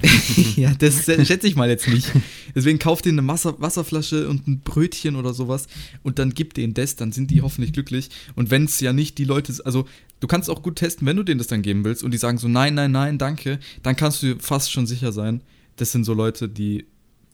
ja, 0.56 0.74
das 0.74 1.04
schätze 1.04 1.46
ich 1.46 1.56
mal 1.56 1.68
jetzt 1.68 1.88
nicht. 1.88 2.10
Deswegen 2.54 2.78
kauft 2.78 3.06
denen 3.06 3.18
eine 3.18 3.28
Wasser 3.28 3.60
Wasserflasche 3.60 4.28
und 4.28 4.46
ein 4.46 4.60
Brötchen 4.60 5.16
oder 5.16 5.32
sowas 5.32 5.66
und 6.02 6.18
dann 6.18 6.34
gibt 6.34 6.56
denen 6.56 6.74
das, 6.74 6.96
dann 6.96 7.12
sind 7.12 7.30
die 7.30 7.42
hoffentlich 7.42 7.72
glücklich. 7.72 8.10
Und 8.34 8.50
wenn 8.50 8.64
es 8.64 8.80
ja 8.80 8.92
nicht 8.92 9.18
die 9.18 9.24
Leute, 9.24 9.54
also 9.64 9.86
du 10.20 10.26
kannst 10.26 10.50
auch 10.50 10.62
gut 10.62 10.76
testen, 10.76 11.06
wenn 11.06 11.16
du 11.16 11.22
denen 11.22 11.38
das 11.38 11.46
dann 11.46 11.62
geben 11.62 11.84
willst 11.84 12.02
und 12.02 12.12
die 12.12 12.18
sagen 12.18 12.38
so, 12.38 12.48
nein, 12.48 12.74
nein, 12.74 12.92
nein, 12.92 13.18
danke, 13.18 13.58
dann 13.82 13.96
kannst 13.96 14.22
du 14.22 14.34
dir 14.34 14.40
fast 14.40 14.70
schon 14.70 14.86
sicher 14.86 15.12
sein, 15.12 15.40
das 15.76 15.92
sind 15.92 16.04
so 16.04 16.12
Leute, 16.12 16.48
die 16.48 16.86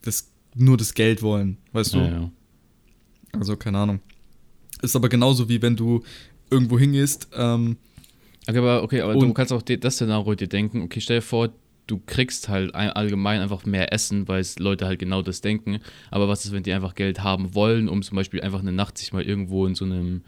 das, 0.02 0.30
nur 0.54 0.76
das 0.76 0.94
Geld 0.94 1.22
wollen, 1.22 1.58
weißt 1.72 1.94
du? 1.94 1.98
Ja, 1.98 2.08
ja. 2.08 2.30
Also 3.32 3.56
keine 3.56 3.78
Ahnung. 3.78 4.00
Ist 4.82 4.94
aber 4.94 5.08
genauso 5.08 5.48
wie 5.48 5.62
wenn 5.62 5.76
du 5.76 6.02
irgendwo 6.50 6.78
hingehst, 6.78 7.28
ähm, 7.34 7.76
Okay, 8.46 8.58
aber, 8.58 8.82
okay, 8.82 9.00
aber 9.02 9.14
du 9.14 9.32
kannst 9.32 9.52
auch 9.52 9.62
das 9.62 9.94
Szenario 9.94 10.34
dir 10.34 10.48
denken, 10.48 10.82
okay, 10.82 11.00
stell 11.00 11.18
dir 11.18 11.22
vor, 11.22 11.50
du 11.86 12.00
kriegst 12.06 12.48
halt 12.48 12.74
ein- 12.74 12.90
allgemein 12.90 13.40
einfach 13.40 13.64
mehr 13.66 13.92
Essen, 13.92 14.28
weil 14.28 14.40
es 14.40 14.58
Leute 14.58 14.86
halt 14.86 14.98
genau 14.98 15.20
das 15.22 15.40
denken. 15.40 15.80
Aber 16.10 16.28
was 16.28 16.44
ist, 16.44 16.52
wenn 16.52 16.62
die 16.62 16.72
einfach 16.72 16.94
Geld 16.94 17.22
haben 17.22 17.54
wollen, 17.54 17.88
um 17.88 18.02
zum 18.02 18.16
Beispiel 18.16 18.40
einfach 18.40 18.60
eine 18.60 18.72
Nacht 18.72 18.98
sich 18.98 19.12
mal 19.12 19.22
irgendwo 19.22 19.66
in 19.66 19.74
so 19.74 19.84
einem, 19.84 20.22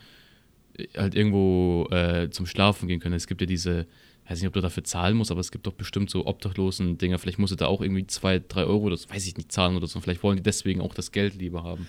äh, 0.76 0.86
halt 0.96 1.14
irgendwo 1.14 1.86
äh, 1.90 2.28
zum 2.30 2.46
Schlafen 2.46 2.88
gehen 2.88 3.00
können? 3.00 3.14
Es 3.14 3.26
gibt 3.26 3.40
ja 3.40 3.46
diese, 3.46 3.86
weiß 4.28 4.38
nicht, 4.40 4.48
ob 4.48 4.54
du 4.54 4.60
dafür 4.60 4.84
zahlen 4.84 5.16
musst, 5.16 5.30
aber 5.30 5.40
es 5.40 5.50
gibt 5.52 5.66
doch 5.66 5.74
bestimmt 5.74 6.10
so 6.10 6.26
obdachlosen 6.26 6.98
Dinger. 6.98 7.18
Vielleicht 7.18 7.38
musst 7.38 7.52
du 7.52 7.56
da 7.56 7.66
auch 7.66 7.80
irgendwie 7.80 8.06
zwei, 8.06 8.40
drei 8.40 8.64
Euro 8.64 8.84
oder 8.84 8.96
so, 8.96 9.08
weiß 9.10 9.26
ich 9.26 9.36
nicht, 9.36 9.52
zahlen 9.52 9.76
oder 9.76 9.86
so. 9.86 10.00
Vielleicht 10.00 10.22
wollen 10.22 10.36
die 10.36 10.42
deswegen 10.42 10.80
auch 10.80 10.94
das 10.94 11.12
Geld 11.12 11.34
lieber 11.36 11.62
haben. 11.62 11.86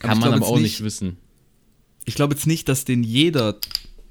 Aber 0.00 0.08
Kann 0.08 0.18
ich 0.18 0.24
man 0.24 0.34
aber 0.34 0.46
auch 0.46 0.54
nicht- 0.56 0.62
nicht 0.62 0.84
wissen. 0.84 1.16
ich 2.04 2.14
glaube 2.14 2.34
jetzt 2.34 2.46
nicht, 2.46 2.68
dass 2.68 2.84
den 2.84 3.02
jeder, 3.02 3.56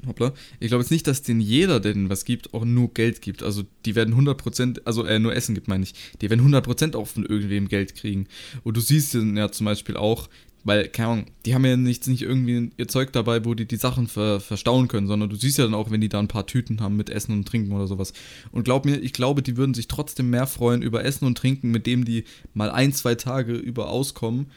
hoppla, 0.07 0.33
ich 0.59 0.67
glaube 0.67 0.83
jetzt 0.83 0.91
nicht, 0.91 1.07
dass 1.07 1.21
den 1.21 1.39
jeder, 1.39 1.79
der 1.79 1.93
denen 1.93 2.09
was 2.09 2.25
gibt, 2.25 2.53
auch 2.53 2.65
nur 2.65 2.93
Geld 2.93 3.21
gibt. 3.21 3.43
Also 3.43 3.63
die 3.85 3.95
werden 3.95 4.15
100%, 4.15 4.81
also 4.85 5.03
äh, 5.03 5.19
nur 5.19 5.35
Essen 5.35 5.55
gibt, 5.55 5.67
meine 5.67 5.83
ich, 5.83 5.93
die 6.21 6.29
werden 6.29 6.47
100% 6.47 6.95
auch 6.95 7.07
von 7.07 7.25
irgendwem 7.25 7.67
Geld 7.67 7.95
kriegen. 7.95 8.27
Und 8.63 8.77
du 8.77 8.81
siehst 8.81 9.15
dann 9.15 9.37
ja 9.37 9.51
zum 9.51 9.65
Beispiel 9.65 9.97
auch, 9.97 10.29
weil, 10.63 10.87
keine 10.87 11.09
Ahnung, 11.09 11.25
die 11.45 11.53
haben 11.53 11.63
ja 11.63 11.77
nicht, 11.77 12.07
nicht 12.07 12.23
irgendwie 12.23 12.71
ihr 12.75 12.87
Zeug 12.87 13.13
dabei, 13.13 13.45
wo 13.45 13.53
die 13.53 13.67
die 13.67 13.75
Sachen 13.75 14.07
ver, 14.07 14.39
verstauen 14.39 14.87
können, 14.87 15.05
sondern 15.05 15.29
du 15.29 15.35
siehst 15.35 15.59
ja 15.59 15.63
dann 15.63 15.75
auch, 15.75 15.91
wenn 15.91 16.01
die 16.01 16.09
da 16.09 16.19
ein 16.19 16.27
paar 16.27 16.47
Tüten 16.47 16.81
haben 16.81 16.97
mit 16.97 17.11
Essen 17.11 17.33
und 17.33 17.47
Trinken 17.47 17.71
oder 17.71 17.85
sowas. 17.85 18.13
Und 18.51 18.63
glaub 18.63 18.83
mir, 18.83 18.97
ich 18.97 19.13
glaube, 19.13 19.43
die 19.43 19.57
würden 19.57 19.75
sich 19.75 19.87
trotzdem 19.87 20.31
mehr 20.31 20.47
freuen 20.47 20.81
über 20.81 21.05
Essen 21.05 21.25
und 21.25 21.37
Trinken, 21.37 21.69
mit 21.69 21.85
dem 21.85 22.03
die 22.03 22.23
mal 22.55 22.71
ein, 22.71 22.93
zwei 22.93 23.13
Tage 23.13 23.53
über 23.53 23.89
auskommen, 23.89 24.47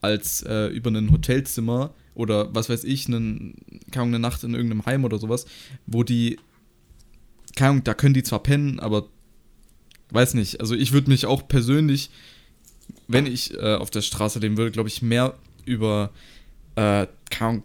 als 0.00 0.42
äh, 0.42 0.68
über 0.68 0.90
ein 0.90 1.12
Hotelzimmer 1.12 1.92
oder 2.14 2.54
was 2.54 2.68
weiß 2.68 2.84
ich, 2.84 3.06
einen, 3.06 3.54
keine 3.90 4.02
Ahnung, 4.02 4.14
eine 4.14 4.18
Nacht 4.20 4.44
in 4.44 4.54
irgendeinem 4.54 4.84
Heim 4.86 5.04
oder 5.04 5.18
sowas, 5.18 5.46
wo 5.86 6.02
die, 6.02 6.38
keine 7.56 7.70
Ahnung, 7.70 7.84
da 7.84 7.94
können 7.94 8.14
die 8.14 8.22
zwar 8.22 8.42
pennen, 8.42 8.80
aber 8.80 9.08
weiß 10.10 10.34
nicht, 10.34 10.60
also 10.60 10.74
ich 10.74 10.92
würde 10.92 11.10
mich 11.10 11.26
auch 11.26 11.48
persönlich, 11.48 12.10
wenn 13.08 13.26
ich 13.26 13.54
äh, 13.54 13.74
auf 13.76 13.90
der 13.90 14.02
Straße 14.02 14.38
leben 14.40 14.56
würde, 14.56 14.70
glaube 14.72 14.88
ich, 14.88 15.00
mehr 15.02 15.38
über, 15.64 16.10
äh, 16.76 17.06
keine 17.30 17.48
Ahnung, 17.50 17.62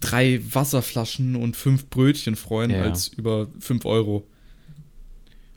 drei 0.00 0.40
Wasserflaschen 0.52 1.36
und 1.36 1.56
fünf 1.56 1.86
Brötchen 1.88 2.36
freuen, 2.36 2.70
Ja. 2.70 2.82
als 2.82 3.08
über 3.08 3.48
fünf 3.60 3.84
Euro. 3.84 4.26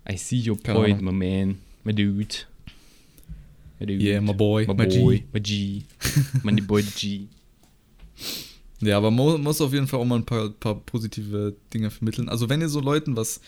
I 0.10 0.18
see 0.18 0.50
your 0.50 0.58
point, 0.58 1.02
my 1.02 1.12
man, 1.12 1.60
my 1.84 1.94
dude. 1.94 2.36
Yeah, 3.82 4.22
my 4.22 4.34
boy. 4.34 4.66
My 4.68 4.74
my 4.76 4.88
G. 4.88 5.00
boy. 5.00 5.24
My 5.34 5.40
G. 5.42 5.84
Money 6.44 6.62
Boy 6.62 6.84
G. 6.84 7.28
Ja, 8.82 8.98
aber 8.98 9.12
man 9.12 9.42
muss 9.42 9.62
auf 9.62 9.74
jeden 9.74 9.88
Fall 9.88 10.00
auch 10.00 10.06
mal 10.06 10.18
ein 10.18 10.26
paar, 10.26 10.50
paar 10.50 10.76
positive 10.76 11.56
Dinge 11.74 11.90
vermitteln. 11.90 12.28
Also 12.28 12.50
wenn 12.50 12.62
ihr 12.62 12.70
so 12.70 12.82
Leuten 12.82 13.16
was 13.16 13.40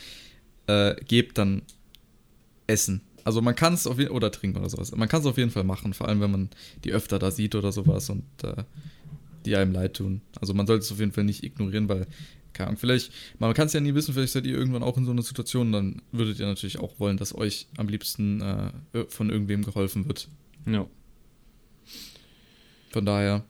äh, 0.67 0.95
gebt, 1.05 1.38
dann 1.38 1.63
essen. 2.67 3.01
Also 3.23 3.41
man 3.41 3.55
kann 3.55 3.73
es 3.73 3.88
auf 3.88 3.97
jeden 3.97 4.11
oder 4.11 4.31
trinken 4.31 4.59
oder 4.59 4.69
sowas. 4.69 4.95
Man 4.95 5.09
kann 5.09 5.21
es 5.21 5.25
auf 5.25 5.38
jeden 5.38 5.51
Fall 5.51 5.63
machen, 5.63 5.93
vor 5.93 6.07
allem 6.07 6.21
wenn 6.21 6.31
man 6.31 6.49
die 6.83 6.93
öfter 6.93 7.19
da 7.19 7.31
sieht 7.31 7.55
oder 7.55 7.71
sowas 7.71 8.09
und 8.09 8.23
äh, 8.43 8.63
die 9.45 9.55
einem 9.55 9.73
leid 9.73 9.95
tun. 9.95 10.21
Also 10.39 10.53
man 10.53 10.67
sollte 10.67 10.83
es 10.83 10.91
auf 10.91 10.99
jeden 10.99 11.11
Fall 11.11 11.23
nicht 11.23 11.43
ignorieren, 11.43 11.89
weil, 11.89 12.07
keine 12.53 12.67
Ahnung, 12.69 12.79
vielleicht, 12.79 13.11
man 13.39 13.53
kann 13.53 13.67
es 13.67 13.73
ja 13.73 13.79
nie 13.79 13.95
wissen, 13.95 14.13
vielleicht 14.13 14.33
seid 14.33 14.45
ihr 14.45 14.55
irgendwann 14.55 14.83
auch 14.83 14.97
in 14.97 15.05
so 15.05 15.11
einer 15.11 15.23
Situation, 15.23 15.71
dann 15.71 16.01
würdet 16.11 16.39
ihr 16.39 16.45
natürlich 16.45 16.79
auch 16.79 16.99
wollen, 16.99 17.17
dass 17.17 17.35
euch 17.35 17.67
am 17.77 17.88
liebsten 17.88 18.41
äh, 18.41 18.71
von 19.07 19.29
irgendwem 19.29 19.63
geholfen 19.63 20.07
wird. 20.07 20.27
Ja. 20.67 20.88
Von 22.91 23.05
daher, 23.05 23.43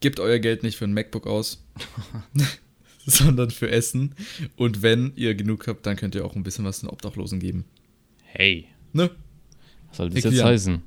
gebt 0.00 0.18
euer 0.20 0.38
Geld 0.38 0.62
nicht 0.62 0.76
für 0.76 0.84
ein 0.84 0.94
MacBook 0.94 1.26
aus, 1.26 1.62
sondern 3.06 3.50
für 3.50 3.70
Essen. 3.70 4.14
Und 4.56 4.82
wenn 4.82 5.12
ihr 5.16 5.34
genug 5.34 5.66
habt, 5.68 5.86
dann 5.86 5.96
könnt 5.96 6.14
ihr 6.14 6.24
auch 6.24 6.34
ein 6.34 6.42
bisschen 6.42 6.64
was 6.64 6.80
den 6.80 6.88
Obdachlosen 6.88 7.38
geben. 7.38 7.64
Hey. 8.22 8.66
Ne? 8.92 9.10
Was 9.88 9.98
soll 9.98 10.10
das 10.10 10.22
Fick 10.22 10.32
jetzt 10.32 10.42
heißen? 10.44 10.82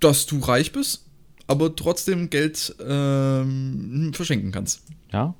Dass 0.00 0.26
du 0.26 0.38
reich 0.38 0.72
bist, 0.72 1.06
aber 1.46 1.74
trotzdem 1.74 2.30
Geld 2.30 2.74
ähm, 2.80 4.12
verschenken 4.14 4.52
kannst. 4.52 4.82
Ja? 5.12 5.34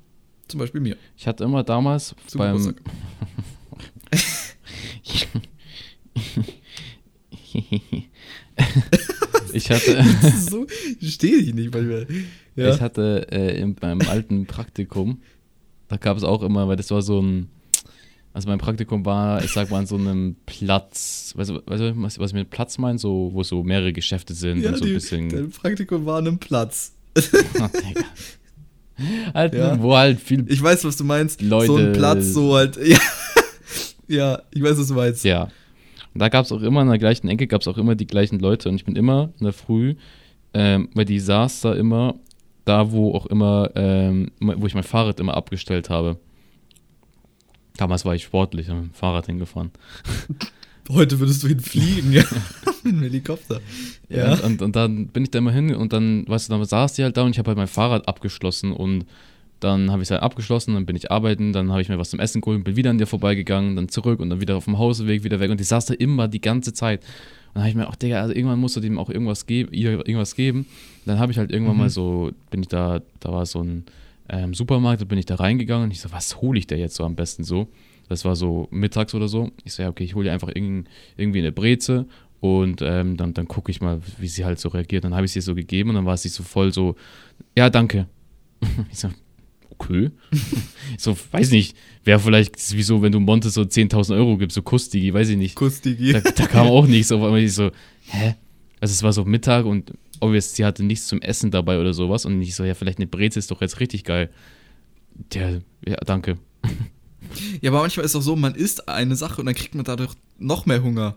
Zum 0.47 0.59
Beispiel 0.59 0.81
mir. 0.81 0.97
Ich 1.15 1.27
hatte 1.27 1.43
immer 1.43 1.63
damals 1.63 2.15
Zum 2.25 2.39
beim. 2.39 2.75
Ich 9.59 9.69
hatte, 9.71 10.03
so, 10.49 10.65
ich 10.99 11.13
stehe 11.15 11.35
ich 11.37 11.53
nicht 11.53 11.73
manchmal. 11.73 12.07
Ja. 12.55 12.73
ich 12.73 12.81
hatte 12.81 13.27
äh, 13.31 13.59
in 13.59 13.75
meinem 13.81 14.01
alten 14.09 14.45
Praktikum, 14.45 15.21
da 15.87 15.97
gab 15.97 16.17
es 16.17 16.23
auch 16.23 16.41
immer, 16.43 16.67
weil 16.67 16.75
das 16.75 16.91
war 16.91 17.01
so 17.01 17.21
ein, 17.21 17.49
also 18.33 18.47
mein 18.47 18.59
Praktikum 18.59 19.05
war, 19.05 19.43
ich 19.43 19.51
sag 19.51 19.69
mal, 19.71 19.79
an 19.79 19.85
so 19.85 19.95
einem 19.97 20.35
Platz, 20.45 21.33
weißt 21.35 21.49
du, 21.49 21.61
weißt 21.65 21.81
du 21.81 22.01
was, 22.01 22.19
was 22.19 22.31
ich 22.31 22.35
mit 22.35 22.49
Platz 22.49 22.77
meine? 22.77 22.99
So, 22.99 23.31
wo 23.33 23.43
so 23.43 23.63
mehrere 23.63 23.91
Geschäfte 23.93 24.33
sind 24.33 24.61
ja, 24.61 24.69
und 24.69 24.77
so 24.77 24.85
ein 24.85 24.93
bisschen. 24.93 25.29
dein 25.29 25.49
Praktikum 25.51 26.05
war 26.05 26.17
an 26.19 26.27
einem 26.27 26.37
Platz. 26.39 26.93
Oh, 27.61 27.67
Digga. 27.67 28.03
halt, 29.33 29.53
Ja. 29.55 29.81
wo 29.81 29.95
halt 29.95 30.19
viel. 30.19 30.45
Ich 30.49 30.61
weiß, 30.61 30.83
was 30.85 30.95
du 30.97 31.03
meinst. 31.03 31.41
Leute- 31.41 31.67
So 31.67 31.75
ein 31.77 31.93
Platz, 31.93 32.25
so 32.33 32.55
halt. 32.55 32.77
Ja, 32.85 32.97
ja 34.07 34.41
ich 34.53 34.61
weiß, 34.61 34.77
was 34.77 34.87
du 34.87 34.93
meinst. 34.93 35.23
Ja. 35.23 35.49
Und 36.13 36.19
da 36.21 36.29
gab 36.29 36.45
es 36.45 36.51
auch 36.51 36.61
immer 36.61 36.81
in 36.81 36.89
der 36.89 36.97
gleichen 36.97 37.29
Ecke, 37.29 37.47
gab 37.47 37.61
es 37.61 37.67
auch 37.67 37.77
immer 37.77 37.95
die 37.95 38.07
gleichen 38.07 38.39
Leute. 38.39 38.69
Und 38.69 38.75
ich 38.75 38.85
bin 38.85 38.95
immer 38.95 39.31
in 39.39 39.45
der 39.45 39.53
Früh, 39.53 39.95
ähm, 40.53 40.89
weil 40.93 41.05
die 41.05 41.19
saß 41.19 41.61
da 41.61 41.73
immer, 41.73 42.15
da 42.65 42.91
wo 42.91 43.13
auch 43.13 43.25
immer, 43.27 43.69
ähm, 43.75 44.31
wo 44.39 44.65
ich 44.65 44.73
mein 44.73 44.83
Fahrrad 44.83 45.19
immer 45.19 45.35
abgestellt 45.35 45.89
habe. 45.89 46.17
Damals 47.77 48.05
war 48.05 48.15
ich 48.15 48.23
sportlich, 48.23 48.67
bin 48.67 48.81
mit 48.81 48.85
dem 48.91 48.93
Fahrrad 48.93 49.27
hingefahren. 49.27 49.71
Heute 50.89 51.19
würdest 51.19 51.43
du 51.43 51.47
hinfliegen, 51.47 52.11
ja. 52.11 52.23
Mit 52.83 52.93
dem 52.93 53.01
Helikopter. 53.03 53.61
Ja. 54.09 54.33
Und, 54.33 54.43
und, 54.43 54.61
und 54.63 54.75
dann 54.75 55.07
bin 55.07 55.23
ich 55.23 55.29
da 55.29 55.37
immer 55.37 55.51
hin 55.51 55.75
und 55.75 55.93
dann, 55.93 56.27
weißt 56.27 56.49
du, 56.49 56.53
dann 56.53 56.65
saß 56.65 56.93
die 56.93 57.03
halt 57.03 57.15
da 57.15 57.21
und 57.21 57.31
ich 57.31 57.37
habe 57.37 57.49
halt 57.49 57.57
mein 57.57 57.67
Fahrrad 57.67 58.07
abgeschlossen 58.07 58.71
und 58.71 59.05
dann 59.59 59.91
habe 59.91 60.01
ich 60.01 60.07
es 60.07 60.11
halt 60.11 60.21
abgeschlossen, 60.21 60.73
dann 60.73 60.85
bin 60.85 60.95
ich 60.95 61.11
arbeiten, 61.11 61.51
dann 61.53 61.71
habe 61.71 61.81
ich 61.81 61.89
mir 61.89 61.97
was 61.99 62.09
zum 62.09 62.19
Essen 62.19 62.41
geholt, 62.41 62.63
bin 62.63 62.75
wieder 62.75 62.89
an 62.89 62.97
dir 62.97 63.07
vorbeigegangen, 63.07 63.75
dann 63.75 63.89
zurück 63.89 64.19
und 64.19 64.29
dann 64.29 64.41
wieder 64.41 64.55
auf 64.57 64.65
dem 64.65 64.77
Hausweg 64.77 65.23
wieder 65.23 65.39
weg 65.39 65.51
und 65.51 65.59
die 65.59 65.63
saß 65.65 65.85
da 65.87 65.93
immer 65.93 66.27
die 66.27 66.41
ganze 66.41 66.73
Zeit. 66.73 67.01
Und 67.01 67.55
dann 67.55 67.63
habe 67.63 67.69
ich 67.69 67.75
mir, 67.75 67.87
ach 67.87 67.95
Digga, 67.95 68.21
also 68.21 68.33
irgendwann 68.33 68.59
musst 68.59 68.75
du 68.75 68.79
dem 68.79 68.97
auch 68.99 69.09
irgendwas 69.09 69.45
geben, 69.47 69.73
ihr 69.73 69.91
irgendwas 69.93 70.35
geben. 70.35 70.65
Dann 71.05 71.19
habe 71.19 71.31
ich 71.31 71.37
halt 71.37 71.51
irgendwann 71.51 71.75
Mhm. 71.75 71.79
mal 71.81 71.89
so, 71.89 72.31
bin 72.51 72.61
ich 72.61 72.67
da, 72.67 73.01
da 73.19 73.31
war 73.31 73.45
so 73.45 73.61
ein 73.63 73.85
ähm, 74.29 74.53
Supermarkt, 74.53 75.01
da 75.01 75.05
bin 75.05 75.17
ich 75.17 75.25
da 75.25 75.35
reingegangen 75.35 75.85
und 75.85 75.91
ich 75.91 75.99
so, 75.99 76.11
was 76.11 76.41
hole 76.41 76.59
ich 76.59 76.67
da 76.67 76.75
jetzt 76.75 76.95
so 76.95 77.03
am 77.03 77.15
besten 77.15 77.43
so? 77.43 77.67
Das 78.07 78.25
war 78.25 78.35
so 78.35 78.67
mittags 78.71 79.13
oder 79.15 79.27
so. 79.27 79.51
Ich 79.65 79.73
so, 79.73 79.83
ja, 79.83 79.89
okay, 79.89 80.03
ich 80.03 80.15
hole 80.15 80.25
dir 80.25 80.31
einfach 80.33 80.49
irgend, 80.49 80.87
irgendwie 81.17 81.39
eine 81.39 81.51
Breze 81.51 82.05
und 82.39 82.81
ähm, 82.83 83.17
dann, 83.17 83.33
dann 83.33 83.47
gucke 83.47 83.71
ich 83.71 83.81
mal, 83.81 83.99
wie 84.19 84.27
sie 84.27 84.45
halt 84.45 84.59
so 84.59 84.69
reagiert. 84.69 85.03
Dann 85.03 85.15
habe 85.15 85.25
ich 85.25 85.31
sie 85.33 85.41
so 85.41 85.53
gegeben 85.55 85.89
und 85.89 85.95
dann 85.95 86.05
war 86.05 86.17
sie 86.17 86.29
so 86.29 86.43
voll 86.43 86.71
so, 86.71 86.95
ja, 87.57 87.69
danke. 87.69 88.07
Ich 88.91 88.99
so, 88.99 89.09
Ich 89.89 90.11
so, 90.97 91.17
weiß 91.31 91.51
nicht, 91.51 91.75
wäre 92.03 92.19
vielleicht 92.19 92.55
das 92.55 92.67
ist 92.67 92.77
wie 92.77 92.83
so, 92.83 93.01
wenn 93.01 93.11
du 93.11 93.19
Monte 93.19 93.49
so 93.49 93.61
10.000 93.61 94.15
Euro 94.15 94.37
gibst, 94.37 94.55
so 94.55 94.61
Kustigi, 94.61 95.13
weiß 95.13 95.29
ich 95.29 95.37
nicht. 95.37 95.55
Kuss, 95.55 95.81
Digi. 95.81 96.13
Da, 96.13 96.19
da 96.19 96.47
kam 96.47 96.67
auch 96.67 96.87
nichts, 96.87 97.11
auf 97.11 97.21
einmal 97.23 97.41
ich 97.41 97.53
so, 97.53 97.71
hä? 98.05 98.35
Also 98.79 98.93
es 98.93 99.03
war 99.03 99.13
so 99.13 99.25
Mittag 99.25 99.65
und 99.65 99.93
obvious, 100.19 100.55
sie 100.55 100.65
hatte 100.65 100.83
nichts 100.83 101.07
zum 101.07 101.21
Essen 101.21 101.51
dabei 101.51 101.79
oder 101.79 101.93
sowas 101.93 102.25
und 102.25 102.41
ich 102.41 102.55
so, 102.55 102.63
ja, 102.63 102.73
vielleicht 102.73 102.99
eine 102.99 103.07
Breze 103.07 103.39
ist 103.39 103.51
doch 103.51 103.61
jetzt 103.61 103.79
richtig 103.79 104.03
geil. 104.03 104.29
Der, 105.33 105.61
ja, 105.85 105.97
danke. 106.05 106.37
Ja, 107.61 107.71
aber 107.71 107.81
manchmal 107.81 108.05
ist 108.05 108.11
es 108.11 108.15
auch 108.15 108.21
so, 108.21 108.35
man 108.35 108.55
isst 108.55 108.87
eine 108.87 109.15
Sache 109.15 109.41
und 109.41 109.45
dann 109.45 109.55
kriegt 109.55 109.75
man 109.75 109.85
dadurch 109.85 110.13
noch 110.37 110.65
mehr 110.65 110.81
Hunger. 110.81 111.15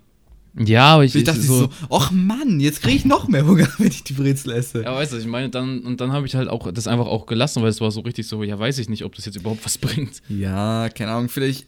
Ja, 0.59 0.95
aber 0.95 1.05
ich, 1.05 1.15
Ich 1.15 1.25
dachte 1.25 1.41
so, 1.41 1.71
ach 1.91 2.11
Mann, 2.11 2.61
jetzt 2.61 2.83
kriege 2.83 2.97
ich 2.97 3.05
noch 3.05 3.27
mehr 3.29 3.47
Hunger, 3.47 3.69
wenn 3.79 3.89
ich 3.89 4.05
die 4.05 4.13
Brezel 4.13 4.53
esse. 4.53 4.83
Ja, 4.83 4.95
weißt 4.95 5.13
du, 5.15 5.17
ich 5.19 5.27
meine, 5.27 5.49
dann, 5.49 5.81
und 5.81 6.01
dann 6.01 6.13
habe 6.13 6.27
ich 6.27 6.35
halt 6.35 6.49
auch 6.49 6.71
das 6.73 6.87
einfach 6.87 7.07
auch 7.07 7.27
gelassen, 7.27 7.63
weil 7.63 7.71
es 7.71 7.81
war 7.81 7.91
so 7.91 8.01
richtig 8.01 8.27
so, 8.27 8.43
ja, 8.43 8.59
weiß 8.59 8.79
ich 8.79 8.89
nicht, 8.89 9.05
ob 9.05 9.15
das 9.15 9.25
jetzt 9.25 9.37
überhaupt 9.37 9.65
was 9.65 9.79
bringt. 9.79 10.21
Ja, 10.29 10.89
keine 10.91 11.13
Ahnung, 11.13 11.29
vielleicht 11.31 11.67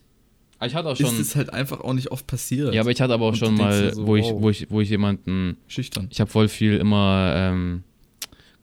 Aber 0.58 0.66
ich 0.66 0.74
hatte 0.74 0.88
auch 0.88 0.98
ist 1.00 1.06
schon, 1.08 1.20
es 1.20 1.34
halt 1.34 1.52
einfach 1.52 1.80
auch 1.80 1.94
nicht 1.94 2.10
oft 2.10 2.26
passiert. 2.26 2.74
ja, 2.74 2.82
aber 2.82 2.90
ich 2.90 3.00
hatte 3.00 3.14
aber 3.14 3.24
auch 3.24 3.28
Und 3.32 3.36
schon 3.38 3.54
mal, 3.56 3.94
so, 3.94 4.06
wo, 4.06 4.16
ich, 4.16 4.24
wow. 4.26 4.42
wo, 4.42 4.50
ich, 4.50 4.66
wo 4.70 4.80
ich 4.82 4.90
jemanden, 4.90 5.56
Schüchtern. 5.66 6.08
ich 6.10 6.20
habe 6.20 6.30
voll 6.30 6.48
viel 6.48 6.76
immer, 6.76 7.32
ähm, 7.36 7.84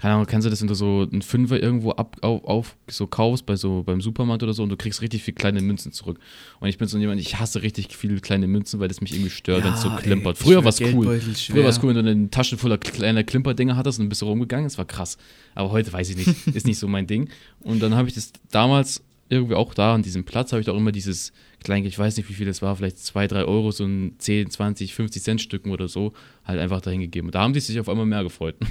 keine 0.01 0.15
Ahnung, 0.15 0.25
kennst 0.25 0.47
du 0.47 0.49
das, 0.49 0.59
wenn 0.61 0.67
du 0.67 0.73
so 0.73 1.07
einen 1.11 1.21
Fünfer 1.21 1.61
irgendwo 1.61 1.91
ab, 1.91 2.17
auf, 2.21 2.43
auf 2.43 2.75
so 2.89 3.05
kaufst 3.05 3.45
bei 3.45 3.55
so 3.55 3.83
beim 3.83 4.01
Supermarkt 4.01 4.41
oder 4.41 4.51
so 4.51 4.63
und 4.63 4.69
du 4.69 4.75
kriegst 4.75 5.03
richtig 5.03 5.21
viel 5.21 5.35
kleine 5.35 5.61
Münzen 5.61 5.91
zurück. 5.91 6.17
Und 6.59 6.69
ich 6.69 6.79
bin 6.79 6.87
so 6.87 6.97
jemand, 6.97 7.21
ich 7.21 7.39
hasse 7.39 7.61
richtig 7.61 7.95
viele 7.95 8.19
kleine 8.19 8.47
Münzen, 8.47 8.79
weil 8.79 8.87
das 8.87 8.99
mich 8.99 9.13
irgendwie 9.13 9.29
stört, 9.29 9.63
wenn 9.63 9.73
es 9.73 9.81
so 9.83 9.89
ey, 9.89 9.97
klimpert. 9.97 10.37
ich 10.39 10.43
Früher 10.43 10.63
war 10.63 10.69
es 10.69 10.81
cool. 10.81 11.19
Früher 11.19 11.63
war 11.63 11.69
es 11.69 11.83
cool, 11.83 11.93
wenn 11.93 12.03
du 12.03 12.11
eine 12.11 12.31
Tasche 12.31 12.57
voller 12.57 12.79
kleiner 12.79 13.23
Klimperdinger 13.23 13.75
hattest 13.75 13.99
und 13.99 14.09
bist 14.09 14.23
rumgegangen, 14.23 14.65
das 14.65 14.79
war 14.79 14.85
krass. 14.85 15.19
Aber 15.53 15.69
heute 15.69 15.93
weiß 15.93 16.09
ich 16.09 16.17
nicht, 16.17 16.47
ist 16.55 16.65
nicht 16.65 16.79
so 16.79 16.87
mein 16.87 17.05
Ding. 17.05 17.29
Und 17.59 17.83
dann 17.83 17.93
habe 17.93 18.07
ich 18.07 18.15
das 18.15 18.33
damals 18.49 19.03
irgendwie 19.29 19.53
auch 19.53 19.75
da 19.75 19.93
an 19.93 20.01
diesem 20.01 20.23
Platz, 20.23 20.51
habe 20.51 20.63
ich 20.63 20.69
auch 20.71 20.77
immer 20.77 20.91
dieses 20.91 21.31
Kleingeld, 21.63 21.93
ich 21.93 21.99
weiß 21.99 22.17
nicht, 22.17 22.27
wie 22.27 22.33
viel 22.33 22.47
es 22.47 22.63
war, 22.63 22.75
vielleicht 22.75 22.97
2, 22.97 23.27
3 23.27 23.45
Euro, 23.45 23.69
so 23.69 23.85
ein 23.85 24.15
10, 24.17 24.49
20, 24.49 24.95
50 24.95 25.21
Cent 25.21 25.41
Stücken 25.41 25.69
oder 25.69 25.87
so, 25.87 26.13
halt 26.43 26.59
einfach 26.59 26.81
dahin 26.81 27.01
gegeben. 27.01 27.27
Und 27.27 27.35
da 27.35 27.41
haben 27.41 27.53
die 27.53 27.59
sich 27.59 27.79
auf 27.79 27.87
einmal 27.87 28.07
mehr 28.07 28.23
gefreut. 28.23 28.55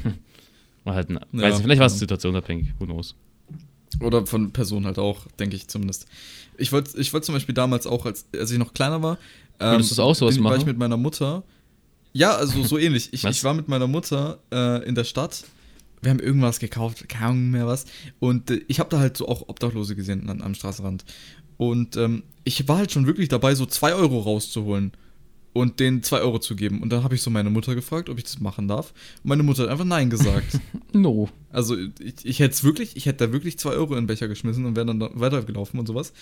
War 0.84 0.94
halt, 0.94 1.10
ein, 1.10 1.20
Ja, 1.32 1.42
weiß 1.42 1.54
nicht, 1.54 1.62
vielleicht 1.62 1.80
war 1.80 1.86
es 1.86 1.94
ja. 1.94 1.98
situationsabhängig, 2.00 2.74
who 2.78 2.86
knows. 2.86 3.14
Oder 4.00 4.26
von 4.26 4.52
Personen 4.52 4.86
halt 4.86 4.98
auch, 4.98 5.26
denke 5.38 5.56
ich 5.56 5.68
zumindest. 5.68 6.06
Ich 6.56 6.72
wollte 6.72 6.98
ich 6.98 7.12
wollt 7.12 7.24
zum 7.24 7.34
Beispiel 7.34 7.54
damals 7.54 7.86
auch, 7.86 8.06
als, 8.06 8.26
als 8.34 8.50
ich 8.50 8.58
noch 8.58 8.72
kleiner 8.72 9.02
war, 9.02 9.18
ähm, 9.60 9.72
Würdest 9.72 9.90
du's 9.90 9.98
auch 9.98 10.14
sowas 10.14 10.34
bin, 10.34 10.44
war 10.44 10.52
machen? 10.52 10.62
ich 10.62 10.66
mit 10.66 10.78
meiner 10.78 10.96
Mutter. 10.96 11.44
Ja, 12.12 12.34
also 12.34 12.62
so 12.64 12.78
ähnlich. 12.78 13.12
Ich, 13.12 13.24
ich 13.24 13.44
war 13.44 13.54
mit 13.54 13.68
meiner 13.68 13.86
Mutter 13.86 14.40
äh, 14.50 14.82
in 14.88 14.94
der 14.94 15.04
Stadt. 15.04 15.44
Wir 16.02 16.10
haben 16.10 16.18
irgendwas 16.18 16.58
gekauft, 16.58 17.08
keine 17.08 17.26
Ahnung 17.26 17.50
mehr 17.50 17.66
was. 17.66 17.84
Und 18.18 18.50
äh, 18.50 18.62
ich 18.68 18.80
habe 18.80 18.88
da 18.88 18.98
halt 18.98 19.16
so 19.16 19.28
auch 19.28 19.48
Obdachlose 19.48 19.94
gesehen 19.94 20.28
an, 20.30 20.40
am 20.40 20.54
Straßenrand. 20.54 21.04
Und 21.58 21.96
ähm, 21.96 22.22
ich 22.44 22.66
war 22.68 22.78
halt 22.78 22.90
schon 22.90 23.06
wirklich 23.06 23.28
dabei, 23.28 23.54
so 23.54 23.66
2 23.66 23.94
Euro 23.94 24.20
rauszuholen 24.20 24.92
und 25.52 25.80
denen 25.80 26.02
2 26.02 26.20
Euro 26.20 26.38
zu 26.38 26.54
geben. 26.54 26.80
Und 26.80 26.90
dann 26.90 27.02
habe 27.02 27.14
ich 27.14 27.22
so 27.22 27.30
meine 27.30 27.50
Mutter 27.50 27.74
gefragt, 27.74 28.08
ob 28.08 28.18
ich 28.18 28.24
das 28.24 28.40
machen 28.40 28.68
darf. 28.68 28.92
Und 29.22 29.28
meine 29.30 29.42
Mutter 29.42 29.64
hat 29.64 29.70
einfach 29.70 29.84
Nein 29.84 30.10
gesagt. 30.10 30.58
No. 30.92 31.28
Also 31.50 31.76
ich, 32.00 32.24
ich 32.24 32.40
hätte 32.40 32.52
es 32.52 32.64
wirklich, 32.64 32.96
ich 32.96 33.06
hätte 33.06 33.28
da 33.28 33.32
wirklich 33.32 33.60
zwei 33.60 33.70
Euro 33.70 33.94
in 33.94 34.02
den 34.02 34.06
Becher 34.08 34.26
geschmissen 34.26 34.64
und 34.64 34.74
wäre 34.74 34.86
dann 34.86 34.98
da 34.98 35.08
weitergelaufen 35.14 35.78
und 35.78 35.86
sowas. 35.86 36.12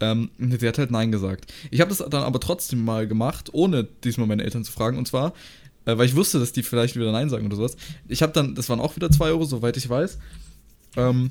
Ähm, 0.00 0.30
sie 0.38 0.66
hat 0.66 0.78
halt 0.78 0.90
Nein 0.90 1.12
gesagt. 1.12 1.52
Ich 1.70 1.80
habe 1.80 1.90
das 1.90 1.98
dann 1.98 2.24
aber 2.24 2.40
trotzdem 2.40 2.84
mal 2.84 3.06
gemacht, 3.06 3.50
ohne 3.52 3.86
diesmal 4.02 4.26
meine 4.26 4.42
Eltern 4.42 4.64
zu 4.64 4.72
fragen. 4.72 4.98
Und 4.98 5.06
zwar, 5.06 5.32
äh, 5.84 5.96
weil 5.96 6.06
ich 6.06 6.16
wusste, 6.16 6.40
dass 6.40 6.50
die 6.50 6.64
vielleicht 6.64 6.96
wieder 6.96 7.12
Nein 7.12 7.30
sagen 7.30 7.46
oder 7.46 7.54
sowas. 7.54 7.76
Ich 8.08 8.20
habe 8.20 8.32
dann, 8.32 8.56
das 8.56 8.68
waren 8.68 8.80
auch 8.80 8.96
wieder 8.96 9.12
zwei 9.12 9.28
Euro, 9.28 9.44
soweit 9.44 9.76
ich 9.76 9.88
weiß. 9.88 10.18
Ähm, 10.96 11.30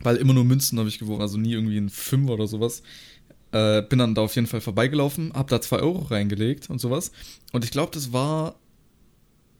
weil 0.00 0.16
immer 0.16 0.34
nur 0.34 0.44
Münzen 0.44 0.78
habe 0.78 0.88
ich 0.88 0.98
gewogen, 0.98 1.22
also 1.22 1.38
nie 1.38 1.52
irgendwie 1.52 1.78
ein 1.78 1.88
Fünfer 1.88 2.34
oder 2.34 2.46
sowas. 2.46 2.82
Äh, 3.56 3.82
bin 3.82 3.98
dann 3.98 4.14
da 4.14 4.22
auf 4.22 4.34
jeden 4.34 4.46
Fall 4.46 4.60
vorbeigelaufen, 4.60 5.32
habe 5.34 5.50
da 5.50 5.60
zwei 5.60 5.78
Euro 5.78 6.00
reingelegt 6.00 6.68
und 6.68 6.80
sowas. 6.80 7.12
Und 7.52 7.64
ich 7.64 7.70
glaube, 7.70 7.92
das 7.92 8.12
war 8.12 8.56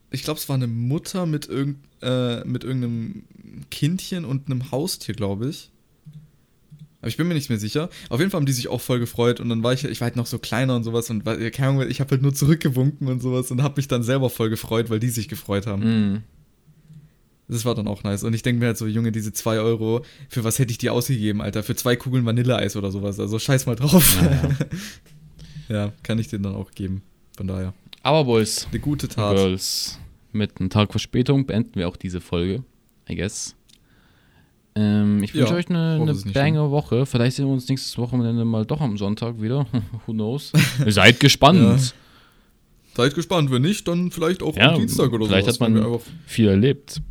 ich 0.09 0.23
glaube, 0.23 0.39
es 0.39 0.47
war 0.47 0.55
eine 0.55 0.67
Mutter 0.67 1.25
mit, 1.25 1.47
irgend, 1.47 1.77
äh, 2.01 2.43
mit 2.45 2.63
irgendeinem 2.63 3.23
Kindchen 3.69 4.25
und 4.25 4.49
einem 4.49 4.71
Haustier, 4.71 5.15
glaube 5.15 5.49
ich. 5.49 5.69
Aber 6.99 7.09
ich 7.09 7.17
bin 7.17 7.27
mir 7.27 7.33
nicht 7.33 7.49
mehr 7.49 7.59
sicher. 7.59 7.89
Auf 8.09 8.19
jeden 8.19 8.31
Fall 8.31 8.39
haben 8.39 8.45
die 8.45 8.53
sich 8.53 8.69
auch 8.69 8.81
voll 8.81 8.99
gefreut 8.99 9.39
und 9.39 9.49
dann 9.49 9.63
war 9.63 9.73
ich, 9.73 9.83
ich 9.83 10.01
war 10.01 10.05
halt 10.05 10.15
noch 10.15 10.25
so 10.25 10.39
kleiner 10.39 10.75
und 10.75 10.83
sowas 10.83 11.09
und 11.09 11.25
keine 11.25 11.67
Ahnung, 11.67 11.89
ich 11.89 11.99
habe 11.99 12.11
halt 12.11 12.21
nur 12.21 12.33
zurückgewunken 12.33 13.07
und 13.07 13.21
sowas 13.21 13.51
und 13.51 13.61
habe 13.61 13.75
mich 13.77 13.87
dann 13.87 14.03
selber 14.03 14.29
voll 14.29 14.49
gefreut, 14.49 14.89
weil 14.89 14.99
die 14.99 15.09
sich 15.09 15.27
gefreut 15.27 15.67
haben. 15.67 16.13
Mm. 16.13 16.23
Das 17.49 17.63
war 17.63 17.75
dann 17.75 17.87
auch 17.87 18.03
nice. 18.03 18.23
Und 18.23 18.33
ich 18.33 18.41
denke 18.41 18.59
mir 18.59 18.67
halt 18.67 18.77
so, 18.77 18.87
Junge, 18.87 19.11
diese 19.11 19.31
2 19.31 19.59
Euro, 19.59 20.03
für 20.27 20.43
was 20.43 20.59
hätte 20.59 20.71
ich 20.71 20.77
die 20.77 20.89
ausgegeben, 20.89 21.41
Alter? 21.41 21.63
Für 21.63 21.75
zwei 21.75 21.95
Kugeln 21.95 22.25
Vanilleeis 22.25 22.75
oder 22.75 22.91
sowas. 22.91 23.19
Also 23.19 23.39
scheiß 23.39 23.65
mal 23.65 23.75
drauf. 23.75 24.21
Naja. 24.21 24.49
ja, 25.69 25.93
kann 26.03 26.19
ich 26.19 26.27
denen 26.27 26.43
dann 26.43 26.55
auch 26.55 26.71
geben. 26.71 27.03
Von 27.37 27.47
daher. 27.47 27.73
Aber 28.03 28.25
Boys, 28.25 28.67
Eine 28.69 28.79
gute 28.79 29.07
Tat. 29.07 29.35
Girls, 29.35 29.99
mit 30.33 30.59
einem 30.59 30.69
Tag 30.69 30.91
Verspätung 30.91 31.45
beenden 31.45 31.75
wir 31.75 31.87
auch 31.87 31.95
diese 31.95 32.19
Folge, 32.19 32.63
I 33.09 33.15
guess. 33.15 33.55
Ähm, 34.75 35.23
ich 35.23 35.33
wünsche 35.33 35.53
Ja, 35.53 35.57
euch 35.57 35.69
eine, 35.69 35.99
eine 36.01 36.13
bange 36.33 36.69
Woche. 36.69 37.05
Vielleicht 37.05 37.37
sehen 37.37 37.45
wir 37.45 37.53
uns 37.53 37.67
nächstes 37.67 37.97
Wochenende 37.97 38.45
mal 38.45 38.65
doch 38.65 38.81
am 38.81 38.97
Sonntag 38.97 39.41
wieder. 39.41 39.65
Who 40.05 40.11
knows? 40.13 40.51
Seid 40.87 41.19
gespannt. 41.19 41.59
Ja. 41.59 41.77
Seid 42.95 43.15
gespannt, 43.15 43.51
wenn 43.51 43.61
nicht, 43.61 43.87
dann 43.87 44.11
vielleicht 44.11 44.43
auch 44.43 44.55
Ja, 44.55 44.73
am 44.73 44.79
Dienstag 44.79 45.11
oder 45.11 45.25
vielleicht 45.27 45.45
sowas, 45.45 45.59
hat 45.59 45.69
man 45.69 45.99
Viel 46.25 46.47
erlebt. 46.49 47.01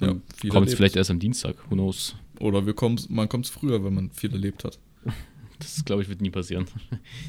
Ja, 0.00 0.08
Kommt 0.08 0.54
erlebt. 0.54 0.76
vielleicht 0.76 0.96
erst 0.96 1.10
am 1.10 1.18
Dienstag. 1.18 1.56
Who 1.70 1.74
knows? 1.74 2.16
Oder 2.40 2.66
wir 2.66 2.74
man 3.08 3.28
kommt 3.28 3.46
früher, 3.46 3.82
wenn 3.84 3.94
man 3.94 4.10
viel 4.10 4.32
erlebt 4.32 4.64
hat. 4.64 4.78
Das, 5.58 5.82
glaube 5.86 6.02
ich, 6.02 6.08
wird 6.10 6.20
nie 6.20 6.28
passieren. 6.28 6.66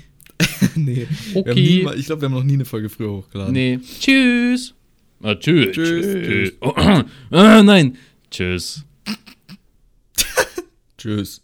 nee. 0.76 1.08
Okay. 1.34 1.54
nie, 1.54 1.94
ich 1.96 2.08
glaube, 2.08 2.24
wir 2.24 2.26
haben 2.26 2.34
noch 2.34 2.44
nie 2.44 2.56
eine 2.56 2.66
Folge 2.66 2.90
früher 2.90 3.10
hochgeladen. 3.10 3.54
Nee. 3.54 3.80
Tschüss. 4.02 4.74
Ah, 5.22 5.34
tschüss. 5.34 5.72
Tschüss. 5.72 6.06
Tschüss. 6.06 6.54
Oh, 6.60 6.74
ah, 7.32 7.64
nein. 7.64 7.98
Tschüss. 8.30 8.84
Tschüss. 10.98 11.42